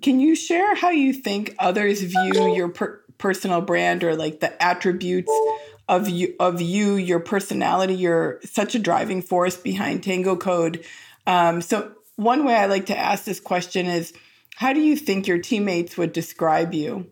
Can 0.00 0.20
you 0.20 0.34
share 0.34 0.74
how 0.74 0.90
you 0.90 1.12
think 1.12 1.54
others 1.58 2.00
view 2.00 2.54
your 2.54 2.68
per- 2.68 3.00
personal 3.18 3.60
brand 3.60 4.02
or 4.02 4.16
like 4.16 4.40
the 4.40 4.62
attributes 4.62 5.32
of 5.88 6.08
you 6.08 6.34
of 6.40 6.60
you, 6.60 6.94
your 6.94 7.20
personality? 7.20 7.94
You're 7.94 8.40
such 8.44 8.74
a 8.74 8.78
driving 8.78 9.22
force 9.22 9.56
behind 9.56 10.02
Tango 10.02 10.36
Code. 10.36 10.84
Um, 11.26 11.60
so 11.62 11.92
one 12.16 12.44
way 12.44 12.54
I 12.54 12.66
like 12.66 12.86
to 12.86 12.98
ask 12.98 13.24
this 13.24 13.40
question 13.40 13.86
is, 13.86 14.12
how 14.56 14.72
do 14.72 14.80
you 14.80 14.96
think 14.96 15.26
your 15.26 15.38
teammates 15.38 15.96
would 15.96 16.12
describe 16.12 16.74
you 16.74 17.10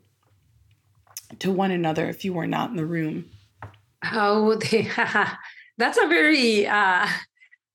to 1.39 1.51
one 1.51 1.71
another 1.71 2.07
if 2.09 2.25
you 2.25 2.33
were 2.33 2.47
not 2.47 2.71
in 2.71 2.77
the 2.77 2.87
room? 2.87 3.31
Oh, 4.13 4.55
they? 4.71 4.91
that's 5.79 5.99
a 5.99 6.07
very 6.07 6.67
uh, 6.67 7.07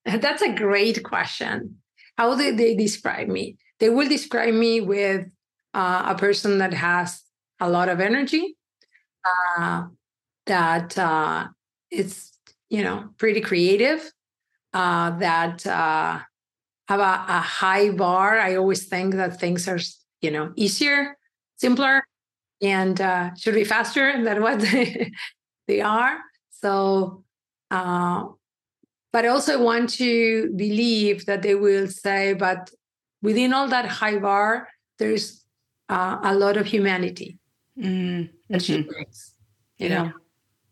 that's 0.22 0.42
a 0.42 0.54
great 0.54 1.04
question. 1.04 1.78
How 2.18 2.36
do 2.36 2.56
they 2.56 2.76
describe 2.76 3.28
me? 3.28 3.58
They 3.80 3.90
will 3.90 4.08
describe 4.08 4.54
me 4.54 4.82
with 4.82 5.28
uh, 5.74 6.04
a 6.08 6.16
person 6.16 6.60
that 6.60 6.74
has 6.74 7.22
a 7.60 7.70
lot 7.70 7.90
of 7.90 8.00
energy, 8.00 8.56
uh, 9.26 9.86
that 10.46 10.98
uh, 10.98 11.48
it's 11.92 12.32
you 12.70 12.84
know 12.84 13.10
pretty 13.18 13.42
creative, 13.42 14.12
uh, 14.74 15.18
that 15.20 15.66
uh, 15.68 16.20
have 16.88 17.00
a, 17.00 17.26
a 17.28 17.40
high 17.40 17.90
bar. 17.90 18.40
I 18.40 18.56
always 18.56 18.86
think 18.86 19.16
that 19.16 19.40
things 19.40 19.68
are 19.68 19.80
you 20.22 20.32
know 20.32 20.54
easier, 20.56 21.18
simpler, 21.58 22.04
and 22.62 23.00
uh, 23.02 23.34
should 23.36 23.56
be 23.56 23.64
faster 23.64 24.24
than 24.24 24.42
what 24.42 24.60
they, 25.68 25.82
are. 25.82 26.20
So, 26.52 27.24
uh, 27.72 28.26
but 29.16 29.24
I 29.24 29.30
also 29.30 29.64
want 29.64 29.92
to 29.92 30.52
believe 30.58 31.26
that 31.26 31.42
they 31.42 31.56
will 31.56 31.88
say, 31.88 32.34
but 32.34 32.70
within 33.22 33.54
all 33.54 33.70
that 33.70 33.86
high 33.86 34.18
bar, 34.18 34.68
there's 35.00 35.46
uh, 35.88 36.18
a 36.22 36.36
lot 36.36 36.58
of 36.58 36.66
humanity 36.66 37.38
mm-hmm. 37.80 38.24
that 38.50 38.62
she 38.62 38.82
brings, 38.82 39.34
you 39.78 39.88
yeah. 39.88 40.04
know, 40.04 40.12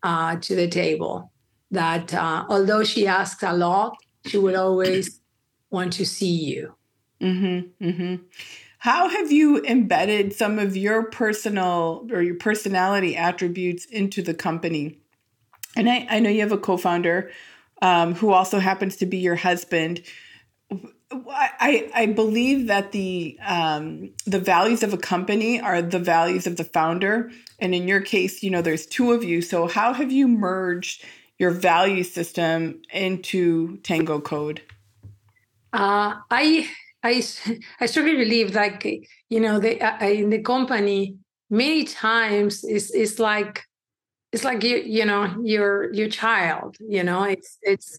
uh, 0.02 0.36
to 0.36 0.54
the 0.54 0.68
table. 0.68 1.32
That 1.70 2.12
uh, 2.12 2.44
although 2.50 2.84
she 2.84 3.06
asks 3.06 3.42
a 3.42 3.54
lot, 3.54 3.96
she 4.26 4.36
will 4.36 4.60
always 4.60 5.22
want 5.70 5.94
to 5.94 6.04
see 6.04 6.36
you. 6.52 6.74
Mm-hmm. 7.22 7.86
Mm-hmm. 7.88 8.22
How 8.76 9.08
have 9.08 9.32
you 9.32 9.64
embedded 9.64 10.34
some 10.34 10.58
of 10.58 10.76
your 10.76 11.04
personal 11.04 12.06
or 12.12 12.20
your 12.20 12.34
personality 12.34 13.16
attributes 13.16 13.86
into 13.86 14.20
the 14.20 14.34
company? 14.34 14.98
And 15.76 15.88
I, 15.88 16.06
I 16.10 16.20
know 16.20 16.28
you 16.28 16.42
have 16.42 16.52
a 16.52 16.58
co 16.58 16.76
founder 16.76 17.30
um, 17.84 18.14
who 18.14 18.32
also 18.32 18.58
happens 18.58 18.96
to 18.96 19.06
be 19.06 19.18
your 19.18 19.36
husband. 19.36 20.00
I, 21.12 21.90
I 21.94 22.06
believe 22.06 22.66
that 22.66 22.92
the 22.92 23.38
um, 23.46 24.10
the 24.24 24.40
values 24.40 24.82
of 24.82 24.94
a 24.94 24.96
company 24.96 25.60
are 25.60 25.82
the 25.82 25.98
values 25.98 26.46
of 26.46 26.56
the 26.56 26.64
founder, 26.64 27.30
and 27.60 27.74
in 27.74 27.86
your 27.86 28.00
case, 28.00 28.42
you 28.42 28.50
know, 28.50 28.62
there's 28.62 28.86
two 28.86 29.12
of 29.12 29.22
you. 29.22 29.42
So 29.42 29.68
how 29.68 29.92
have 29.92 30.10
you 30.10 30.26
merged 30.26 31.04
your 31.38 31.50
value 31.50 32.04
system 32.04 32.80
into 32.90 33.76
Tango 33.82 34.18
Code? 34.18 34.62
Uh, 35.74 36.16
I 36.30 36.68
I 37.02 37.22
I 37.80 37.86
strongly 37.86 38.16
believe 38.16 38.54
like 38.54 39.06
you 39.28 39.40
know 39.40 39.60
the 39.60 39.80
uh, 39.80 40.08
in 40.08 40.30
the 40.30 40.40
company 40.40 41.18
many 41.50 41.84
times 41.84 42.64
it's 42.64 42.92
it's 42.94 43.18
like 43.18 43.62
it's 44.34 44.44
like 44.44 44.64
you 44.64 44.78
you 44.78 45.04
know 45.04 45.32
your 45.42 45.92
your 45.94 46.08
child 46.08 46.76
you 46.80 47.04
know 47.04 47.22
it's 47.22 47.56
it's 47.62 47.98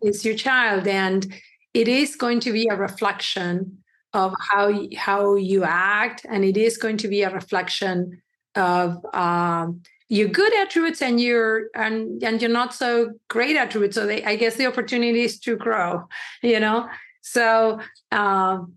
it's 0.00 0.24
your 0.24 0.36
child 0.36 0.86
and 0.86 1.34
it 1.74 1.88
is 1.88 2.14
going 2.14 2.38
to 2.38 2.52
be 2.52 2.68
a 2.68 2.76
reflection 2.76 3.78
of 4.12 4.32
how 4.38 4.66
how 4.96 5.34
you 5.34 5.64
act 5.64 6.24
and 6.28 6.44
it 6.44 6.56
is 6.56 6.76
going 6.76 6.96
to 6.98 7.08
be 7.08 7.22
a 7.22 7.30
reflection 7.30 8.22
of 8.54 9.04
um, 9.12 9.82
your 10.08 10.28
good 10.28 10.54
attributes 10.62 11.02
and 11.02 11.20
your 11.20 11.68
and 11.74 12.22
and 12.22 12.40
your 12.40 12.50
not 12.50 12.74
so 12.74 13.14
great 13.28 13.56
attributes. 13.56 13.96
So 13.96 14.06
they, 14.06 14.22
i 14.24 14.36
guess 14.36 14.56
the 14.56 14.66
opportunity 14.66 15.22
is 15.22 15.40
to 15.40 15.56
grow 15.56 16.06
you 16.42 16.60
know? 16.60 16.88
So 17.22 17.80
um, 18.12 18.74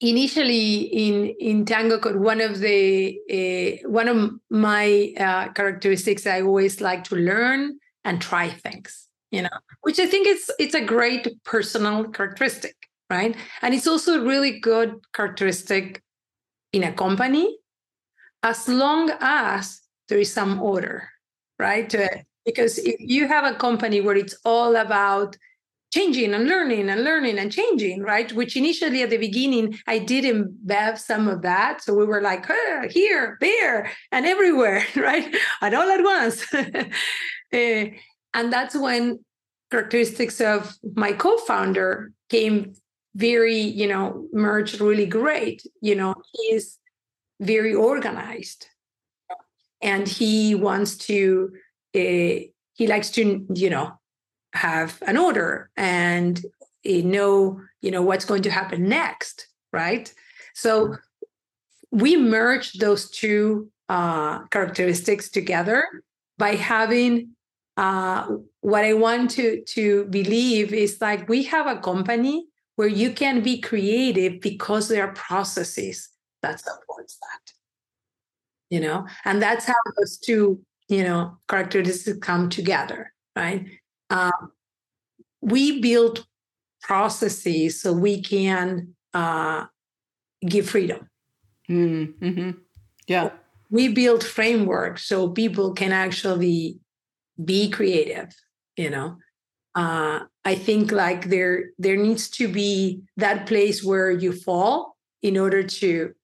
initially 0.00 0.82
in 0.82 1.34
in 1.40 1.64
Tango 1.64 1.98
Code, 1.98 2.16
one 2.16 2.40
of 2.40 2.60
the 2.60 3.18
uh, 3.30 3.88
one 3.88 4.08
of 4.08 4.30
my 4.50 5.12
uh, 5.18 5.52
characteristics 5.52 6.26
I 6.26 6.42
always 6.42 6.80
like 6.80 7.04
to 7.04 7.16
learn 7.16 7.78
and 8.04 8.20
try 8.20 8.50
things. 8.50 9.08
You 9.30 9.42
know, 9.42 9.58
which 9.82 9.98
I 9.98 10.06
think 10.06 10.28
it's 10.28 10.50
it's 10.58 10.74
a 10.74 10.84
great 10.84 11.26
personal 11.44 12.04
characteristic, 12.04 12.76
right? 13.10 13.36
And 13.62 13.74
it's 13.74 13.86
also 13.86 14.20
a 14.20 14.24
really 14.24 14.60
good 14.60 14.94
characteristic 15.12 16.02
in 16.72 16.84
a 16.84 16.92
company, 16.92 17.58
as 18.42 18.68
long 18.68 19.10
as 19.20 19.80
there 20.08 20.18
is 20.18 20.32
some 20.32 20.62
order, 20.62 21.08
right? 21.58 21.92
Because 22.44 22.78
if 22.78 22.96
you 22.98 23.26
have 23.26 23.44
a 23.44 23.56
company 23.56 24.00
where 24.00 24.16
it's 24.16 24.36
all 24.44 24.76
about 24.76 25.36
changing 25.94 26.34
and 26.34 26.48
learning 26.48 26.90
and 26.90 27.04
learning 27.04 27.38
and 27.38 27.52
changing, 27.52 28.02
right? 28.02 28.32
Which 28.32 28.56
initially 28.56 29.02
at 29.02 29.10
the 29.10 29.16
beginning, 29.16 29.78
I 29.86 29.98
did 29.98 30.24
embed 30.24 30.98
some 30.98 31.28
of 31.28 31.42
that. 31.42 31.82
So 31.82 31.94
we 31.94 32.04
were 32.04 32.20
like, 32.20 32.44
here, 32.90 33.38
there, 33.40 33.92
and 34.10 34.26
everywhere, 34.26 34.84
right? 34.96 35.32
And 35.62 35.74
all 35.74 35.88
at 35.88 36.02
once. 36.02 36.52
uh, 36.52 36.64
and 38.34 38.52
that's 38.52 38.74
when 38.74 39.24
characteristics 39.70 40.40
of 40.40 40.74
my 40.96 41.12
co-founder 41.12 42.10
came 42.28 42.74
very, 43.14 43.60
you 43.60 43.86
know, 43.86 44.26
merged 44.32 44.80
really 44.80 45.06
great. 45.06 45.62
You 45.80 45.94
know, 45.94 46.14
he's 46.32 46.80
very 47.40 47.72
organized 47.72 48.66
and 49.80 50.08
he 50.08 50.56
wants 50.56 50.96
to, 50.96 51.52
uh, 51.94 52.34
he 52.78 52.86
likes 52.88 53.10
to, 53.10 53.46
you 53.54 53.70
know, 53.70 53.92
have 54.54 55.02
an 55.06 55.16
order 55.16 55.70
and 55.76 56.44
know 56.84 57.60
you 57.80 57.90
know 57.90 58.02
what's 58.02 58.24
going 58.24 58.42
to 58.42 58.50
happen 58.50 58.88
next 58.88 59.48
right? 59.74 60.14
So 60.54 60.96
we 61.90 62.16
merge 62.16 62.72
those 62.74 63.10
two 63.10 63.68
uh, 63.88 64.44
characteristics 64.46 65.28
together 65.28 65.84
by 66.38 66.54
having 66.54 67.30
uh, 67.76 68.36
what 68.60 68.84
i 68.84 68.92
want 68.94 69.28
to 69.32 69.60
to 69.64 70.04
believe 70.04 70.72
is 70.72 71.00
like 71.00 71.28
we 71.28 71.42
have 71.42 71.66
a 71.66 71.80
company 71.80 72.46
where 72.76 72.88
you 72.88 73.10
can 73.10 73.42
be 73.42 73.60
creative 73.60 74.40
because 74.40 74.86
there 74.88 75.04
are 75.04 75.12
processes 75.12 76.08
that 76.40 76.60
supports 76.60 77.18
that 77.20 77.52
you 78.70 78.80
know? 78.80 79.06
And 79.24 79.42
that's 79.42 79.66
how 79.66 79.74
those 79.98 80.16
two 80.18 80.60
you 80.88 81.02
know 81.02 81.36
characteristics 81.48 82.18
come 82.20 82.48
together 82.48 83.12
right 83.34 83.66
um, 84.10 84.52
we 85.40 85.80
build 85.80 86.26
processes 86.82 87.80
so 87.80 87.92
we 87.92 88.22
can 88.22 88.94
uh, 89.12 89.64
give 90.46 90.68
freedom. 90.68 91.08
Mm-hmm. 91.68 92.50
Yeah. 93.06 93.30
We 93.70 93.88
build 93.88 94.24
frameworks 94.24 95.06
so 95.06 95.30
people 95.30 95.72
can 95.72 95.92
actually 95.92 96.78
be 97.42 97.70
creative, 97.70 98.28
you 98.76 98.90
know. 98.90 99.16
Uh, 99.74 100.20
I 100.44 100.54
think 100.54 100.92
like 100.92 101.30
there 101.30 101.70
there 101.78 101.96
needs 101.96 102.28
to 102.30 102.46
be 102.46 103.02
that 103.16 103.46
place 103.46 103.82
where 103.82 104.10
you 104.10 104.32
fall 104.32 104.96
in 105.22 105.36
order 105.36 105.62
to 105.62 106.14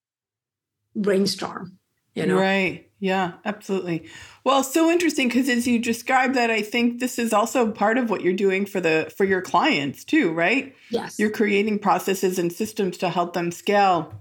brainstorm, 0.95 1.79
you 2.15 2.27
know. 2.27 2.39
Right. 2.39 2.90
Yeah, 3.01 3.33
absolutely. 3.47 4.07
Well, 4.45 4.63
so 4.63 4.91
interesting 4.91 5.29
because 5.29 5.49
as 5.49 5.67
you 5.67 5.79
describe 5.79 6.35
that, 6.35 6.51
I 6.51 6.61
think 6.61 7.01
this 7.01 7.19
is 7.19 7.33
also 7.33 7.71
part 7.71 7.97
of 7.97 8.11
what 8.11 8.21
you're 8.21 8.35
doing 8.35 8.67
for 8.67 8.79
the 8.79 9.11
for 9.17 9.25
your 9.25 9.41
clients 9.41 10.05
too, 10.05 10.33
right? 10.33 10.77
Yes. 10.91 11.19
You're 11.19 11.31
creating 11.31 11.79
processes 11.79 12.39
and 12.39 12.53
systems 12.53 12.99
to 12.99 13.09
help 13.09 13.33
them 13.33 13.51
scale, 13.53 14.13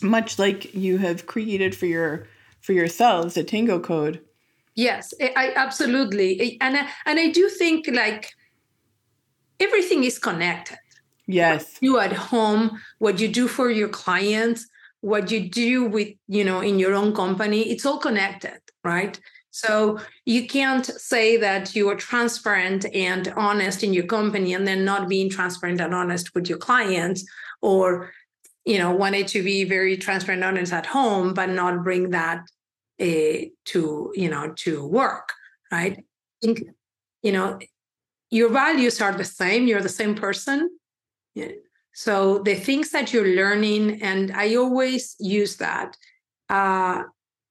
much 0.00 0.38
like 0.38 0.72
you 0.74 0.98
have 0.98 1.26
created 1.26 1.74
for 1.74 1.86
your 1.86 2.28
for 2.60 2.72
yourselves 2.72 3.36
at 3.36 3.48
Tango 3.48 3.80
Code. 3.80 4.20
Yes, 4.76 5.12
I 5.20 5.52
absolutely, 5.54 6.56
and 6.60 6.76
I, 6.76 6.88
and 7.06 7.18
I 7.18 7.30
do 7.30 7.48
think 7.48 7.86
like 7.88 8.32
everything 9.60 10.04
is 10.04 10.18
connected. 10.18 10.78
Yes. 11.26 11.78
You 11.80 11.98
at 11.98 12.12
home, 12.12 12.80
what 12.98 13.18
you 13.20 13.28
do 13.28 13.48
for 13.48 13.70
your 13.70 13.88
clients, 13.88 14.66
what 15.10 15.30
you 15.30 15.40
do 15.64 15.84
with 15.94 16.10
you 16.28 16.44
know 16.48 16.60
in 16.60 16.78
your 16.78 16.94
own 16.94 17.14
company 17.14 17.60
it's 17.72 17.86
all 17.86 17.98
connected 17.98 18.60
right? 18.84 19.18
So 19.50 19.98
you 20.26 20.46
can't 20.46 20.84
say 20.84 21.36
that 21.38 21.74
you 21.74 21.88
are 21.88 21.96
transparent 21.96 22.84
and 22.92 23.32
honest 23.36 23.82
in 23.82 23.94
your 23.94 24.04
company 24.04 24.52
and 24.52 24.66
then 24.66 24.84
not 24.84 25.08
being 25.08 25.30
transparent 25.30 25.80
and 25.80 25.94
honest 25.94 26.34
with 26.34 26.48
your 26.48 26.58
clients 26.58 27.24
or 27.62 28.12
you 28.64 28.78
know 28.78 28.92
wanted 28.92 29.26
to 29.28 29.42
be 29.42 29.64
very 29.64 29.96
transparent 29.96 30.42
and 30.42 30.56
honest 30.56 30.72
at 30.72 30.86
home 30.86 31.34
but 31.34 31.48
not 31.50 31.84
bring 31.84 32.10
that 32.10 32.40
uh, 33.00 33.38
to 33.64 34.12
you 34.14 34.28
know 34.28 34.52
to 34.56 34.86
work 34.86 35.32
right? 35.72 35.98
I 35.98 36.04
think 36.42 36.64
you 37.22 37.32
know 37.32 37.58
your 38.30 38.50
values 38.50 39.00
are 39.00 39.12
the 39.12 39.24
same. 39.24 39.66
You're 39.66 39.80
the 39.80 39.88
same 39.88 40.14
person 40.14 40.70
so 41.94 42.40
the 42.40 42.56
things 42.56 42.90
that 42.90 43.12
you're 43.12 43.36
learning, 43.36 44.02
and 44.02 44.32
I 44.32 44.56
always 44.56 45.14
use 45.20 45.56
that. 45.56 45.96
Uh, 46.50 47.04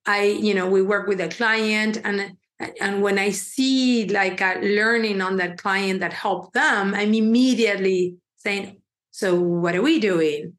I, 0.05 0.23
you 0.23 0.53
know, 0.53 0.69
we 0.69 0.81
work 0.81 1.07
with 1.07 1.21
a 1.21 1.29
client, 1.29 2.01
and 2.03 2.35
and 2.79 3.01
when 3.01 3.17
I 3.17 3.31
see 3.31 4.05
like 4.07 4.41
a 4.41 4.59
learning 4.61 5.21
on 5.21 5.37
that 5.37 5.57
client 5.57 6.01
that 6.01 6.13
helped 6.13 6.53
them, 6.53 6.93
I'm 6.93 7.13
immediately 7.13 8.17
saying, 8.35 8.81
"So 9.11 9.39
what 9.39 9.75
are 9.75 9.81
we 9.81 9.99
doing, 9.99 10.53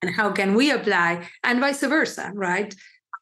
and 0.00 0.14
how 0.14 0.32
can 0.32 0.54
we 0.54 0.70
apply?" 0.70 1.28
And 1.44 1.60
vice 1.60 1.82
versa, 1.82 2.32
right? 2.34 2.74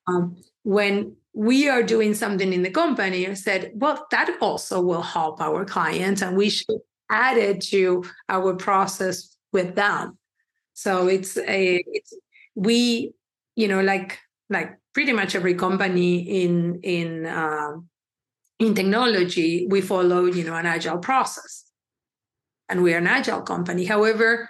Um, 0.06 0.37
when 0.62 1.16
we 1.34 1.68
are 1.68 1.82
doing 1.82 2.14
something 2.14 2.52
in 2.52 2.62
the 2.62 2.70
company 2.70 3.28
I 3.28 3.34
said, 3.34 3.70
well, 3.74 4.06
that 4.11 4.37
also 4.40 4.80
will 4.80 5.02
help 5.02 5.40
our 5.40 5.64
clients 5.64 6.20
and 6.20 6.37
we 6.37 6.50
should 6.50 6.80
add 7.11 7.38
it 7.38 7.61
to 7.61 8.02
our 8.28 8.56
process 8.56 9.38
with 9.52 9.74
them. 9.74 10.18
So 10.74 11.08
it's 11.08 11.37
a 11.37 11.84
it's 11.87 12.14
we, 12.54 13.12
you 13.56 13.68
know, 13.68 13.80
like 13.80 14.18
like 14.50 14.78
pretty 14.94 15.12
much 15.12 15.34
every 15.34 15.54
company 15.54 16.44
in 16.44 16.80
in 16.82 17.26
uh, 17.26 17.72
in 18.58 18.74
technology, 18.74 19.66
we 19.68 19.80
follow, 19.80 20.24
you 20.24 20.44
know, 20.44 20.54
an 20.54 20.66
agile 20.66 20.98
process. 20.98 21.64
And 22.68 22.82
we're 22.82 22.98
an 22.98 23.06
agile 23.06 23.42
company. 23.42 23.84
However, 23.84 24.48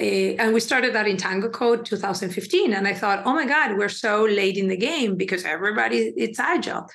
uh, 0.00 0.04
and 0.04 0.54
we 0.54 0.60
started 0.60 0.94
that 0.94 1.06
in 1.06 1.16
Tango 1.16 1.48
Code 1.48 1.84
2015. 1.84 2.72
And 2.72 2.88
I 2.88 2.94
thought, 2.94 3.22
oh 3.26 3.34
my 3.34 3.46
God, 3.46 3.76
we're 3.76 3.88
so 3.88 4.24
late 4.24 4.56
in 4.56 4.68
the 4.68 4.76
game 4.76 5.16
because 5.16 5.44
everybody 5.44 6.12
it's 6.16 6.38
agile. 6.38 6.88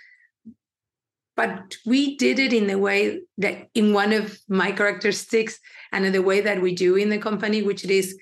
But 1.39 1.77
we 1.85 2.17
did 2.17 2.37
it 2.37 2.51
in 2.51 2.67
the 2.67 2.77
way 2.77 3.21
that 3.37 3.69
in 3.73 3.93
one 3.93 4.11
of 4.11 4.37
my 4.49 4.73
characteristics 4.73 5.57
and 5.93 6.05
in 6.05 6.11
the 6.11 6.21
way 6.29 6.41
that 6.41 6.61
we 6.61 6.75
do 6.75 6.97
in 6.97 7.09
the 7.09 7.17
company, 7.17 7.61
which 7.61 7.85
it 7.85 7.91
is 7.91 8.17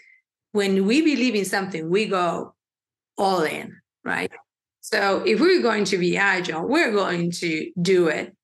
when 0.52 0.86
we 0.86 1.02
believe 1.02 1.34
in 1.34 1.46
something, 1.46 1.90
we 1.90 2.06
go 2.06 2.54
all 3.18 3.42
in, 3.42 3.76
right? 4.04 4.32
So 4.82 5.24
if 5.26 5.40
we're 5.40 5.64
going 5.64 5.86
to 5.86 5.98
be 5.98 6.16
agile, 6.16 6.68
we're 6.68 6.92
going 6.92 7.32
to 7.44 7.72
do 7.82 8.08
it 8.08 8.36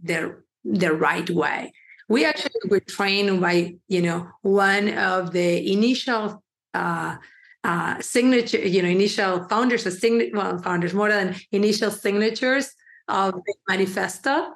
the, 0.00 0.40
the 0.64 0.92
right 0.92 1.28
way 1.28 1.72
we 2.10 2.24
actually 2.24 2.68
were 2.68 2.80
trained 2.80 3.40
by 3.40 3.74
you 3.88 4.02
know 4.02 4.28
one 4.42 4.86
of 4.98 5.30
the 5.30 5.72
initial 5.72 6.42
uh, 6.74 7.16
uh, 7.64 8.00
signature 8.00 8.58
you 8.58 8.82
know 8.82 8.88
initial 8.88 9.32
founders 9.48 9.86
of 9.86 9.92
sign 9.92 10.30
well 10.34 10.58
founders 10.58 10.92
more 10.92 11.08
than 11.08 11.36
initial 11.52 11.90
signatures 11.90 12.74
of 13.10 13.34
the 13.34 13.54
manifesto. 13.68 14.52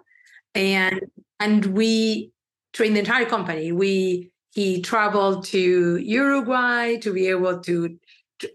And 0.55 1.01
and 1.40 1.67
we 1.67 2.31
trained 2.73 2.97
the 2.97 3.01
entire 3.01 3.27
company. 3.27 3.73
We 3.73 4.31
he 4.53 4.81
traveled 4.81 5.45
to 5.47 5.97
uruguay 5.97 6.97
to 6.99 7.12
be 7.12 7.29
able 7.29 7.61
to 7.61 7.99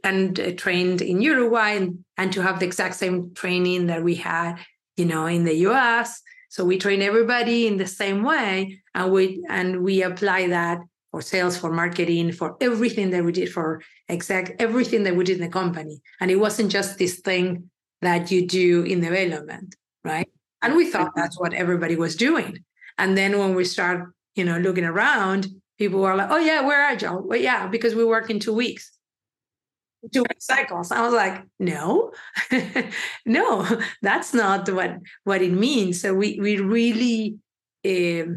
and 0.04 0.40
uh, 0.40 0.52
trained 0.52 1.02
in 1.02 1.22
uruguay 1.22 1.72
and, 1.72 2.04
and 2.18 2.32
to 2.34 2.42
have 2.42 2.60
the 2.60 2.66
exact 2.66 2.96
same 2.96 3.34
training 3.34 3.88
that 3.88 4.04
we 4.04 4.16
had 4.16 4.56
you 4.98 5.06
know 5.06 5.26
in 5.26 5.46
the 5.46 5.56
us 5.56 6.22
so 6.50 6.66
we 6.66 6.80
train 6.80 7.04
everybody 7.04 7.68
in 7.68 7.78
the 7.78 7.86
same 7.86 8.24
way, 8.24 8.82
and 8.96 9.12
we 9.12 9.46
and 9.48 9.84
we 9.84 10.02
apply 10.02 10.48
that 10.48 10.80
for 11.12 11.22
sales, 11.22 11.56
for 11.56 11.72
marketing, 11.72 12.32
for 12.32 12.58
everything 12.60 13.12
that 13.12 13.24
we 13.24 13.32
did, 13.32 13.52
for 13.52 13.82
exact 14.08 14.60
everything 14.60 15.04
that 15.04 15.16
we 15.16 15.24
did 15.24 15.38
in 15.38 15.44
the 15.44 15.50
company. 15.50 16.02
And 16.20 16.32
it 16.32 16.38
wasn't 16.38 16.72
just 16.72 16.98
this 16.98 17.20
thing 17.20 17.70
that 18.02 18.32
you 18.32 18.48
do 18.48 18.82
in 18.84 19.00
development, 19.02 19.76
right? 20.04 20.30
And 20.62 20.76
we 20.76 20.90
thought 20.90 21.12
that's 21.16 21.40
what 21.40 21.54
everybody 21.54 21.96
was 21.96 22.16
doing. 22.16 22.60
And 22.98 23.18
then 23.18 23.40
when 23.40 23.56
we 23.56 23.64
start, 23.64 24.12
you 24.36 24.44
know, 24.44 24.58
looking 24.58 24.84
around, 24.84 25.48
people 25.78 26.02
were 26.02 26.16
like, 26.16 26.30
"Oh 26.30 26.38
yeah, 26.38 26.66
we're 26.66 26.80
agile." 26.80 27.22
Well, 27.24 27.40
yeah, 27.40 27.68
because 27.68 27.96
we 27.96 28.04
work 28.04 28.30
in 28.30 28.40
two 28.40 28.54
weeks 28.54 29.00
two 30.14 30.22
week 30.22 30.42
cycles. 30.42 30.92
I 30.92 31.02
was 31.02 31.14
like, 31.14 31.44
no, 31.60 32.12
no, 33.26 33.82
that's 34.02 34.34
not 34.34 34.70
what 34.70 34.98
what 35.24 35.42
it 35.42 35.52
means. 35.52 36.02
So 36.02 36.14
we 36.14 36.40
we 36.40 36.58
really 36.58 37.38
uh, 37.86 38.32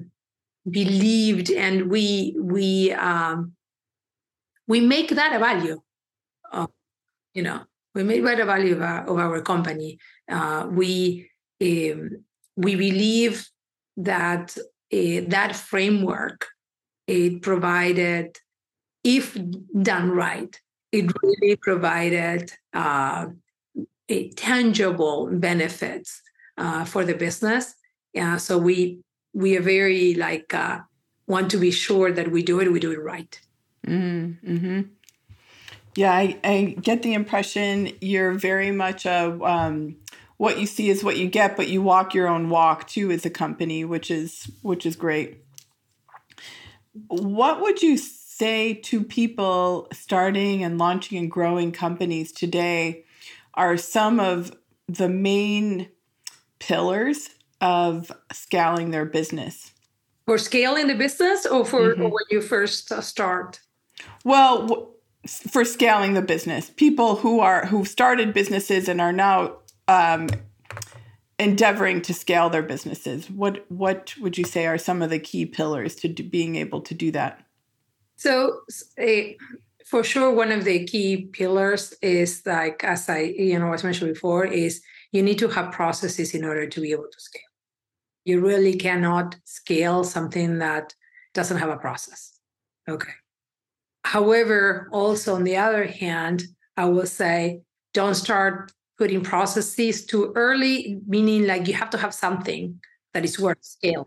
believed, 0.69 1.51
and 1.51 1.91
we 1.91 2.37
we 2.39 2.93
um, 2.93 3.53
we 4.67 4.81
make 4.81 5.11
that 5.11 5.35
a 5.35 5.39
value. 5.39 5.81
Of, 6.53 6.71
you 7.35 7.43
know, 7.43 7.63
we 7.95 8.03
make 8.03 8.25
that 8.25 8.41
a 8.41 8.45
value 8.45 8.75
of 8.75 8.83
our, 8.83 9.07
of 9.07 9.19
our 9.19 9.41
company. 9.41 9.99
Uh, 10.29 10.67
we 10.71 11.31
um, 11.63 12.25
we 12.57 12.75
believe 12.75 13.49
that 13.97 14.57
uh, 14.93 15.21
that 15.29 15.57
framework 15.57 16.49
it 17.07 17.43
provided, 17.43 18.39
if 19.05 19.37
done 19.83 20.11
right, 20.11 20.61
it 20.93 21.11
really 21.23 21.57
provided 21.57 22.53
uh, 22.73 23.27
a 24.09 24.29
tangible 24.31 25.29
benefits 25.33 26.23
uh, 26.59 26.85
for 26.85 27.05
the 27.05 27.15
business. 27.15 27.75
Yeah, 28.13 28.37
so 28.37 28.59
we 28.59 29.01
we 29.33 29.57
are 29.57 29.63
very 29.63 30.15
like 30.15 30.53
uh, 30.55 30.81
want 31.27 31.51
to 31.51 31.59
be 31.59 31.71
sure 31.71 32.13
that 32.13 32.31
we 32.31 32.43
do 32.43 32.61
it, 32.61 32.71
we 32.71 32.81
do 32.81 32.93
it 32.93 33.03
right. 33.03 33.41
Mm-hmm. 33.87 34.83
Yeah, 35.95 36.13
I, 36.13 36.39
I 36.45 36.77
get 36.81 37.03
the 37.03 37.15
impression 37.15 37.91
you're 38.01 38.33
very 38.33 38.71
much 38.71 39.05
a 39.05 39.39
um, 39.43 39.97
what 40.43 40.59
you 40.59 40.67
see 40.67 40.91
is 40.91 41.05
what 41.05 41.17
you 41.17 41.29
get, 41.29 41.57
but 41.57 41.69
you 41.69 41.81
walk 41.81 42.15
your 42.15 42.27
own 42.27 42.51
walk 42.51 42.89
too 42.89 43.13
as 43.13 43.25
a 43.25 43.31
company, 43.31 43.85
which 43.85 44.11
is 44.11 44.51
which 44.63 44.85
is 44.85 44.97
great. 44.97 45.45
What 47.07 47.61
would 47.61 47.81
you 47.81 47.97
say 47.97 48.75
to 48.75 49.05
people 49.05 49.87
starting 49.93 50.65
and 50.65 50.79
launching 50.79 51.17
and 51.17 51.31
growing 51.31 51.71
companies 51.71 52.33
today 52.33 53.05
are 53.55 53.77
some 53.77 54.19
of 54.19 54.57
the 54.89 55.09
main 55.09 55.89
pillars 56.59 57.31
of 57.61 58.11
scaling 58.33 58.91
their 58.91 59.05
business? 59.05 59.71
For 60.27 60.39
scaling 60.39 60.89
the 60.89 60.97
business 60.97 61.47
or 61.47 61.65
for 61.65 61.95
mm-hmm. 61.95 62.03
when 62.03 62.25
you 62.33 62.41
first 62.41 62.91
uh, 62.91 63.01
start? 63.01 63.61
Well, 64.25 64.93
for 65.25 65.65
scaling 65.65 66.15
the 66.15 66.23
business, 66.23 66.71
people 66.71 67.15
who 67.15 67.39
are 67.39 67.67
who 67.67 67.85
started 67.85 68.35
businesses 68.35 68.89
and 68.89 69.01
are 69.01 69.13
now 69.13 69.59
um, 69.89 70.29
endeavoring 71.39 72.03
to 72.03 72.15
scale 72.15 72.51
their 72.51 72.63
businesses. 72.63 73.31
What 73.31 73.65
what 73.71 74.15
would 74.21 74.39
you 74.39 74.45
say 74.45 74.67
are 74.67 74.79
some 74.79 75.03
of 75.03 75.11
the 75.11 75.19
key 75.19 75.47
pillars 75.47 75.95
to 75.97 76.09
do, 76.09 76.23
being 76.23 76.57
able 76.57 76.81
to 76.83 76.95
do 76.95 77.11
that? 77.13 77.45
So, 78.17 78.61
for 79.85 80.05
sure, 80.05 80.33
one 80.33 80.53
of 80.53 80.65
the 80.65 80.85
key 80.85 81.27
pillars 81.33 81.93
is 82.03 82.43
like, 82.47 82.85
as 82.85 83.09
I 83.09 83.19
you 83.19 83.59
know 83.59 83.69
was 83.69 83.85
mentioned 83.85 84.13
before, 84.13 84.45
is 84.45 84.83
you 85.11 85.23
need 85.23 85.39
to 85.39 85.49
have 85.49 85.73
processes 85.73 86.35
in 86.35 86.45
order 86.45 86.67
to 86.67 86.81
be 86.81 86.93
able 86.93 87.09
to 87.11 87.21
scale. 87.21 87.43
You 88.25 88.41
really 88.41 88.77
cannot 88.77 89.37
scale 89.45 90.05
something 90.05 90.59
that 90.59 90.95
doesn't 91.35 91.59
have 91.59 91.71
a 91.71 91.77
process. 91.77 92.39
Okay. 92.89 93.13
However, 94.05 94.89
also 94.93 95.35
on 95.35 95.45
the 95.45 95.57
other 95.57 95.85
hand, 95.85 96.45
I 96.77 96.87
will 96.87 97.07
say 97.07 97.63
don't 97.95 98.15
start 98.15 98.73
putting 98.99 99.23
processes 99.23 100.05
too 100.05 100.33
early, 100.35 101.01
meaning 101.07 101.47
like 101.47 101.67
you 101.67 101.75
have 101.75 101.91
to 101.91 101.99
have 101.99 102.15
something 102.15 102.81
that 103.15 103.25
is 103.25 103.39
worth 103.39 103.63
scaling, 103.63 104.05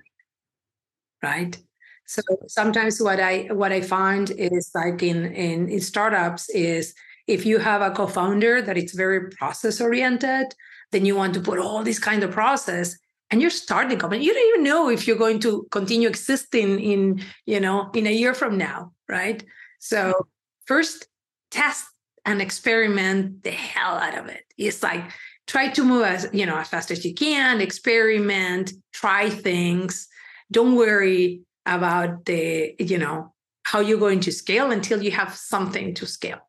right? 1.21 1.57
So 2.05 2.21
sometimes 2.47 3.01
what 3.01 3.19
I 3.19 3.47
what 3.51 3.71
I 3.71 3.81
find 3.81 4.29
is 4.31 4.71
like 4.75 5.01
in, 5.01 5.25
in 5.33 5.69
in, 5.69 5.81
startups 5.81 6.49
is 6.49 6.93
if 7.27 7.45
you 7.45 7.57
have 7.57 7.81
a 7.81 7.89
co-founder 7.91 8.61
that 8.61 8.77
it's 8.77 8.93
very 8.93 9.29
process 9.31 9.81
oriented, 9.81 10.53
then 10.91 11.05
you 11.05 11.15
want 11.15 11.33
to 11.33 11.39
put 11.39 11.57
all 11.59 11.83
this 11.83 11.97
kind 11.97 12.23
of 12.23 12.31
process 12.31 12.95
and 13.31 13.41
you're 13.41 13.49
starting 13.49 13.97
company. 13.97 14.23
You 14.23 14.33
don't 14.33 14.49
even 14.49 14.63
know 14.63 14.89
if 14.89 15.07
you're 15.07 15.17
going 15.17 15.39
to 15.39 15.67
continue 15.71 16.07
existing 16.07 16.79
in, 16.79 17.23
you 17.47 17.59
know, 17.59 17.89
in 17.95 18.05
a 18.05 18.11
year 18.11 18.35
from 18.35 18.57
now, 18.57 18.91
right? 19.09 19.43
So 19.79 20.27
first 20.65 21.07
test 21.49 21.85
and 22.25 22.41
experiment 22.41 23.43
the 23.43 23.51
hell 23.51 23.95
out 23.95 24.17
of 24.17 24.27
it. 24.27 24.43
It's 24.57 24.83
like 24.83 25.03
try 25.47 25.69
to 25.69 25.83
move 25.83 26.03
as 26.03 26.27
you 26.33 26.45
know 26.45 26.57
as 26.57 26.69
fast 26.69 26.91
as 26.91 27.05
you 27.05 27.13
can, 27.13 27.61
experiment, 27.61 28.73
try 28.93 29.29
things. 29.29 30.07
Don't 30.51 30.75
worry 30.75 31.41
about 31.65 32.25
the 32.25 32.75
you 32.79 32.97
know 32.97 33.33
how 33.63 33.79
you're 33.79 33.99
going 33.99 34.19
to 34.21 34.31
scale 34.31 34.71
until 34.71 35.01
you 35.01 35.11
have 35.11 35.35
something 35.35 35.93
to 35.95 36.05
scale 36.05 36.39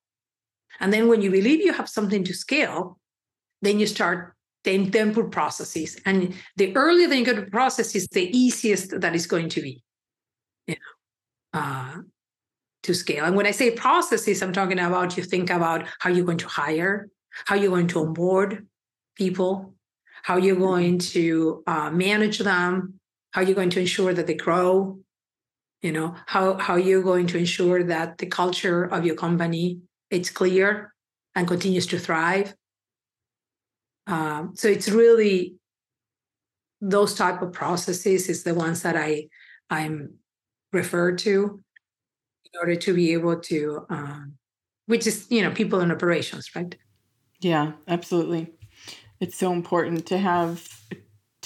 and 0.81 0.93
then 0.93 1.09
when 1.09 1.23
you 1.23 1.31
believe 1.31 1.61
you 1.61 1.73
have 1.73 1.89
something 1.89 2.23
to 2.25 2.35
scale 2.35 2.99
then 3.62 3.81
you 3.81 3.87
start 3.87 4.35
then 4.65 4.91
then 4.91 5.15
put 5.15 5.31
processes 5.31 5.99
and 6.05 6.35
the 6.57 6.77
earlier 6.77 7.09
you 7.09 7.25
go 7.25 7.35
to 7.35 7.51
processes 7.51 8.07
the 8.09 8.37
easiest 8.37 9.00
that 9.00 9.15
is 9.15 9.27
going 9.27 9.48
to 9.48 9.63
be 9.63 9.83
you 10.67 10.75
know 10.75 11.61
uh, 11.61 11.96
to 12.87 12.95
scale. 12.95 13.25
And 13.25 13.37
when 13.37 13.47
i 13.47 13.51
say 13.51 13.71
processes 13.71 14.43
i'm 14.43 14.53
talking 14.53 14.79
about 14.79 15.17
you 15.17 15.23
think 15.23 15.51
about 15.51 15.87
how 16.01 16.11
you're 16.11 16.25
going 16.31 16.45
to 16.47 16.49
hire 16.49 17.09
how 17.49 17.55
you're 17.55 17.71
going 17.77 17.89
to 17.89 18.01
onboard 18.01 18.67
people 19.17 19.75
how 20.23 20.37
you're 20.37 20.57
going 20.57 20.99
to 20.99 21.63
uh, 21.67 21.91
manage 21.91 22.39
them 22.39 22.95
how 23.33 23.41
you're 23.43 23.55
going 23.55 23.71
to 23.71 23.81
ensure 23.81 24.15
that 24.15 24.27
they 24.27 24.35
grow 24.35 24.99
you 25.83 25.93
know 25.93 26.15
how 26.27 26.57
how 26.67 26.77
you're 26.77 27.03
going 27.03 27.27
to 27.27 27.39
ensure 27.39 27.83
that 27.85 28.19
the 28.19 28.27
culture 28.27 28.85
of 28.85 29.05
your 29.05 29.17
company 29.17 29.81
it's 30.11 30.31
clear 30.31 30.95
and 31.35 31.47
continues 31.47 31.87
to 31.89 31.99
thrive. 31.99 32.55
Um, 34.07 34.53
so 34.55 34.69
it's 34.69 34.89
really 34.89 35.57
those 36.81 37.15
type 37.15 37.43
of 37.43 37.53
processes 37.53 38.29
is 38.29 38.43
the 38.43 38.55
ones 38.55 38.83
that 38.83 38.97
i 38.97 39.27
i'm 39.71 40.15
referred 40.73 41.17
to 41.17 41.63
in 42.53 42.61
order 42.61 42.77
to 42.77 42.94
be 42.94 43.13
able 43.13 43.38
to 43.38 43.87
um, 43.90 44.35
which 44.87 45.07
is 45.07 45.27
you 45.31 45.42
know 45.42 45.51
people 45.51 45.81
in 45.81 45.90
operations 45.90 46.51
right 46.55 46.77
yeah 47.40 47.73
absolutely 47.88 48.49
it's 49.21 49.37
so 49.37 49.53
important 49.53 50.07
to 50.07 50.19
have 50.19 50.69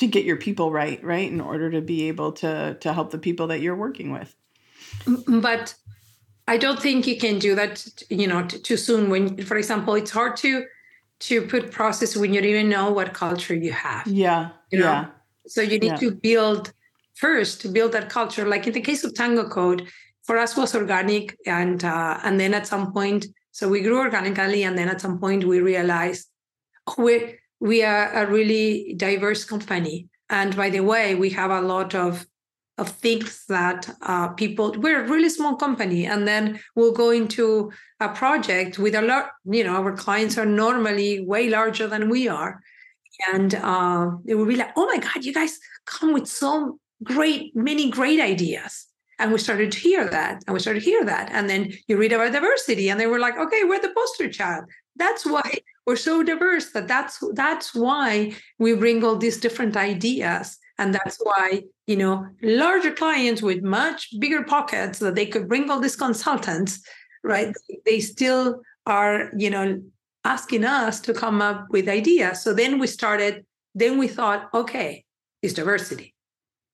to 0.01 0.07
get 0.07 0.24
your 0.24 0.36
people 0.36 0.72
right, 0.72 1.03
right, 1.05 1.30
in 1.30 1.40
order 1.40 1.70
to 1.70 1.80
be 1.80 2.09
able 2.09 2.32
to 2.32 2.76
to 2.80 2.92
help 2.92 3.11
the 3.11 3.18
people 3.18 3.46
that 3.48 3.61
you're 3.61 3.76
working 3.76 4.11
with. 4.11 4.34
But 5.26 5.74
I 6.48 6.57
don't 6.57 6.80
think 6.80 7.07
you 7.07 7.18
can 7.18 7.38
do 7.38 7.55
that, 7.55 8.03
you 8.09 8.26
know, 8.26 8.46
t- 8.46 8.59
too 8.59 8.76
soon. 8.76 9.11
When, 9.11 9.36
for 9.44 9.57
example, 9.57 9.94
it's 9.94 10.11
hard 10.11 10.36
to 10.38 10.64
to 11.20 11.42
put 11.42 11.70
process 11.70 12.16
when 12.16 12.32
you 12.32 12.40
don't 12.40 12.51
even 12.51 12.68
know 12.70 12.90
what 12.90 13.12
culture 13.12 13.55
you 13.55 13.72
have. 13.72 14.07
Yeah, 14.07 14.51
you 14.70 14.78
know? 14.78 14.86
yeah. 14.86 15.07
So 15.46 15.61
you 15.61 15.78
need 15.78 15.92
yeah. 15.92 15.96
to 15.96 16.11
build 16.12 16.72
first 17.14 17.61
to 17.61 17.68
build 17.68 17.92
that 17.92 18.09
culture. 18.09 18.46
Like 18.46 18.66
in 18.66 18.72
the 18.72 18.80
case 18.80 19.05
of 19.05 19.12
TangoCode, 19.12 19.86
for 20.30 20.38
us 20.38 20.56
was 20.56 20.76
organic, 20.76 21.36
and 21.44 21.82
uh, 21.82 22.20
and 22.22 22.38
then 22.38 22.54
at 22.54 22.64
some 22.64 22.92
point, 22.92 23.26
so 23.50 23.68
we 23.68 23.80
grew 23.80 23.98
organically, 23.98 24.62
and 24.62 24.78
then 24.78 24.88
at 24.88 25.00
some 25.00 25.18
point 25.18 25.42
we 25.42 25.58
realized 25.58 26.28
oh, 26.86 27.02
we 27.02 27.34
we 27.58 27.82
are 27.82 28.12
a 28.12 28.30
really 28.30 28.94
diverse 28.96 29.44
company. 29.44 30.08
And 30.28 30.54
by 30.54 30.70
the 30.70 30.82
way, 30.82 31.16
we 31.16 31.30
have 31.30 31.50
a 31.50 31.60
lot 31.60 31.96
of 31.96 32.24
of 32.78 32.90
things 32.90 33.44
that 33.48 33.90
uh, 34.02 34.28
people 34.28 34.72
we're 34.78 35.04
a 35.04 35.08
really 35.08 35.30
small 35.30 35.56
company 35.56 36.06
and 36.06 36.28
then 36.28 36.60
we'll 36.76 36.92
go 36.92 37.10
into 37.10 37.72
a 37.98 38.08
project 38.08 38.78
with 38.78 38.94
a 38.94 39.02
lot 39.02 39.32
you 39.44 39.62
know 39.64 39.74
our 39.80 39.92
clients 39.92 40.38
are 40.38 40.46
normally 40.46 41.20
way 41.26 41.50
larger 41.50 41.86
than 41.86 42.08
we 42.08 42.26
are 42.26 42.62
and 43.34 43.56
uh, 43.56 44.08
it 44.26 44.34
will 44.36 44.46
be 44.46 44.56
like 44.56 44.72
oh 44.76 44.86
my 44.86 44.96
god 44.96 45.22
you 45.26 45.34
guys 45.34 45.58
come 45.84 46.14
with 46.14 46.26
so 46.26 46.78
great 47.04 47.54
many 47.54 47.90
great 47.90 48.18
ideas 48.18 48.89
and 49.20 49.32
we 49.32 49.38
started 49.38 49.70
to 49.70 49.78
hear 49.78 50.08
that 50.08 50.42
and 50.46 50.54
we 50.54 50.60
started 50.60 50.80
to 50.80 50.90
hear 50.90 51.04
that. 51.04 51.30
And 51.30 51.48
then 51.48 51.72
you 51.86 51.96
read 51.96 52.12
about 52.12 52.32
diversity 52.32 52.88
and 52.88 52.98
they 52.98 53.06
were 53.06 53.20
like 53.20 53.36
okay 53.36 53.62
we're 53.64 53.80
the 53.80 53.94
poster 53.94 54.28
child. 54.28 54.64
That's 54.96 55.24
why 55.24 55.58
we're 55.86 55.96
so 55.96 56.22
diverse 56.22 56.72
that 56.72 56.88
that's 56.88 57.22
that's 57.34 57.74
why 57.74 58.34
we 58.58 58.74
bring 58.74 59.04
all 59.04 59.16
these 59.16 59.38
different 59.38 59.76
ideas. 59.76 60.58
And 60.78 60.94
that's 60.94 61.18
why 61.22 61.64
you 61.86 61.96
know 61.96 62.26
larger 62.42 62.92
clients 62.92 63.42
with 63.42 63.62
much 63.62 64.08
bigger 64.18 64.42
pockets 64.42 64.98
that 65.00 65.14
they 65.14 65.26
could 65.26 65.48
bring 65.48 65.70
all 65.70 65.80
these 65.80 65.96
consultants 65.96 66.82
right? 67.22 67.54
They 67.84 68.00
still 68.00 68.62
are 68.86 69.30
you 69.36 69.50
know 69.50 69.82
asking 70.24 70.64
us 70.64 71.00
to 71.00 71.14
come 71.14 71.42
up 71.42 71.66
with 71.70 71.88
ideas. 71.88 72.42
So 72.42 72.54
then 72.54 72.78
we 72.78 72.86
started 72.86 73.44
then 73.74 73.98
we 73.98 74.08
thought 74.08 74.48
okay 74.54 75.04
it's 75.42 75.54
diversity. 75.54 76.14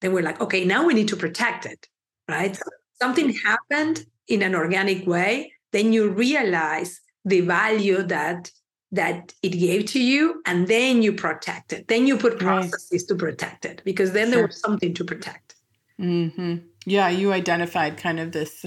Then 0.00 0.12
we're 0.12 0.22
like 0.22 0.40
okay 0.40 0.64
now 0.64 0.86
we 0.86 0.94
need 0.94 1.08
to 1.08 1.16
protect 1.16 1.66
it 1.66 1.88
right 2.28 2.58
something 3.00 3.34
happened 3.44 4.04
in 4.28 4.42
an 4.42 4.54
organic 4.54 5.06
way 5.06 5.52
then 5.72 5.92
you 5.92 6.08
realize 6.08 7.00
the 7.24 7.40
value 7.40 8.02
that 8.02 8.50
that 8.92 9.34
it 9.42 9.50
gave 9.50 9.84
to 9.86 10.00
you 10.00 10.42
and 10.46 10.68
then 10.68 11.02
you 11.02 11.12
protect 11.12 11.72
it 11.72 11.88
then 11.88 12.06
you 12.06 12.16
put 12.16 12.38
processes 12.38 12.88
right. 12.92 13.08
to 13.08 13.14
protect 13.14 13.64
it 13.64 13.82
because 13.84 14.12
then 14.12 14.28
sure. 14.28 14.36
there 14.36 14.46
was 14.46 14.60
something 14.60 14.94
to 14.94 15.04
protect 15.04 15.54
mm-hmm. 16.00 16.56
yeah 16.84 17.08
you 17.08 17.32
identified 17.32 17.96
kind 17.96 18.20
of 18.20 18.32
this 18.32 18.64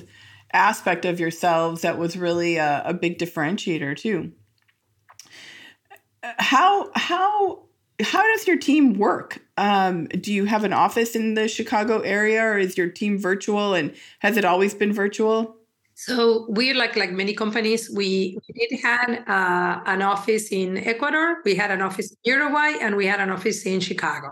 aspect 0.51 1.05
of 1.05 1.20
yourselves 1.20 1.82
that 1.82 1.97
was 1.97 2.18
really 2.18 2.57
a, 2.57 2.82
a 2.86 2.93
big 2.93 3.18
differentiator 3.18 3.95
too 3.95 4.32
how 6.38 6.89
how 6.95 7.68
how 8.02 8.22
does 8.36 8.47
your 8.47 8.58
team 8.58 8.93
work 8.93 9.39
um, 9.58 10.06
do 10.08 10.34
you 10.34 10.45
have 10.45 10.64
an 10.64 10.74
office 10.74 11.16
in 11.16 11.34
the 11.34 11.47
chicago 11.47 12.00
area 12.00 12.41
or 12.41 12.58
is 12.58 12.78
your 12.78 12.89
team 12.89 13.18
virtual 13.18 13.74
and 13.74 13.93
has 14.20 14.38
it 14.38 14.45
always 14.45 14.74
been 14.74 14.93
virtual 14.93 15.60
so 16.00 16.45
we're 16.47 16.76
like 16.76 16.95
like 16.95 17.12
many 17.12 17.34
companies. 17.34 17.89
We, 17.89 18.39
we 18.47 18.54
did 18.68 18.80
have 18.80 19.10
uh, 19.28 19.82
an 19.86 20.02
office 20.02 20.47
in 20.47 20.78
Ecuador, 20.78 21.41
we 21.43 21.56
had 21.56 21.72
an 21.72 21.82
office 21.82 22.12
in 22.12 22.18
Uruguay, 22.24 22.78
and 22.80 22.95
we 22.95 23.06
had 23.06 23.20
an 23.20 23.30
office 23.30 23.66
in 23.66 23.82
Chicago. 23.82 24.32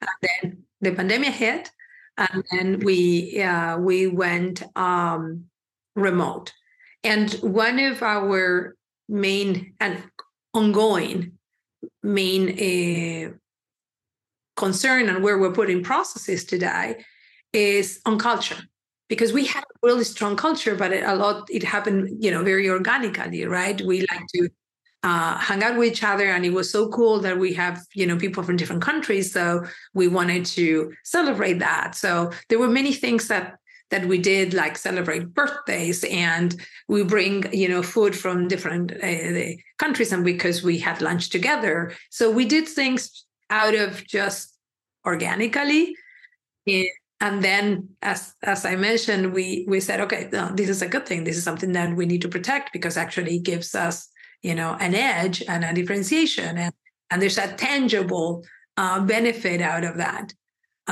And 0.00 0.10
then 0.22 0.64
the 0.80 0.92
pandemic 0.92 1.34
hit, 1.34 1.72
and 2.18 2.44
then 2.52 2.78
we 2.84 3.42
uh, 3.42 3.78
we 3.78 4.06
went 4.06 4.62
um, 4.76 5.46
remote. 5.96 6.52
And 7.02 7.32
one 7.42 7.80
of 7.80 8.00
our 8.04 8.76
main 9.08 9.74
and 9.80 10.04
ongoing 10.54 11.32
main 12.02 12.50
uh, 12.50 13.32
concern 14.56 15.08
and 15.08 15.22
where 15.22 15.38
we're 15.38 15.52
putting 15.52 15.82
processes 15.82 16.44
today 16.44 17.04
is 17.52 18.00
on 18.06 18.18
culture 18.18 18.58
because 19.08 19.32
we 19.32 19.44
have 19.44 19.64
a 19.64 19.86
really 19.86 20.04
strong 20.04 20.36
culture, 20.36 20.74
but 20.74 20.92
a 20.92 21.14
lot 21.14 21.46
it 21.50 21.62
happened, 21.62 22.24
you 22.24 22.30
know, 22.30 22.42
very 22.42 22.70
organically, 22.70 23.44
right? 23.44 23.78
We 23.82 24.00
like 24.00 24.26
to 24.34 24.48
uh, 25.02 25.36
hang 25.36 25.62
out 25.62 25.76
with 25.76 25.92
each 25.92 26.02
other, 26.02 26.26
and 26.26 26.46
it 26.46 26.52
was 26.54 26.70
so 26.70 26.88
cool 26.88 27.18
that 27.20 27.38
we 27.38 27.52
have, 27.54 27.84
you 27.92 28.06
know, 28.06 28.16
people 28.16 28.42
from 28.42 28.56
different 28.56 28.82
countries. 28.82 29.32
So 29.32 29.64
we 29.92 30.08
wanted 30.08 30.46
to 30.46 30.92
celebrate 31.04 31.58
that. 31.58 31.94
So 31.94 32.30
there 32.48 32.58
were 32.58 32.70
many 32.70 32.92
things 32.92 33.28
that 33.28 33.58
that 33.92 34.06
we 34.06 34.18
did, 34.18 34.54
like 34.54 34.76
celebrate 34.76 35.32
birthdays, 35.32 36.02
and 36.04 36.60
we 36.88 37.04
bring, 37.04 37.44
you 37.52 37.68
know, 37.68 37.82
food 37.82 38.16
from 38.16 38.48
different 38.48 38.92
uh, 38.92 39.52
countries, 39.78 40.12
and 40.12 40.24
because 40.24 40.64
we 40.64 40.78
had 40.78 41.00
lunch 41.00 41.30
together, 41.30 41.92
so 42.10 42.30
we 42.30 42.44
did 42.44 42.66
things 42.66 43.24
out 43.50 43.74
of 43.74 44.04
just 44.06 44.58
organically. 45.06 45.94
And 46.66 47.44
then 47.44 47.90
as 48.02 48.34
as 48.42 48.64
i 48.64 48.74
mentioned 48.74 49.32
we 49.32 49.64
we 49.68 49.78
said 49.78 50.00
okay 50.00 50.28
no, 50.32 50.50
this 50.54 50.68
is 50.68 50.82
a 50.82 50.88
good 50.88 51.06
thing. 51.06 51.22
This 51.22 51.36
is 51.36 51.44
something 51.44 51.72
that 51.72 51.94
we 51.94 52.06
need 52.06 52.22
to 52.22 52.28
protect 52.28 52.72
because 52.72 52.96
actually 52.96 53.36
it 53.36 53.44
gives 53.44 53.74
us 53.74 54.08
you 54.42 54.54
know 54.54 54.76
an 54.80 54.94
edge 54.94 55.42
and 55.46 55.64
a 55.64 55.72
differentiation. 55.72 56.58
And 56.58 56.74
and 57.10 57.20
there's 57.20 57.38
a 57.38 57.52
tangible 57.54 58.44
uh, 58.76 59.00
benefit 59.04 59.60
out 59.60 59.84
of 59.84 59.98
that 59.98 60.32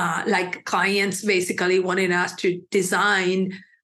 uh, 0.01 0.19
like 0.35 0.51
clients 0.73 1.17
basically 1.35 1.79
wanting 1.79 2.13
us 2.23 2.31
to 2.41 2.47
design 2.79 3.37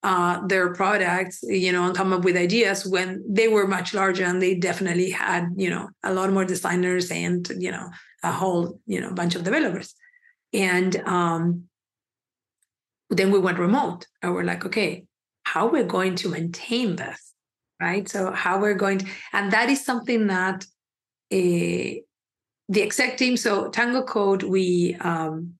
uh, 0.03 0.35
their 0.51 0.67
products 0.73 1.35
you 1.43 1.71
know 1.73 1.83
and 1.87 1.95
come 1.99 2.13
up 2.15 2.23
with 2.27 2.37
ideas 2.47 2.85
when 2.85 3.07
they 3.39 3.47
were 3.55 3.67
much 3.67 3.93
larger 3.93 4.25
and 4.29 4.41
they 4.41 4.53
definitely 4.69 5.09
had 5.09 5.43
you 5.63 5.69
know 5.73 5.85
a 6.09 6.13
lot 6.17 6.31
more 6.35 6.45
designers 6.45 7.05
and 7.11 7.41
you 7.65 7.71
know 7.75 7.87
a 8.23 8.31
whole 8.39 8.79
you 8.93 8.99
know 9.01 9.11
bunch 9.21 9.35
of 9.35 9.43
developers 9.43 9.89
and 10.53 10.95
um, 11.05 11.67
then 13.09 13.31
we 13.31 13.39
went 13.39 13.59
remote 13.59 14.05
and 14.21 14.33
we're 14.33 14.43
like, 14.43 14.65
okay, 14.65 15.05
how 15.43 15.67
we're 15.67 15.83
going 15.83 16.15
to 16.15 16.29
maintain 16.29 16.95
this, 16.95 17.33
right? 17.81 18.07
So 18.07 18.31
how 18.31 18.59
we're 18.59 18.75
going 18.75 18.99
to, 18.99 19.05
and 19.33 19.51
that 19.51 19.69
is 19.69 19.85
something 19.85 20.27
that 20.27 20.65
uh, 21.31 22.01
the 22.69 22.81
exec 22.81 23.17
team, 23.17 23.37
so 23.37 23.69
TangoCode, 23.69 24.43
we 24.43 24.95
um, 24.99 25.53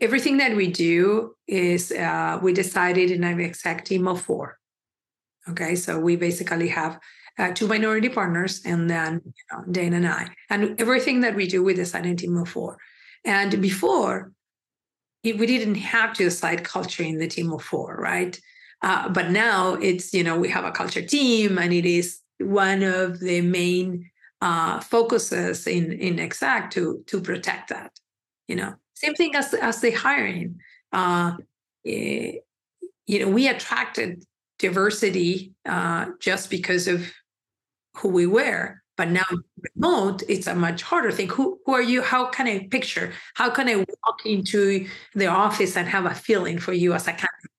everything 0.00 0.38
that 0.38 0.56
we 0.56 0.68
do 0.68 1.34
is 1.46 1.92
uh, 1.92 2.38
we 2.42 2.52
decided 2.52 3.10
in 3.10 3.24
an 3.24 3.40
exec 3.40 3.84
team 3.84 4.06
of 4.06 4.20
four. 4.20 4.58
Okay, 5.48 5.74
so 5.74 5.98
we 5.98 6.16
basically 6.16 6.68
have 6.68 6.98
uh, 7.38 7.52
two 7.52 7.66
minority 7.66 8.08
partners 8.08 8.60
and 8.64 8.90
then 8.90 9.22
you 9.24 9.32
know, 9.50 9.64
Dane 9.70 9.94
and 9.94 10.06
I, 10.06 10.28
and 10.50 10.78
everything 10.80 11.20
that 11.20 11.34
we 11.34 11.46
do, 11.46 11.62
we 11.62 11.74
decide 11.74 12.04
in 12.04 12.12
a 12.12 12.16
team 12.16 12.36
of 12.36 12.48
four. 12.48 12.76
And 13.24 13.60
before, 13.60 14.32
we 15.24 15.46
didn't 15.46 15.76
have 15.76 16.14
to 16.14 16.24
decide 16.24 16.64
culture 16.64 17.02
in 17.02 17.18
the 17.18 17.28
team 17.28 17.52
of 17.52 17.62
four, 17.62 17.96
right? 17.96 18.38
Uh, 18.82 19.08
but 19.08 19.30
now 19.30 19.74
it's, 19.74 20.12
you 20.14 20.24
know, 20.24 20.38
we 20.38 20.48
have 20.48 20.64
a 20.64 20.72
culture 20.72 21.02
team 21.02 21.58
and 21.58 21.72
it 21.72 21.84
is 21.84 22.20
one 22.38 22.82
of 22.82 23.20
the 23.20 23.42
main 23.42 24.10
uh, 24.40 24.80
focuses 24.80 25.66
in, 25.66 25.92
in 25.92 26.18
Exact 26.18 26.72
to, 26.72 27.02
to 27.06 27.20
protect 27.20 27.68
that, 27.68 27.92
you 28.48 28.56
know. 28.56 28.74
Same 29.00 29.14
thing 29.14 29.34
as, 29.34 29.54
as 29.54 29.80
the 29.80 29.92
hiring. 29.92 30.60
Uh, 30.92 31.36
eh, 31.86 32.32
you 33.06 33.18
know, 33.18 33.28
we 33.28 33.48
attracted 33.48 34.24
diversity 34.58 35.54
uh, 35.66 36.06
just 36.20 36.50
because 36.50 36.86
of 36.86 37.10
who 37.96 38.08
we 38.08 38.26
were. 38.26 38.82
But 38.98 39.08
now 39.08 39.24
remote, 39.74 40.22
it's 40.28 40.46
a 40.46 40.54
much 40.54 40.82
harder 40.82 41.10
thing. 41.10 41.28
Who, 41.30 41.58
who 41.64 41.72
are 41.72 41.82
you? 41.82 42.02
How 42.02 42.26
can 42.26 42.46
I 42.46 42.68
picture? 42.70 43.14
How 43.34 43.48
can 43.48 43.66
I 43.68 43.76
walk 43.76 44.26
into 44.26 44.86
the 45.14 45.28
office 45.28 45.78
and 45.78 45.88
have 45.88 46.04
a 46.04 46.14
feeling 46.14 46.58
for 46.58 46.74
you 46.74 46.92
as 46.92 47.04
a 47.04 47.12
candidate? 47.12 47.56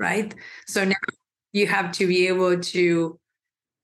Right. 0.00 0.34
So 0.66 0.84
now 0.84 0.96
you 1.52 1.68
have 1.68 1.92
to 1.92 2.08
be 2.08 2.26
able 2.26 2.58
to 2.58 3.20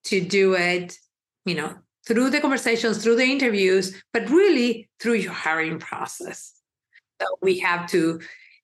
to 0.05 0.20
do 0.20 0.55
it, 0.55 0.99
you 1.44 1.55
know, 1.55 1.76
through 2.07 2.30
the 2.30 2.40
conversations, 2.40 3.03
through 3.03 3.16
the 3.16 3.30
interviews, 3.30 4.03
but 4.12 4.28
really 4.30 4.88
through 4.99 5.14
your 5.14 5.32
hiring 5.32 5.78
process. 5.78 6.57
So 7.21 7.27
we 7.43 7.59
have 7.61 7.89
to 7.91 8.21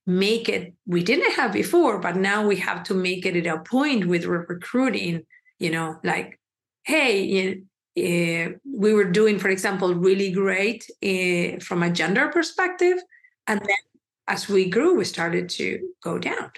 make 0.07 0.49
it 0.51 0.75
we 0.87 1.03
didn't 1.03 1.33
have 1.33 1.51
before 1.53 1.99
but 1.99 2.15
now 2.15 2.47
we 2.47 2.57
have 2.57 2.83
to 2.85 2.93
make 2.95 3.25
it 3.25 3.35
at 3.37 3.47
a 3.47 3.59
point 3.63 4.07
with 4.07 4.27
recruiting 4.27 5.23
you 5.59 5.71
know 5.71 5.99
like 6.05 6.39
hey 6.83 7.23
you 7.23 7.65
uh, 7.97 8.51
we 8.65 8.93
were 8.93 9.05
doing, 9.05 9.39
for 9.39 9.49
example, 9.49 9.95
really 9.95 10.33
great 10.33 10.85
uh, 11.03 11.61
from 11.61 11.83
a 11.83 11.91
gender 11.91 12.29
perspective. 12.29 12.99
And 13.47 13.61
then 13.61 14.01
as 14.27 14.49
we 14.49 14.69
grew, 14.69 14.97
we 14.97 15.05
started 15.05 15.49
to 15.51 15.79
go 16.03 16.19
down 16.19 16.51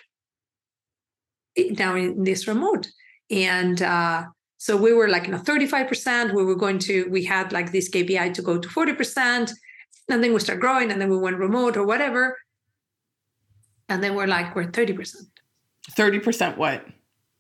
now 1.72 1.94
in 1.94 2.24
this 2.24 2.46
remote. 2.48 2.88
And 3.30 3.80
uh, 3.82 4.24
So 4.58 4.76
we 4.76 4.92
were 4.94 5.08
like, 5.08 5.26
you 5.26 5.32
know, 5.32 5.38
35%. 5.38 6.32
We 6.32 6.44
were 6.44 6.54
going 6.56 6.78
to, 6.80 7.06
we 7.10 7.24
had 7.24 7.52
like 7.52 7.72
this 7.72 7.90
KPI 7.90 8.32
to 8.34 8.42
go 8.42 8.58
to 8.58 8.68
40%. 8.68 9.52
And 10.08 10.22
then 10.22 10.32
we 10.32 10.40
start 10.40 10.60
growing 10.60 10.90
and 10.90 11.00
then 11.00 11.10
we 11.10 11.18
went 11.18 11.38
remote 11.38 11.76
or 11.76 11.84
whatever. 11.84 12.38
And 13.88 14.02
then 14.02 14.14
we're 14.14 14.26
like, 14.26 14.54
we're 14.54 14.70
30%. 14.70 15.16
30% 15.90 16.56
what? 16.56 16.86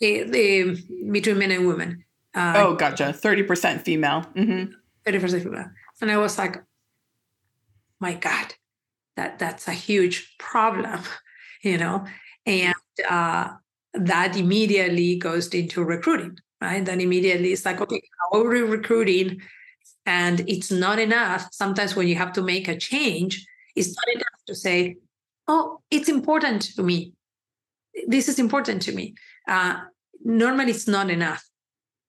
The, 0.00 0.22
the 0.24 1.10
between 1.10 1.38
men 1.38 1.52
and 1.52 1.66
women. 1.66 2.04
Uh, 2.34 2.52
oh, 2.56 2.74
gotcha. 2.74 3.14
30% 3.16 3.82
female. 3.82 4.26
Mm-hmm. 4.34 4.72
30% 5.06 5.42
female. 5.42 5.70
And 6.00 6.10
I 6.10 6.18
was 6.18 6.38
like, 6.38 6.62
my 8.00 8.14
God, 8.14 8.54
that 9.16 9.38
that's 9.38 9.68
a 9.68 9.72
huge 9.72 10.36
problem, 10.38 11.00
you 11.62 11.78
know? 11.78 12.04
And 12.44 12.74
uh, 13.08 13.48
that 13.94 14.36
immediately 14.36 15.16
goes 15.16 15.48
into 15.48 15.82
recruiting, 15.82 16.38
right? 16.60 16.84
Then 16.84 17.00
immediately 17.00 17.52
it's 17.52 17.64
like, 17.64 17.80
okay, 17.80 18.02
how 18.32 18.40
are 18.40 18.48
we 18.48 18.60
recruiting? 18.60 19.40
And 20.06 20.48
it's 20.48 20.70
not 20.70 20.98
enough. 20.98 21.48
Sometimes 21.52 21.96
when 21.96 22.08
you 22.08 22.14
have 22.14 22.32
to 22.34 22.42
make 22.42 22.68
a 22.68 22.76
change, 22.76 23.44
it's 23.74 23.94
not 23.94 24.14
enough 24.14 24.40
to 24.46 24.54
say, 24.54 24.96
oh, 25.48 25.80
it's 25.90 26.08
important 26.08 26.62
to 26.76 26.82
me. 26.82 27.12
This 28.06 28.28
is 28.28 28.38
important 28.38 28.82
to 28.82 28.92
me. 28.92 29.14
Uh, 29.48 29.80
normally, 30.24 30.70
it's 30.70 30.86
not 30.86 31.10
enough 31.10 31.44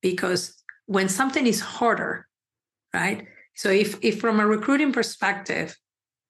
because 0.02 0.62
when 0.86 1.10
something 1.10 1.48
is 1.48 1.60
harder, 1.60 2.28
right? 2.94 3.28
So 3.56 3.70
if 3.70 3.98
if 4.02 4.20
from 4.20 4.40
a 4.40 4.48
recruiting 4.48 4.92
perspective, 4.92 5.76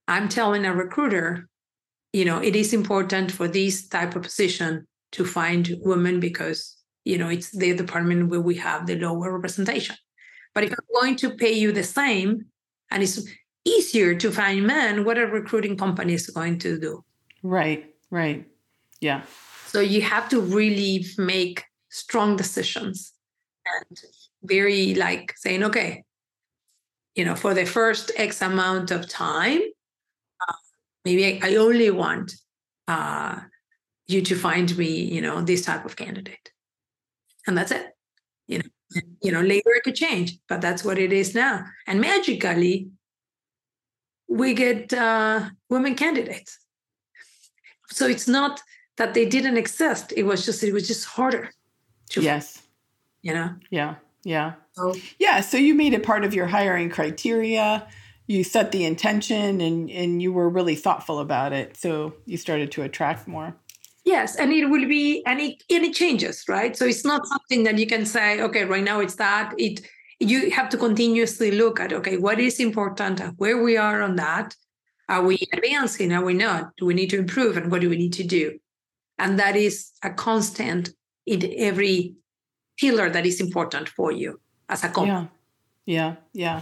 I'm 0.08 0.30
telling 0.30 0.66
a 0.66 0.74
recruiter, 0.74 1.50
you 2.14 2.26
know, 2.26 2.40
it 2.40 2.56
is 2.56 2.74
important 2.74 3.32
for 3.32 3.48
this 3.48 3.88
type 3.88 4.16
of 4.16 4.24
position 4.24 4.88
to 5.14 5.26
find 5.26 5.76
women 5.82 6.20
because 6.20 6.78
you 7.04 7.18
know 7.18 7.30
it's 7.30 7.52
the 7.52 7.76
department 7.76 8.30
where 8.30 8.42
we 8.42 8.56
have 8.56 8.86
the 8.86 8.96
lower 8.96 9.34
representation. 9.34 9.96
But 10.58 10.64
if 10.64 10.72
I'm 10.72 11.02
going 11.02 11.16
to 11.18 11.30
pay 11.30 11.52
you 11.52 11.72
the 11.72 11.84
same, 11.84 12.48
and 12.90 13.04
it's 13.04 13.22
easier 13.64 14.16
to 14.16 14.32
find 14.32 14.66
men, 14.66 15.06
what 15.06 15.20
a 15.20 15.28
recruiting 15.28 15.78
company 15.78 16.16
is 16.16 16.28
going 16.32 16.58
to 16.58 16.80
do? 16.80 17.04
Right, 17.44 17.94
right, 18.10 18.44
yeah. 19.00 19.22
So 19.68 19.82
you 19.82 20.02
have 20.02 20.28
to 20.30 20.42
really 20.42 21.06
make 21.20 21.64
strong 21.90 22.38
decisions 22.38 23.14
and 23.68 24.00
very 24.42 24.96
like 24.96 25.36
saying, 25.38 25.64
okay, 25.64 26.04
you 27.14 27.24
know, 27.24 27.36
for 27.36 27.54
the 27.54 27.68
first 27.68 28.10
X 28.18 28.42
amount 28.42 28.90
of 28.90 29.08
time, 29.08 29.62
uh, 30.42 30.54
maybe 31.06 31.40
I, 31.40 31.52
I, 31.52 31.56
only 31.58 31.92
want 31.92 32.34
uh, 32.88 33.42
you 34.08 34.24
to 34.24 34.36
find 34.36 34.76
me, 34.76 34.90
you 34.90 35.22
know, 35.22 35.40
this 35.40 35.62
type 35.62 35.86
of 35.86 35.96
candidate, 35.96 36.52
and 37.46 37.56
that's 37.56 37.70
it. 37.70 37.96
You 38.48 38.58
know, 38.58 38.70
you 39.22 39.32
know, 39.32 39.42
later 39.42 39.70
it 39.72 39.84
could 39.84 39.96
change, 39.96 40.40
but 40.48 40.62
that's 40.62 40.84
what 40.84 40.98
it 40.98 41.12
is 41.12 41.36
now. 41.36 41.66
And 41.86 42.00
magically, 42.00 42.90
we 44.28 44.54
get 44.54 44.94
uh, 44.94 45.50
women 45.70 45.96
candidates. 45.96 46.60
So 47.90 48.08
it's 48.08 48.28
not 48.28 48.62
that 48.98 49.14
they 49.14 49.26
didn't 49.26 49.58
exist; 49.58 50.14
it 50.16 50.24
was 50.24 50.46
just 50.46 50.64
it 50.64 50.74
was 50.74 50.88
just 50.88 51.06
harder. 51.06 51.50
To 52.12 52.22
yes. 52.22 52.64
You 53.22 53.34
know. 53.34 53.56
Yeah. 53.70 53.96
Yeah. 54.24 54.54
So, 54.74 54.94
yeah. 55.20 55.42
So 55.42 55.58
you 55.58 55.74
made 55.74 55.94
it 55.94 56.04
part 56.04 56.24
of 56.24 56.34
your 56.34 56.48
hiring 56.48 56.90
criteria. 56.90 57.88
You 58.28 58.44
set 58.44 58.74
the 58.74 58.84
intention 58.84 59.62
and, 59.62 59.90
and 59.90 60.22
you 60.22 60.34
were 60.34 60.50
really 60.50 60.76
thoughtful 60.76 61.20
about 61.20 61.54
it. 61.54 61.78
So 61.78 62.14
you 62.26 62.36
started 62.38 62.72
to 62.74 62.84
attract 62.84 63.28
more. 63.28 63.56
Yes. 64.08 64.38
And 64.38 64.54
it 64.54 64.68
will 64.70 64.88
be, 64.88 65.22
and 65.26 65.42
it, 65.42 65.62
it 65.68 65.94
changes, 65.94 66.46
right? 66.48 66.78
So 66.78 66.86
it's 66.86 67.04
not 67.04 67.28
something 67.28 67.66
that 67.66 67.78
you 67.78 67.86
can 67.86 68.06
say, 68.06 68.42
okay, 68.42 68.64
right 68.64 68.84
now 68.84 69.02
it's 69.02 69.16
that. 69.16 69.54
It, 69.58 69.82
you 70.22 70.50
have 70.52 70.70
to 70.70 70.78
continuously 70.78 71.52
look 71.52 71.82
at, 71.82 71.92
okay, 71.92 72.16
what 72.16 72.40
is 72.40 72.62
important, 72.62 73.20
where 73.36 73.62
we 73.62 73.76
are 73.76 74.02
on 74.02 74.16
that. 74.16 74.56
Are 75.10 75.22
we 75.22 75.46
advancing? 75.52 76.14
Are 76.14 76.24
we 76.24 76.34
not? 76.34 76.72
Do 76.78 76.86
we 76.86 76.94
need 76.94 77.10
to 77.10 77.20
improve? 77.20 77.58
And 77.58 77.70
what 77.70 77.82
do 77.82 77.90
we 77.90 77.98
need 77.98 78.14
to 78.14 78.24
do? 78.24 78.58
And 79.20 79.38
that 79.40 79.58
is 79.58 79.92
a 80.02 80.10
constant 80.10 80.92
in 81.26 81.54
every 81.58 82.16
pillar 82.78 83.10
that 83.10 83.26
is 83.26 83.42
important 83.42 83.90
for 83.90 84.14
you 84.14 84.40
as 84.70 84.86
a 84.86 84.90
company. 84.90 85.30
Yeah, 85.86 86.16
yeah, 86.34 86.62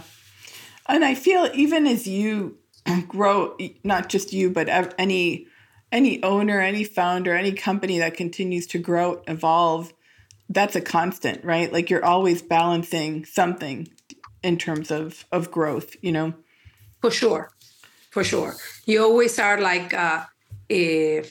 And 0.88 1.04
I 1.04 1.14
feel 1.14 1.48
even 1.54 1.86
as 1.86 2.08
you 2.08 2.58
grow, 3.08 3.56
not 3.84 4.08
just 4.08 4.32
you, 4.32 4.50
but 4.50 4.68
any 4.98 5.46
any 5.96 6.22
owner, 6.22 6.60
any 6.60 6.84
founder, 6.84 7.34
any 7.34 7.52
company 7.52 7.98
that 7.98 8.16
continues 8.16 8.66
to 8.68 8.78
grow, 8.78 9.22
evolve, 9.26 9.94
that's 10.50 10.76
a 10.76 10.80
constant, 10.80 11.42
right? 11.42 11.72
Like 11.72 11.88
you're 11.90 12.04
always 12.04 12.42
balancing 12.42 13.24
something 13.24 13.88
in 14.42 14.58
terms 14.58 14.90
of 14.90 15.24
of 15.32 15.50
growth, 15.50 15.96
you 16.02 16.12
know. 16.12 16.34
For 17.00 17.10
sure, 17.10 17.50
for 18.10 18.22
sure. 18.22 18.54
You 18.84 19.02
always 19.02 19.38
are 19.38 19.58
like 19.60 19.94
uh, 19.94 20.24
a, 20.70 21.24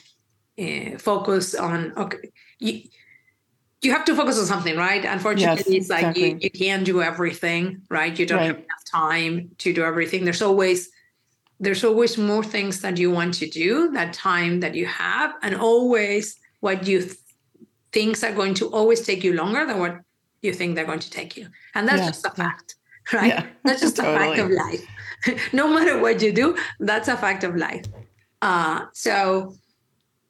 a 0.58 0.98
focus 0.98 1.56
on 1.56 1.94
okay. 1.96 2.32
You, 2.60 2.82
you 3.82 3.92
have 3.92 4.06
to 4.06 4.16
focus 4.16 4.40
on 4.40 4.48
something, 4.48 4.76
right? 4.76 5.06
Unfortunately, 5.06 5.76
yes, 5.76 5.82
it's 5.84 5.90
like 5.90 6.18
exactly. 6.18 6.32
you, 6.32 6.38
you 6.42 6.50
can't 6.50 6.84
do 6.84 7.04
everything, 7.04 7.84
right? 7.90 8.18
You 8.18 8.26
don't 8.26 8.40
right. 8.40 8.48
have 8.48 8.58
enough 8.58 8.86
time 8.92 9.52
to 9.60 9.74
do 9.74 9.84
everything. 9.84 10.24
There's 10.24 10.42
always 10.42 10.90
there's 11.60 11.84
always 11.84 12.18
more 12.18 12.44
things 12.44 12.82
that 12.82 12.98
you 12.98 13.12
want 13.12 13.34
to 13.36 13.48
do, 13.48 13.92
that 13.92 14.14
time 14.14 14.60
that 14.60 14.76
you 14.76 14.86
have, 14.86 15.34
and 15.42 15.56
always 15.56 16.38
what 16.60 16.86
you 16.86 17.02
th- 17.02 17.18
things 17.92 18.24
are 18.24 18.34
going 18.34 18.54
to 18.56 18.68
always 18.70 19.02
take 19.02 19.24
you 19.24 19.34
longer 19.34 19.66
than 19.66 19.80
what 19.80 20.00
you 20.42 20.54
think 20.54 20.76
they're 20.76 20.86
going 20.86 21.00
to 21.00 21.10
take 21.10 21.38
you. 21.38 21.48
And 21.74 21.88
that's 21.88 22.02
yeah. 22.02 22.08
just 22.08 22.26
a 22.26 22.32
fact, 22.32 22.76
right? 23.14 23.28
Yeah. 23.28 23.46
That's 23.64 23.82
just 23.82 23.96
totally. 23.96 24.16
a 24.16 24.20
fact 24.20 24.40
of 24.40 24.52
life. 24.52 24.86
no 25.54 25.68
matter 25.74 26.00
what 26.00 26.22
you 26.22 26.32
do, 26.32 26.56
that's 26.80 27.08
a 27.08 27.18
fact 27.18 27.44
of 27.44 27.56
life. 27.56 27.86
Uh, 28.42 28.86
so 28.94 29.56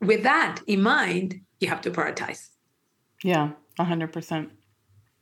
with 0.01 0.23
that 0.23 0.61
in 0.67 0.81
mind, 0.81 1.41
you 1.59 1.67
have 1.67 1.81
to 1.81 1.91
prioritize. 1.91 2.49
Yeah, 3.23 3.51
100%. 3.79 4.49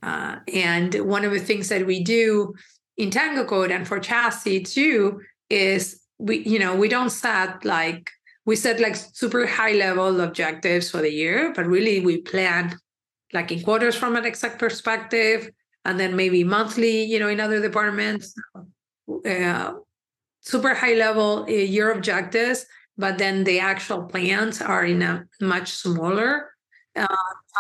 Uh, 0.04 0.40
and 0.54 0.94
one 1.06 1.24
of 1.24 1.32
the 1.32 1.40
things 1.40 1.70
that 1.70 1.86
we 1.88 2.04
do 2.04 2.54
in 2.98 3.10
TangoCode 3.10 3.72
and 3.72 3.88
for 3.88 4.00
Chassis 4.00 4.62
too 4.62 5.22
is 5.54 6.02
we, 6.20 6.40
you 6.40 6.60
know, 6.60 6.76
we 6.76 6.88
don't 6.88 7.10
set 7.10 7.64
like, 7.64 8.10
we 8.46 8.56
set 8.56 8.80
like 8.80 8.96
super 8.96 9.46
high 9.46 9.74
level 9.74 10.22
objectives 10.22 10.90
for 10.90 11.02
the 11.02 11.12
year, 11.12 11.54
but 11.56 11.66
really 11.66 12.00
we 12.00 12.22
plan 12.22 12.78
like 13.34 13.52
in 13.52 13.62
quarters 13.62 13.96
from 13.96 14.16
an 14.16 14.26
exact 14.26 14.60
perspective 14.60 15.50
and 15.86 16.00
then 16.00 16.16
maybe 16.16 16.44
monthly, 16.44 17.04
you 17.04 17.20
know, 17.20 17.30
in 17.30 17.40
other 17.40 17.62
departments. 17.62 18.34
Uh, 19.26 19.74
super 20.42 20.74
high 20.74 20.94
level 20.94 21.46
uh, 21.48 21.52
year 21.52 21.92
objectives, 21.92 22.66
but 22.98 23.18
then 23.18 23.44
the 23.44 23.60
actual 23.60 24.04
plans 24.04 24.62
are 24.62 24.86
in 24.86 25.02
a 25.02 25.26
much 25.42 25.72
smaller 25.72 26.52
uh, 26.96 27.08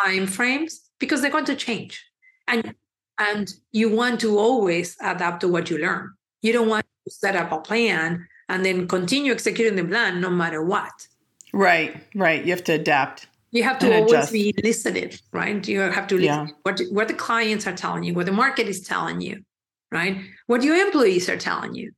time 0.03 0.27
frames 0.27 0.89
because 0.99 1.21
they're 1.21 1.31
going 1.31 1.45
to 1.45 1.55
change 1.55 2.03
and 2.47 2.75
and 3.19 3.53
you 3.71 3.89
want 3.89 4.19
to 4.19 4.37
always 4.37 4.95
adapt 5.01 5.41
to 5.41 5.47
what 5.47 5.69
you 5.69 5.77
learn 5.77 6.11
you 6.41 6.53
don't 6.53 6.69
want 6.69 6.85
set 7.09 7.35
up 7.35 7.51
a 7.51 7.59
plan 7.59 8.27
and 8.49 8.65
then 8.65 8.87
continue 8.87 9.31
executing 9.31 9.75
the 9.75 9.83
plan 9.83 10.21
no 10.21 10.29
matter 10.29 10.63
what. 10.63 11.07
Right 11.53 12.03
right. 12.15 12.43
You 12.43 12.51
have 12.51 12.63
to 12.65 12.73
adapt 12.73 13.27
you 13.53 13.61
have 13.61 13.77
to 13.79 13.95
always 13.95 14.11
adjust. 14.11 14.33
be 14.33 14.53
listening 14.63 15.11
right? 15.31 15.65
You 15.67 15.81
have 15.81 16.07
to 16.07 16.15
listen. 16.15 16.47
Yeah. 16.47 16.53
what 16.63 16.81
what 16.89 17.07
the 17.07 17.13
clients 17.13 17.67
are 17.67 17.75
telling 17.75 18.03
you 18.03 18.13
what 18.13 18.25
the 18.25 18.31
market 18.31 18.67
is 18.67 18.81
telling 18.81 19.21
you 19.21 19.43
right? 19.91 20.17
What 20.47 20.63
your 20.63 20.75
employees 20.75 21.29
are 21.29 21.37
telling 21.37 21.75
you. 21.75 21.91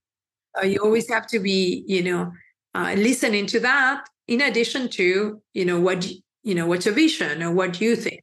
Uh, 0.62 0.66
you 0.66 0.80
always 0.84 1.10
have 1.10 1.28
to 1.28 1.40
be 1.40 1.84
you 1.88 2.04
know 2.04 2.34
uh, 2.74 2.94
listening 2.98 3.46
to 3.48 3.60
that 3.62 4.06
in 4.28 4.42
addition 4.42 4.90
to 4.90 5.42
you 5.54 5.66
know 5.66 5.80
what 5.80 6.06
you 6.44 6.56
know 6.56 6.68
what's 6.68 6.86
your 6.86 6.94
vision 6.94 7.42
or 7.42 7.52
what 7.52 7.80
you 7.80 7.96
think. 7.96 8.22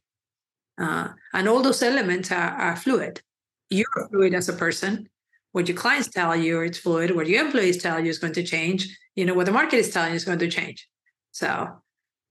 Uh, 0.79 1.09
and 1.33 1.47
all 1.49 1.61
those 1.61 1.83
elements 1.83 2.31
are, 2.31 2.51
are 2.65 2.75
fluid. 2.75 3.21
You're 3.69 4.07
fluid 4.11 4.35
as 4.35 4.49
a 4.49 4.53
person 4.53 5.09
what 5.53 5.67
your 5.67 5.77
clients 5.77 6.09
tell 6.09 6.35
you 6.35 6.57
or 6.57 6.65
it's 6.65 6.77
fluid 6.77 7.15
what 7.15 7.27
your 7.27 7.45
employees 7.45 7.81
tell 7.81 7.99
you 7.99 8.09
is 8.09 8.19
going 8.19 8.33
to 8.33 8.43
change 8.43 8.87
you 9.15 9.25
know 9.25 9.33
what 9.33 9.45
the 9.45 9.51
market 9.51 9.77
is 9.77 9.91
telling 9.91 10.11
you 10.11 10.15
is 10.15 10.25
going 10.25 10.39
to 10.39 10.49
change. 10.49 10.89
So 11.31 11.69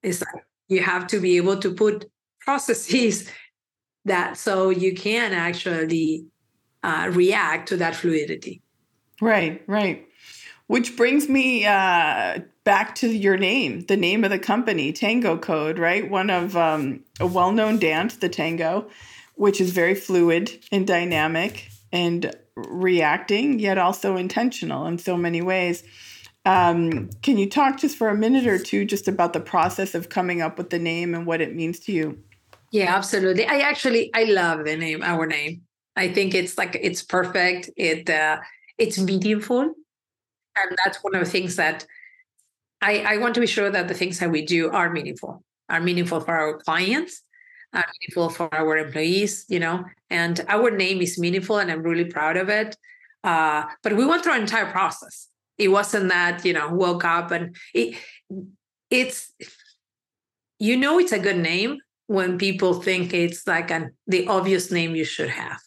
it's 0.03 0.21
like 0.21 0.45
you 0.69 0.83
have 0.83 1.07
to 1.09 1.21
be 1.21 1.37
able 1.37 1.59
to 1.59 1.73
put 1.73 2.11
processes 2.41 3.29
that 4.05 4.37
so 4.37 4.71
you 4.71 4.95
can 4.95 5.33
actually 5.33 6.27
uh, 6.83 7.09
react 7.13 7.69
to 7.69 7.77
that 7.77 7.95
fluidity. 7.95 8.63
Right 9.21 9.63
right. 9.67 10.07
Which 10.67 10.97
brings 10.97 11.29
me 11.29 11.67
uh, 11.67 12.41
back 12.65 12.95
to 12.97 13.09
your 13.09 13.37
name, 13.37 13.83
the 13.83 13.97
name 13.97 14.25
of 14.25 14.31
the 14.31 14.39
company, 14.39 14.93
TangoCode, 14.93 15.79
right? 15.79 16.09
One 16.09 16.31
of 16.31 16.57
um, 16.57 17.05
a 17.21 17.27
well 17.27 17.53
known 17.53 17.79
dance, 17.79 18.17
the 18.17 18.29
tango, 18.29 18.89
which 19.35 19.61
is 19.61 19.71
very 19.71 19.95
fluid 19.95 20.65
and 20.73 20.87
dynamic 20.87 21.69
and 21.93 22.35
reacting, 22.57 23.59
yet 23.59 23.79
also 23.79 24.17
intentional 24.17 24.87
in 24.87 24.99
so 24.99 25.17
many 25.17 25.43
ways. 25.43 25.83
Um, 26.45 27.11
can 27.23 27.39
you 27.39 27.49
talk 27.49 27.79
just 27.79 27.97
for 27.97 28.09
a 28.09 28.17
minute 28.17 28.47
or 28.47 28.59
two 28.59 28.85
just 28.85 29.07
about 29.07 29.33
the 29.33 29.41
process 29.41 29.95
of 29.95 30.09
coming 30.09 30.43
up 30.43 30.59
with 30.59 30.71
the 30.71 30.79
name 30.79 31.15
and 31.15 31.25
what 31.25 31.41
it 31.41 31.55
means 31.55 31.79
to 31.81 31.93
you? 31.93 32.19
Yeah, 32.73 32.95
absolutely. 32.97 33.47
I 33.47 33.59
actually 33.59 34.11
I 34.15 34.25
love 34.25 34.65
the 34.65 34.77
name, 34.77 35.03
our 35.03 35.27
name. 35.27 35.63
I 35.95 36.09
think 36.09 36.35
it's 36.35 36.57
like 36.57 36.77
it's 36.81 37.03
perfect. 37.03 37.71
It 37.77 38.09
uh, 38.09 38.39
it's 38.79 38.99
meaningful, 38.99 39.61
and 39.61 40.79
that's 40.83 40.99
one 41.03 41.15
of 41.15 41.23
the 41.23 41.31
things 41.31 41.57
that 41.57 41.87
I 42.81 43.01
I 43.01 43.17
want 43.19 43.35
to 43.35 43.41
be 43.41 43.47
sure 43.47 43.71
that 43.71 43.89
the 43.89 43.95
things 43.95 44.19
that 44.19 44.31
we 44.31 44.45
do 44.45 44.71
are 44.71 44.91
meaningful, 44.91 45.45
are 45.69 45.81
meaningful 45.81 46.21
for 46.21 46.35
our 46.35 46.59
clients, 46.59 47.23
are 47.75 47.85
meaningful 48.01 48.29
for 48.29 48.53
our 48.55 48.77
employees. 48.77 49.45
You 49.49 49.61
know, 49.61 49.85
and 50.11 50.45
our 50.49 50.71
name 50.71 51.03
is 51.03 51.19
meaningful, 51.19 51.59
and 51.59 51.71
I'm 51.71 51.83
really 51.83 52.07
proud 52.07 52.37
of 52.37 52.49
it. 52.49 52.77
Uh, 53.25 53.65
but 53.83 53.97
we 53.97 54.05
went 54.05 54.25
through 54.25 54.35
an 54.35 54.43
entire 54.43 54.71
process. 54.71 55.29
It 55.59 55.69
wasn't 55.69 56.09
that 56.09 56.45
you 56.45 56.53
know 56.53 56.69
woke 56.73 57.05
up 57.05 57.31
and 57.31 57.57
it, 57.75 57.97
it's 58.91 59.33
you 60.59 60.77
know 60.77 60.99
it's 60.99 61.13
a 61.13 61.19
good 61.19 61.39
name 61.39 61.79
when 62.07 62.39
people 62.39 62.75
think 62.75 63.15
it's 63.15 63.47
like 63.47 63.71
an 63.71 63.95
the 64.07 64.27
obvious 64.29 64.71
name 64.71 64.95
you 64.95 65.05
should 65.05 65.31
have 65.31 65.59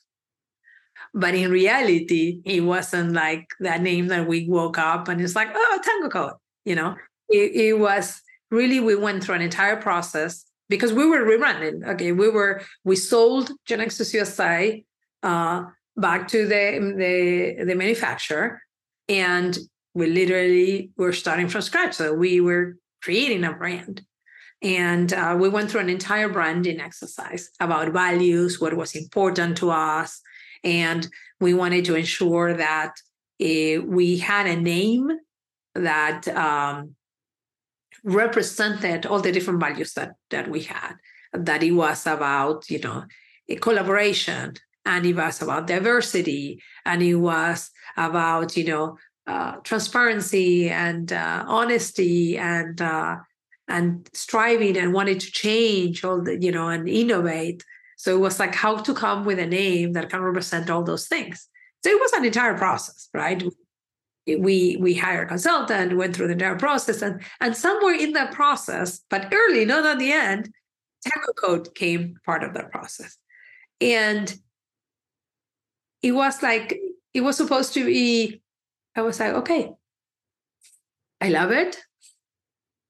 but 1.14 1.34
in 1.34 1.50
reality 1.50 2.42
it 2.46 2.62
wasn't 2.62 3.14
like 3.14 3.48
that 3.60 3.82
name 3.82 4.08
that 4.08 4.28
we 4.28 4.48
woke 4.48 4.78
up 4.78 5.08
and 5.08 5.20
it's 5.22 5.36
like 5.36 5.50
oh 5.56 5.80
TangoCode 5.88 6.36
you 6.66 6.76
know 6.76 6.96
it, 7.30 7.52
it 7.56 7.80
was 7.80 8.22
really 8.52 8.80
we 8.80 8.96
went 8.96 9.24
through 9.24 9.36
an 9.36 9.42
entire 9.42 9.78
process 9.78 10.46
because 10.70 10.94
we 10.94 11.06
were 11.06 11.26
rebranding 11.26 11.88
okay 11.88 12.12
we 12.12 12.30
were 12.30 12.62
we 12.84 12.96
sold 12.96 13.52
GeneXus 13.68 14.14
usa 14.14 14.86
uh, 15.24 15.64
back 15.98 16.28
to 16.30 16.46
the, 16.48 16.94
the 16.98 17.66
the 17.66 17.76
manufacturer 17.76 18.62
and 19.08 19.58
we 19.94 20.08
literally 20.08 20.92
were 20.98 21.14
starting 21.14 21.48
from 21.48 21.62
scratch 21.62 21.94
so 21.94 22.14
we 22.14 22.42
were 22.42 22.78
creating 23.02 23.44
a 23.44 23.54
brand 23.54 24.02
and 24.62 25.14
uh, 25.14 25.38
we 25.40 25.48
went 25.48 25.70
through 25.70 25.82
an 25.82 25.90
entire 25.90 26.28
branding 26.28 26.80
exercise 26.80 27.52
about 27.60 27.94
values, 27.94 28.60
what 28.60 28.76
was 28.76 28.96
important 28.96 29.58
to 29.58 29.70
us. 29.70 30.22
And 30.64 31.08
we 31.40 31.54
wanted 31.54 31.86
to 31.86 31.96
ensure 31.96 32.54
that 32.54 32.94
uh, 33.40 33.82
we 33.86 34.18
had 34.18 34.48
a 34.48 34.56
name 34.56 35.12
that 35.76 36.28
um, 36.30 36.96
represented 38.06 39.06
all 39.06 39.20
the 39.20 39.32
different 39.32 39.60
values 39.60 39.94
that, 39.94 40.14
that 40.30 40.48
we 40.48 40.62
had, 40.62 40.94
that 41.34 41.64
it 41.64 41.72
was 41.72 42.06
about, 42.06 42.70
you 42.70 42.80
know, 42.80 43.04
collaboration, 43.60 44.54
and 44.86 45.06
it 45.06 45.16
was 45.16 45.42
about 45.42 45.68
diversity, 45.68 46.62
and 46.86 47.02
it 47.02 47.16
was 47.16 47.72
about, 47.98 48.56
you 48.56 48.66
know, 48.66 48.98
uh, 49.28 49.54
transparency 49.64 50.70
and 50.70 51.12
uh, 51.12 51.44
honesty 51.48 52.38
and 52.38 52.80
uh, 52.80 53.18
and 53.68 54.08
striving 54.14 54.78
and 54.78 54.94
wanted 54.94 55.20
to 55.20 55.32
change 55.32 56.04
all 56.04 56.22
the, 56.22 56.40
you 56.40 56.52
know, 56.52 56.70
and 56.70 56.88
innovate. 56.88 57.64
So 57.98 58.16
it 58.16 58.20
was 58.20 58.40
like 58.40 58.54
how 58.54 58.78
to 58.78 58.94
come 58.94 59.26
with 59.26 59.40
a 59.40 59.48
name 59.48 59.94
that 59.94 60.12
can 60.12 60.22
represent 60.22 60.70
all 60.70 60.84
those 60.84 61.08
things. 61.08 61.48
So 61.84 61.90
it 61.90 62.00
was 62.00 62.14
an 62.14 62.26
entire 62.26 62.56
process, 62.56 63.10
right? 63.16 63.44
We 64.28 64.78
we 64.80 64.96
hired 64.96 65.28
a 65.28 65.30
consultant, 65.30 65.98
went 65.98 66.16
through 66.16 66.28
the 66.28 66.34
entire 66.34 66.58
process, 66.58 67.02
and 67.02 67.22
and 67.40 67.56
somewhere 67.56 67.96
in 67.96 68.14
that 68.14 68.34
process, 68.34 69.02
but 69.10 69.32
early, 69.32 69.66
not 69.66 69.86
at 69.86 70.00
the 70.00 70.12
end, 70.12 70.52
TangoCode 71.08 71.76
came 71.76 72.18
part 72.26 72.44
of 72.44 72.54
that 72.56 72.72
process, 72.72 73.18
and 73.80 74.36
it 76.02 76.12
was 76.12 76.42
like 76.42 76.80
it 77.14 77.22
was 77.22 77.38
supposed 77.38 77.74
to 77.76 77.86
be. 77.86 78.42
I 78.96 79.02
was 79.02 79.20
like, 79.20 79.34
okay, 79.34 79.72
I 81.22 81.30
love 81.30 81.52
it. 81.52 81.78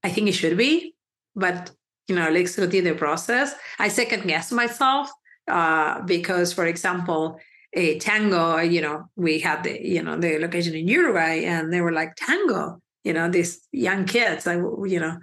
I 0.03 0.09
think 0.09 0.27
it 0.27 0.33
should 0.33 0.57
be, 0.57 0.95
but 1.35 1.71
you 2.07 2.15
know, 2.15 2.31
go 2.31 2.45
through 2.45 2.67
the 2.67 2.93
process. 2.93 3.55
I 3.79 3.87
second 3.87 4.27
guess 4.27 4.51
myself 4.51 5.09
uh, 5.47 6.01
because, 6.01 6.53
for 6.53 6.65
example, 6.65 7.39
a 7.75 7.99
tango, 7.99 8.57
you 8.59 8.81
know, 8.81 9.09
we 9.15 9.39
had 9.39 9.63
the, 9.63 9.79
you 9.85 10.01
know, 10.01 10.17
the 10.17 10.39
location 10.39 10.73
in 10.73 10.87
Uruguay 10.87 11.43
and 11.43 11.71
they 11.71 11.81
were 11.81 11.91
like, 11.91 12.15
tango, 12.15 12.81
you 13.03 13.13
know, 13.13 13.29
these 13.29 13.67
young 13.71 14.05
kids 14.05 14.45
that, 14.45 14.55
you 14.87 14.99
know, 14.99 15.17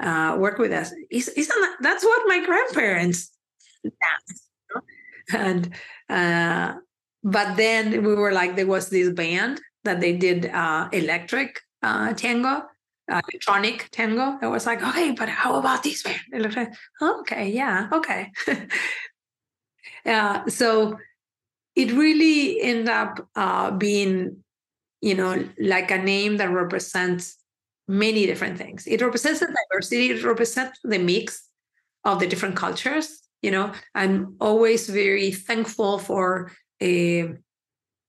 uh, 0.00 0.36
work 0.38 0.58
with 0.58 0.72
us. 0.72 0.92
Isn't 1.10 1.36
that, 1.36 1.76
that's 1.80 2.04
what 2.04 2.22
my 2.26 2.44
grandparents 2.44 3.30
dance. 3.84 4.48
And, 5.32 5.74
uh, 6.08 6.76
but 7.22 7.56
then 7.56 8.02
we 8.02 8.14
were 8.14 8.32
like, 8.32 8.56
there 8.56 8.66
was 8.66 8.88
this 8.88 9.10
band 9.10 9.60
that 9.84 10.00
they 10.00 10.16
did 10.16 10.46
uh, 10.46 10.88
electric 10.92 11.60
uh, 11.82 12.14
tango 12.14 12.62
electronic 13.10 13.88
tango. 13.90 14.38
It 14.42 14.48
was 14.48 14.66
like, 14.66 14.82
okay, 14.82 15.12
but 15.12 15.30
how 15.30 15.56
about 15.56 15.82
this 15.82 16.02
band? 16.02 16.20
Okay, 17.00 17.50
yeah, 17.50 17.88
okay. 17.90 18.30
uh, 20.06 20.46
so 20.48 20.98
it 21.78 21.92
really 21.92 22.60
ended 22.60 22.88
up 22.88 23.28
uh, 23.36 23.70
being, 23.70 24.42
you 25.00 25.14
know, 25.14 25.48
like 25.60 25.92
a 25.92 25.98
name 25.98 26.38
that 26.38 26.50
represents 26.50 27.36
many 27.86 28.26
different 28.26 28.58
things. 28.58 28.84
It 28.88 29.00
represents 29.00 29.38
the 29.38 29.46
diversity. 29.46 30.10
It 30.10 30.24
represents 30.24 30.80
the 30.82 30.98
mix 30.98 31.48
of 32.04 32.18
the 32.18 32.26
different 32.26 32.56
cultures. 32.56 33.20
You 33.42 33.52
know, 33.52 33.72
I'm 33.94 34.34
always 34.40 34.88
very 34.88 35.30
thankful 35.30 36.00
for 36.00 36.50
uh, 36.82 37.38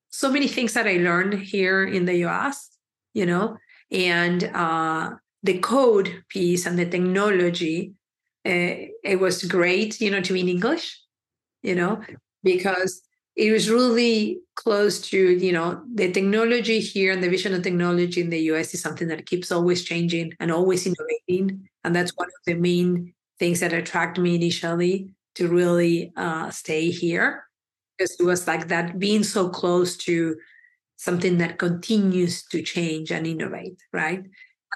so 0.09 0.31
many 0.31 0.47
things 0.47 0.73
that 0.73 0.87
I 0.87 0.97
learned 0.97 1.35
here 1.35 1.83
in 1.83 2.05
the 2.05 2.25
US. 2.25 2.71
You 3.13 3.27
know, 3.27 3.57
and 3.91 4.43
uh, 4.45 5.11
the 5.43 5.59
code 5.59 6.23
piece 6.29 6.65
and 6.65 6.77
the 6.77 6.85
technology 6.85 7.93
uh, 8.45 8.87
it 9.03 9.19
was 9.19 9.43
great 9.43 9.99
you 9.99 10.09
know 10.09 10.21
to 10.21 10.33
be 10.33 10.41
in 10.41 10.47
english 10.49 11.01
you 11.61 11.75
know 11.75 12.01
because 12.43 13.01
it 13.39 13.53
was 13.53 13.69
really 13.69 14.41
close 14.55 14.99
to 14.99 15.17
you 15.17 15.53
know 15.53 15.81
the 15.95 16.11
technology 16.11 16.79
here 16.79 17.13
and 17.13 17.23
the 17.23 17.29
vision 17.29 17.53
of 17.53 17.63
technology 17.63 18.19
in 18.19 18.29
the 18.29 18.39
us 18.39 18.73
is 18.73 18.81
something 18.81 19.07
that 19.07 19.25
keeps 19.25 19.51
always 19.51 19.83
changing 19.83 20.33
and 20.39 20.51
always 20.51 20.85
innovating 20.85 21.67
and 21.83 21.95
that's 21.95 22.15
one 22.17 22.27
of 22.27 22.41
the 22.45 22.55
main 22.55 23.13
things 23.39 23.61
that 23.61 23.71
attracted 23.71 24.21
me 24.21 24.35
initially 24.35 25.13
to 25.35 25.47
really 25.47 26.11
uh, 26.17 26.49
stay 26.49 26.91
here 26.91 27.45
because 27.97 28.19
it 28.19 28.23
was 28.23 28.45
like 28.45 28.67
that 28.67 28.99
being 28.99 29.23
so 29.23 29.47
close 29.47 29.95
to 29.95 30.35
something 30.97 31.37
that 31.37 31.57
continues 31.57 32.43
to 32.43 32.61
change 32.61 33.09
and 33.09 33.25
innovate, 33.25 33.81
right? 33.93 34.25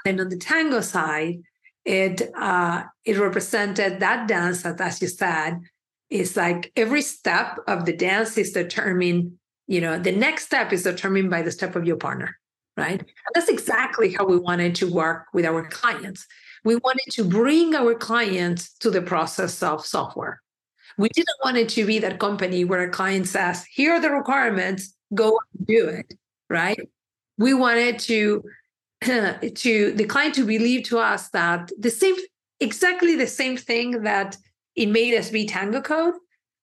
And 0.05 0.21
on 0.21 0.29
the 0.29 0.37
tango 0.37 0.79
side, 0.79 1.41
it 1.85 2.21
uh, 2.37 2.83
it 3.03 3.17
represented 3.17 3.99
that 3.99 4.27
dance 4.27 4.63
that, 4.63 4.79
as 4.79 5.01
you 5.01 5.09
said, 5.09 5.59
is 6.13 6.37
like 6.37 6.71
every 6.75 7.01
step 7.01 7.57
of 7.67 7.85
the 7.85 7.93
dance 7.93 8.37
is 8.37 8.51
determined. 8.51 9.33
You 9.67 9.81
know, 9.81 9.97
the 9.97 10.11
next 10.11 10.45
step 10.45 10.71
is 10.71 10.83
determined 10.83 11.31
by 11.31 11.41
the 11.41 11.51
step 11.51 11.75
of 11.75 11.85
your 11.85 11.95
partner, 11.97 12.37
right? 12.77 12.99
And 12.99 13.31
that's 13.33 13.49
exactly 13.49 14.13
how 14.13 14.25
we 14.25 14.37
wanted 14.37 14.75
to 14.75 14.91
work 14.91 15.25
with 15.33 15.45
our 15.45 15.67
clients. 15.67 16.27
We 16.63 16.75
wanted 16.75 17.11
to 17.13 17.23
bring 17.23 17.73
our 17.73 17.95
clients 17.95 18.73
to 18.79 18.91
the 18.91 19.01
process 19.01 19.63
of 19.63 19.85
software. 19.85 20.41
We 20.97 21.09
didn't 21.09 21.39
want 21.43 21.57
it 21.57 21.69
to 21.69 21.85
be 21.85 21.97
that 21.99 22.19
company 22.19 22.63
where 22.63 22.83
a 22.83 22.89
client 22.89 23.27
says, 23.27 23.65
"Here 23.65 23.93
are 23.93 23.99
the 23.99 24.11
requirements 24.11 24.95
go 25.15 25.39
do 25.65 25.87
it, 25.87 26.13
right? 26.49 26.79
We 27.39 27.55
wanted 27.55 27.97
to 27.99 28.43
to 29.01 29.93
the 29.93 30.05
client 30.05 30.35
to 30.35 30.45
believe 30.45 30.83
to 30.83 30.99
us 30.99 31.29
that 31.29 31.71
the 31.79 31.89
same 31.89 32.15
exactly 32.59 33.15
the 33.15 33.27
same 33.27 33.57
thing 33.57 34.03
that 34.03 34.37
it 34.75 34.87
made 34.87 35.17
us 35.17 35.29
be 35.29 35.45
TangoCode 35.45 36.13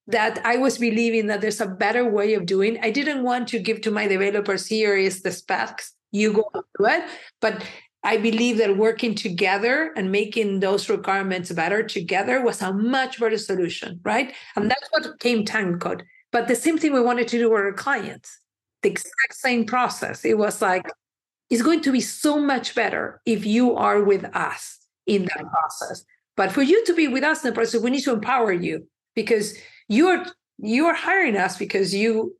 that 0.07 0.41
I 0.43 0.57
was 0.57 0.77
believing 0.77 1.27
that 1.27 1.41
there's 1.41 1.61
a 1.61 1.67
better 1.67 2.09
way 2.09 2.33
of 2.33 2.45
doing. 2.45 2.79
I 2.81 2.91
didn't 2.91 3.23
want 3.23 3.47
to 3.49 3.59
give 3.59 3.81
to 3.81 3.91
my 3.91 4.07
developers 4.07 4.67
here 4.67 4.95
is 4.95 5.21
the 5.21 5.31
specs, 5.31 5.93
you 6.11 6.33
go 6.33 6.49
do 6.53 6.85
it. 6.85 7.03
But 7.39 7.63
I 8.03 8.17
believe 8.17 8.57
that 8.57 8.77
working 8.77 9.13
together 9.13 9.93
and 9.95 10.11
making 10.11 10.59
those 10.59 10.89
requirements 10.89 11.51
better 11.51 11.83
together 11.83 12.41
was 12.43 12.61
a 12.61 12.73
much 12.73 13.19
better 13.19 13.37
solution, 13.37 13.99
right? 14.03 14.33
And 14.55 14.69
that's 14.69 14.87
what 14.89 15.19
came 15.19 15.45
TangoCode. 15.45 16.01
But 16.31 16.47
the 16.47 16.55
same 16.55 16.77
thing 16.77 16.93
we 16.93 17.01
wanted 17.01 17.27
to 17.29 17.37
do 17.37 17.49
with 17.49 17.59
our 17.59 17.73
clients 17.73 18.41
the 18.81 18.89
exact 18.89 19.33
same 19.33 19.65
process. 19.65 20.25
It 20.25 20.37
was 20.37 20.61
like, 20.61 20.85
it's 21.49 21.61
going 21.61 21.81
to 21.81 21.91
be 21.91 22.01
so 22.01 22.39
much 22.39 22.75
better 22.75 23.21
if 23.25 23.45
you 23.45 23.75
are 23.75 24.03
with 24.03 24.25
us 24.35 24.79
in 25.05 25.23
that 25.23 25.45
process. 25.49 26.03
But 26.37 26.51
for 26.51 26.61
you 26.61 26.83
to 26.85 26.93
be 26.93 27.07
with 27.07 27.23
us 27.23 27.43
in 27.43 27.49
the 27.49 27.55
process, 27.55 27.81
we 27.81 27.89
need 27.89 28.03
to 28.03 28.13
empower 28.13 28.51
you 28.51 28.87
because 29.15 29.57
you're 29.87 30.25
you're 30.57 30.93
hiring 30.93 31.37
us 31.37 31.57
because 31.57 31.93
you 31.93 32.35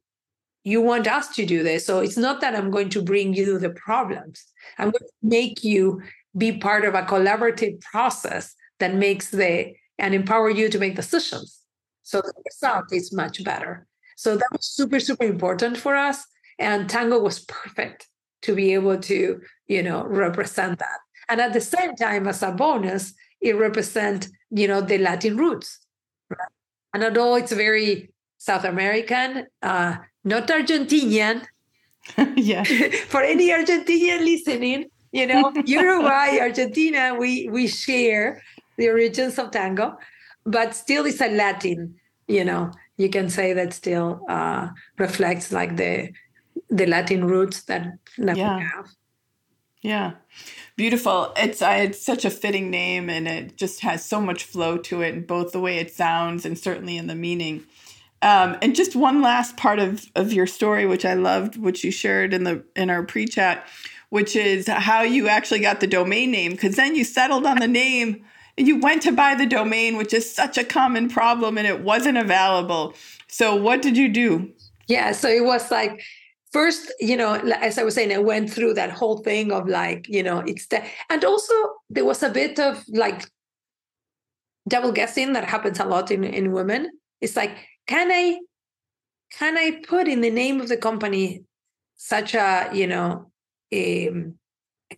you 0.63 0.81
want 0.81 1.07
us 1.07 1.29
to 1.35 1.45
do 1.45 1.63
this. 1.63 1.85
So 1.85 1.99
it's 1.99 2.17
not 2.17 2.41
that 2.41 2.55
I'm 2.55 2.71
going 2.71 2.89
to 2.89 3.01
bring 3.01 3.33
you 3.33 3.57
the 3.57 3.71
problems. 3.71 4.45
I'm 4.77 4.91
going 4.91 4.99
to 4.99 5.27
make 5.27 5.63
you 5.63 6.01
be 6.37 6.57
part 6.57 6.85
of 6.85 6.93
a 6.93 7.01
collaborative 7.01 7.81
process 7.81 8.53
that 8.79 8.95
makes 8.95 9.31
the 9.31 9.73
and 9.97 10.13
empower 10.13 10.49
you 10.49 10.69
to 10.69 10.79
make 10.79 10.95
decisions. 10.95 11.59
So 12.03 12.21
the 12.21 12.33
result 12.45 12.91
is 12.91 13.13
much 13.13 13.43
better. 13.43 13.87
So 14.17 14.35
that 14.35 14.49
was 14.51 14.65
super, 14.65 14.99
super 14.99 15.25
important 15.25 15.77
for 15.77 15.95
us. 15.95 16.25
And 16.59 16.89
tango 16.89 17.19
was 17.19 17.39
perfect 17.39 18.07
to 18.43 18.55
be 18.55 18.73
able 18.73 18.99
to, 18.99 19.41
you 19.67 19.83
know, 19.83 20.03
represent 20.03 20.79
that. 20.79 20.99
And 21.29 21.39
at 21.39 21.53
the 21.53 21.61
same 21.61 21.95
time, 21.95 22.27
as 22.27 22.43
a 22.43 22.51
bonus, 22.51 23.13
it 23.41 23.57
represent, 23.57 24.29
you 24.49 24.67
know, 24.67 24.81
the 24.81 24.97
Latin 24.97 25.37
roots. 25.37 25.79
Right? 26.29 26.39
And 26.93 27.03
although 27.03 27.35
it's 27.35 27.51
very 27.51 28.11
South 28.37 28.63
American, 28.63 29.47
uh, 29.61 29.97
not 30.23 30.47
Argentinian. 30.47 31.43
yeah. 32.35 32.63
For 33.09 33.21
any 33.21 33.49
Argentinian 33.49 34.23
listening, 34.25 34.85
you 35.11 35.27
know, 35.27 35.51
Uruguay, 35.65 36.37
Argentina, 36.41 37.15
we 37.17 37.49
we 37.49 37.67
share 37.67 38.41
the 38.77 38.89
origins 38.89 39.37
of 39.37 39.51
tango, 39.51 39.97
but 40.45 40.73
still 40.73 41.05
it's 41.05 41.21
a 41.21 41.27
Latin, 41.27 41.95
you 42.27 42.45
know, 42.45 42.71
you 42.97 43.09
can 43.09 43.29
say 43.29 43.53
that 43.53 43.73
still 43.73 44.25
uh, 44.29 44.69
reflects 44.97 45.51
like 45.51 45.75
the 45.75 46.09
the 46.69 46.85
Latin 46.85 47.25
roots 47.25 47.63
that, 47.63 47.87
that 48.17 48.37
yeah. 48.37 48.57
we 48.57 48.63
have. 48.63 48.87
Yeah. 49.81 50.13
Beautiful. 50.75 51.33
It's 51.35 51.61
it's 51.61 52.03
such 52.03 52.25
a 52.25 52.29
fitting 52.29 52.69
name 52.69 53.09
and 53.09 53.27
it 53.27 53.57
just 53.57 53.81
has 53.81 54.05
so 54.05 54.21
much 54.21 54.43
flow 54.43 54.77
to 54.77 55.01
it 55.01 55.13
in 55.13 55.25
both 55.25 55.51
the 55.51 55.59
way 55.59 55.77
it 55.77 55.91
sounds 55.91 56.45
and 56.45 56.57
certainly 56.57 56.97
in 56.97 57.07
the 57.07 57.15
meaning. 57.15 57.63
Um, 58.21 58.57
and 58.61 58.75
just 58.75 58.95
one 58.95 59.21
last 59.21 59.57
part 59.57 59.79
of, 59.79 60.05
of 60.15 60.31
your 60.31 60.45
story, 60.45 60.85
which 60.85 61.05
I 61.05 61.15
loved, 61.15 61.57
which 61.57 61.83
you 61.83 61.91
shared 61.91 62.33
in 62.33 62.43
the 62.43 62.63
in 62.75 62.91
our 62.91 63.03
pre-chat, 63.03 63.65
which 64.09 64.35
is 64.35 64.67
how 64.67 65.01
you 65.01 65.27
actually 65.27 65.59
got 65.59 65.79
the 65.79 65.87
domain 65.87 66.29
name, 66.29 66.51
because 66.51 66.75
then 66.75 66.95
you 66.95 67.03
settled 67.03 67.47
on 67.47 67.57
the 67.57 67.67
name 67.67 68.23
and 68.57 68.67
you 68.67 68.79
went 68.79 69.01
to 69.03 69.11
buy 69.11 69.33
the 69.33 69.47
domain, 69.47 69.97
which 69.97 70.13
is 70.13 70.31
such 70.31 70.57
a 70.57 70.63
common 70.63 71.09
problem, 71.09 71.57
and 71.57 71.65
it 71.65 71.81
wasn't 71.81 72.17
available. 72.17 72.93
So 73.27 73.55
what 73.55 73.81
did 73.81 73.97
you 73.97 74.09
do? 74.09 74.51
Yeah, 74.87 75.13
so 75.13 75.27
it 75.27 75.43
was 75.43 75.71
like 75.71 76.03
first, 76.51 76.91
you 76.99 77.15
know, 77.17 77.33
as 77.33 77.77
I 77.77 77.83
was 77.83 77.95
saying, 77.95 78.13
I 78.13 78.17
went 78.17 78.51
through 78.51 78.73
that 78.75 78.91
whole 78.91 79.19
thing 79.19 79.51
of 79.51 79.67
like, 79.67 80.07
you 80.07 80.23
know, 80.23 80.39
it's 80.39 80.67
the, 80.67 80.83
and 81.09 81.23
also 81.23 81.53
there 81.89 82.05
was 82.05 82.23
a 82.23 82.29
bit 82.29 82.59
of 82.59 82.83
like 82.89 83.25
double 84.67 84.91
guessing 84.91 85.33
that 85.33 85.45
happens 85.45 85.79
a 85.79 85.85
lot 85.85 86.11
in, 86.11 86.23
in 86.23 86.51
women. 86.51 86.89
It's 87.21 87.35
like, 87.35 87.55
can 87.87 88.11
I, 88.11 88.39
can 89.31 89.57
I 89.57 89.81
put 89.87 90.07
in 90.07 90.21
the 90.21 90.29
name 90.29 90.59
of 90.59 90.67
the 90.67 90.77
company 90.77 91.43
such 91.95 92.33
a, 92.33 92.69
you 92.73 92.87
know, 92.87 93.31
um, 93.73 94.35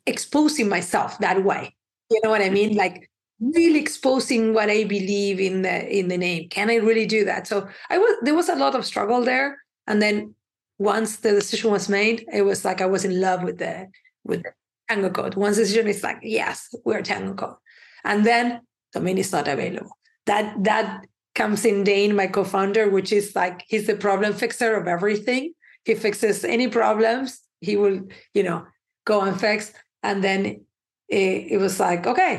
exposing 0.06 0.70
myself 0.70 1.20
that 1.20 1.44
way? 1.44 1.76
You 2.10 2.20
know 2.24 2.30
what 2.30 2.42
I 2.42 2.50
mean? 2.50 2.76
Like 2.76 3.10
really 3.40 3.80
exposing 3.80 4.54
what 4.54 4.70
I 4.70 4.84
believe 4.84 5.40
in 5.40 5.64
the 5.64 5.88
in 5.90 6.08
the 6.08 6.18
name. 6.18 6.50
Can 6.50 6.70
I 6.70 6.76
really 6.76 7.06
do 7.06 7.26
that? 7.26 7.48
So 7.48 7.68
I 7.90 7.98
was 7.98 8.18
there 8.22 8.36
was 8.36 8.50
a 8.50 8.56
lot 8.56 8.76
of 8.76 8.86
struggle 8.86 9.22
there, 9.24 9.58
and 9.88 10.02
then 10.02 10.36
once 10.84 11.18
the 11.18 11.32
decision 11.32 11.72
was 11.72 11.88
made, 11.88 12.26
it 12.34 12.42
was 12.42 12.66
like 12.66 12.82
I 12.82 12.86
was 12.86 13.06
in 13.06 13.22
love 13.22 13.42
with 13.44 13.58
the 13.58 13.88
with 14.26 14.44
TangoCode. 14.90 15.36
Once 15.36 15.56
the 15.56 15.64
decision 15.64 15.88
is 15.88 16.04
like, 16.04 16.20
yes, 16.22 16.76
we're 16.84 17.02
TangoCode. 17.02 17.56
And 18.04 18.26
then 18.26 18.62
domain 18.92 19.18
is 19.18 19.32
not 19.32 19.48
available. 19.48 19.98
That 20.26 20.64
that 20.64 21.06
comes 21.36 21.64
in 21.66 21.84
Dane, 21.84 22.16
my 22.16 22.28
co-founder, 22.28 22.90
which 22.90 23.12
is 23.14 23.34
like 23.34 23.64
he's 23.68 23.88
the 23.88 23.96
problem 23.96 24.34
fixer 24.34 24.76
of 24.76 24.88
everything. 24.88 25.54
He 25.86 25.96
fixes 25.96 26.44
any 26.44 26.68
problems, 26.68 27.40
he 27.62 27.76
will, 27.78 28.02
you 28.34 28.44
know, 28.44 28.66
go 29.06 29.22
and 29.22 29.40
fix. 29.40 29.72
And 30.02 30.24
then 30.24 30.66
it, 31.08 31.54
it 31.54 31.60
was 31.60 31.80
like, 31.80 32.06
okay, 32.08 32.36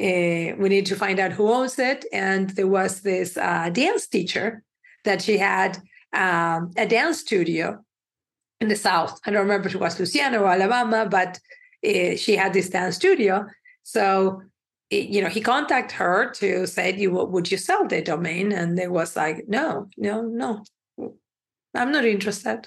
uh, 0.00 0.56
we 0.60 0.68
need 0.68 0.86
to 0.86 0.96
find 0.96 1.18
out 1.20 1.32
who 1.32 1.52
owns 1.52 1.78
it. 1.78 2.04
And 2.12 2.50
there 2.50 2.72
was 2.78 3.00
this 3.00 3.36
uh, 3.36 3.70
dance 3.70 4.06
teacher 4.08 4.62
that 5.04 5.22
she 5.22 5.38
had 5.38 5.78
um, 6.14 6.70
a 6.76 6.86
dance 6.86 7.18
studio 7.20 7.84
in 8.60 8.68
the 8.68 8.76
South. 8.76 9.20
I 9.24 9.30
don't 9.30 9.42
remember 9.42 9.68
if 9.68 9.74
it 9.74 9.80
was 9.80 9.98
Louisiana 9.98 10.40
or 10.40 10.48
Alabama, 10.48 11.06
but 11.08 11.38
uh, 11.86 12.16
she 12.16 12.36
had 12.36 12.52
this 12.52 12.70
dance 12.70 12.96
studio. 12.96 13.46
So, 13.82 14.42
it, 14.90 15.08
you 15.08 15.22
know, 15.22 15.28
he 15.28 15.40
contacted 15.40 15.96
her 15.96 16.30
to 16.36 16.66
say, 16.66 16.94
"You 16.96 17.10
would 17.10 17.50
you 17.50 17.58
sell 17.58 17.86
the 17.86 18.02
domain?" 18.02 18.52
And 18.52 18.78
they 18.78 18.88
was 18.88 19.16
like, 19.16 19.44
"No, 19.48 19.88
no, 19.96 20.22
no, 20.22 20.62
I'm 21.74 21.92
not 21.92 22.04
interested." 22.04 22.66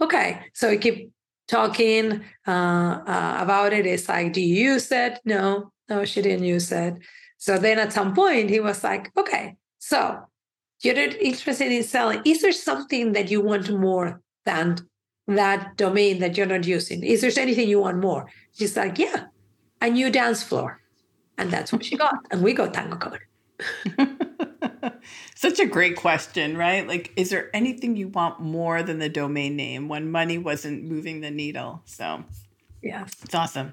Okay, 0.00 0.40
so 0.54 0.70
we 0.70 0.78
keep 0.78 1.12
talking 1.48 2.24
uh, 2.46 3.00
uh, 3.06 3.36
about 3.40 3.72
it. 3.72 3.86
It's 3.86 4.08
like, 4.08 4.32
"Do 4.32 4.40
you 4.40 4.72
use 4.72 4.90
it?" 4.92 5.20
No, 5.24 5.72
no, 5.88 6.04
she 6.04 6.22
didn't 6.22 6.46
use 6.46 6.72
it. 6.72 6.94
So 7.38 7.58
then 7.58 7.78
at 7.78 7.92
some 7.92 8.14
point 8.14 8.50
he 8.50 8.60
was 8.60 8.84
like, 8.84 9.10
"Okay, 9.16 9.56
so 9.78 10.26
you're 10.82 10.94
not 10.94 11.14
interested 11.14 11.72
in 11.72 11.82
selling. 11.82 12.20
Is 12.24 12.42
there 12.42 12.52
something 12.52 13.12
that 13.12 13.30
you 13.30 13.40
want 13.40 13.70
more 13.70 14.20
than 14.44 14.78
that 15.28 15.76
domain 15.76 16.18
that 16.18 16.36
you're 16.36 16.46
not 16.46 16.66
using? 16.66 17.04
Is 17.04 17.20
there 17.20 17.32
anything 17.36 17.68
you 17.68 17.80
want 17.80 17.98
more? 17.98 18.28
She's 18.52 18.76
like, 18.76 18.98
yeah, 18.98 19.26
a 19.80 19.88
new 19.88 20.10
dance 20.10 20.42
floor. 20.42 20.80
And 21.38 21.50
that's 21.50 21.72
what 21.72 21.84
she 21.84 21.96
got. 21.96 22.14
And 22.30 22.42
we 22.42 22.52
got 22.52 22.74
TangoCode. 22.74 23.20
Such 25.36 25.60
a 25.60 25.66
great 25.66 25.96
question, 25.96 26.56
right? 26.56 26.86
Like, 26.86 27.12
is 27.16 27.30
there 27.30 27.54
anything 27.54 27.96
you 27.96 28.08
want 28.08 28.40
more 28.40 28.82
than 28.82 28.98
the 28.98 29.08
domain 29.08 29.56
name 29.56 29.88
when 29.88 30.10
money 30.10 30.38
wasn't 30.38 30.84
moving 30.84 31.20
the 31.20 31.30
needle? 31.30 31.82
So, 31.84 32.24
yeah, 32.82 33.06
it's 33.22 33.34
awesome. 33.34 33.72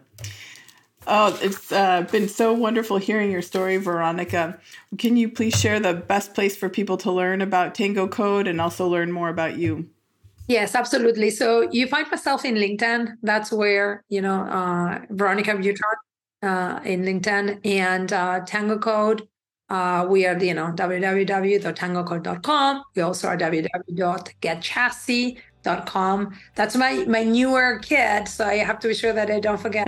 Oh, 1.07 1.39
it's 1.41 1.71
uh, 1.71 2.01
been 2.11 2.27
so 2.27 2.51
wonderful 2.53 2.97
hearing 2.97 3.31
your 3.31 3.41
story, 3.41 3.77
Veronica. 3.77 4.59
Can 4.97 5.15
you 5.17 5.29
please 5.29 5.59
share 5.59 5.79
the 5.79 5.93
best 5.93 6.33
place 6.33 6.57
for 6.57 6.69
people 6.69 6.97
to 6.97 7.11
learn 7.11 7.41
about 7.41 7.73
TangoCode 7.73 8.47
and 8.49 8.61
also 8.61 8.87
learn 8.87 9.11
more 9.11 9.29
about 9.29 9.57
you? 9.57 9.89
Yes, 10.47 10.75
absolutely. 10.75 11.29
So 11.29 11.69
you 11.71 11.87
find 11.87 12.09
myself 12.09 12.43
in 12.43 12.55
LinkedIn. 12.55 13.13
That's 13.23 13.51
where, 13.51 14.03
you 14.09 14.21
know, 14.21 14.41
uh, 14.41 14.99
Veronica 15.09 15.51
Buitrón 15.51 15.95
uh, 16.41 16.79
in 16.83 17.03
LinkedIn 17.03 17.65
and 17.65 18.11
uh, 18.11 18.41
Tango 18.45 18.77
Code. 18.77 19.25
Uh, 19.69 20.05
we 20.09 20.25
are, 20.25 20.37
you 20.43 20.55
know, 20.55 20.73
www.tangocode.com. 20.75 22.83
We 22.95 23.03
also 23.03 23.27
are 23.27 23.37
www.getchassis.com 23.37 25.37
com. 25.63 26.37
That's 26.55 26.75
my 26.75 27.05
my 27.07 27.23
newer 27.23 27.79
kid, 27.79 28.27
so 28.27 28.45
I 28.45 28.55
have 28.55 28.79
to 28.79 28.87
be 28.87 28.93
sure 28.93 29.13
that 29.13 29.29
I 29.29 29.39
don't 29.39 29.59
forget. 29.59 29.87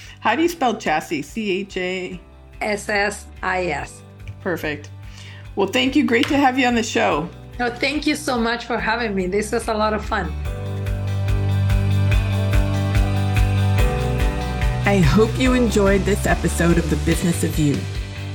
How 0.20 0.34
do 0.36 0.42
you 0.42 0.48
spell 0.48 0.76
chassis? 0.76 1.22
C 1.22 1.50
H 1.60 1.76
A 1.76 2.20
S 2.60 2.88
S 2.88 3.26
I 3.42 3.66
S. 3.66 4.02
Perfect. 4.40 4.90
Well, 5.56 5.68
thank 5.68 5.96
you. 5.96 6.04
Great 6.04 6.28
to 6.28 6.36
have 6.36 6.58
you 6.58 6.66
on 6.66 6.74
the 6.74 6.82
show. 6.82 7.28
No, 7.58 7.70
thank 7.70 8.06
you 8.06 8.14
so 8.14 8.38
much 8.38 8.66
for 8.66 8.78
having 8.78 9.14
me. 9.14 9.26
This 9.26 9.50
was 9.50 9.66
a 9.68 9.74
lot 9.74 9.92
of 9.92 10.04
fun. 10.04 10.32
I 14.86 14.98
hope 14.98 15.36
you 15.38 15.52
enjoyed 15.52 16.02
this 16.02 16.24
episode 16.24 16.78
of 16.78 16.88
The 16.88 16.96
Business 17.04 17.44
of 17.44 17.58
You. 17.58 17.76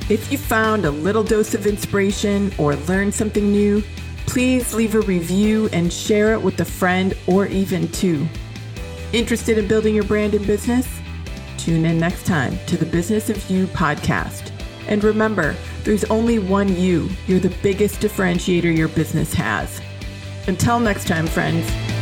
If 0.10 0.32
you 0.32 0.38
found 0.38 0.86
a 0.86 0.92
little 0.92 1.24
dose 1.24 1.56
of 1.56 1.66
inspiration 1.66 2.52
or 2.58 2.76
learned 2.76 3.14
something 3.14 3.50
new, 3.50 3.82
Please 4.26 4.74
leave 4.74 4.96
a 4.96 5.02
review 5.02 5.70
and 5.72 5.92
share 5.92 6.34
it 6.34 6.42
with 6.42 6.60
a 6.60 6.66
friend 6.66 7.14
or 7.28 7.46
even 7.48 7.88
two. 7.90 8.28
Interested 9.12 9.58
in 9.58 9.68
building 9.68 9.94
your 9.94 10.06
brand 10.06 10.34
and 10.34 10.46
business? 10.48 10.88
Tune 11.58 11.86
in 11.86 12.00
next 12.00 12.26
time 12.26 12.58
to 12.66 12.78
the 12.78 12.86
Business 12.86 13.30
of 13.30 13.50
You 13.50 13.68
podcast. 13.68 14.52
And 14.88 15.04
remember, 15.04 15.56
there's 15.84 16.04
only 16.06 16.40
one 16.40 16.76
you. 16.76 17.10
You're 17.28 17.40
the 17.40 17.56
biggest 17.62 18.02
differentiator 18.02 18.76
your 18.76 18.90
business 18.90 19.34
has. 19.34 19.82
Until 20.48 20.80
next 20.80 21.08
time, 21.08 21.28
friends. 21.28 21.93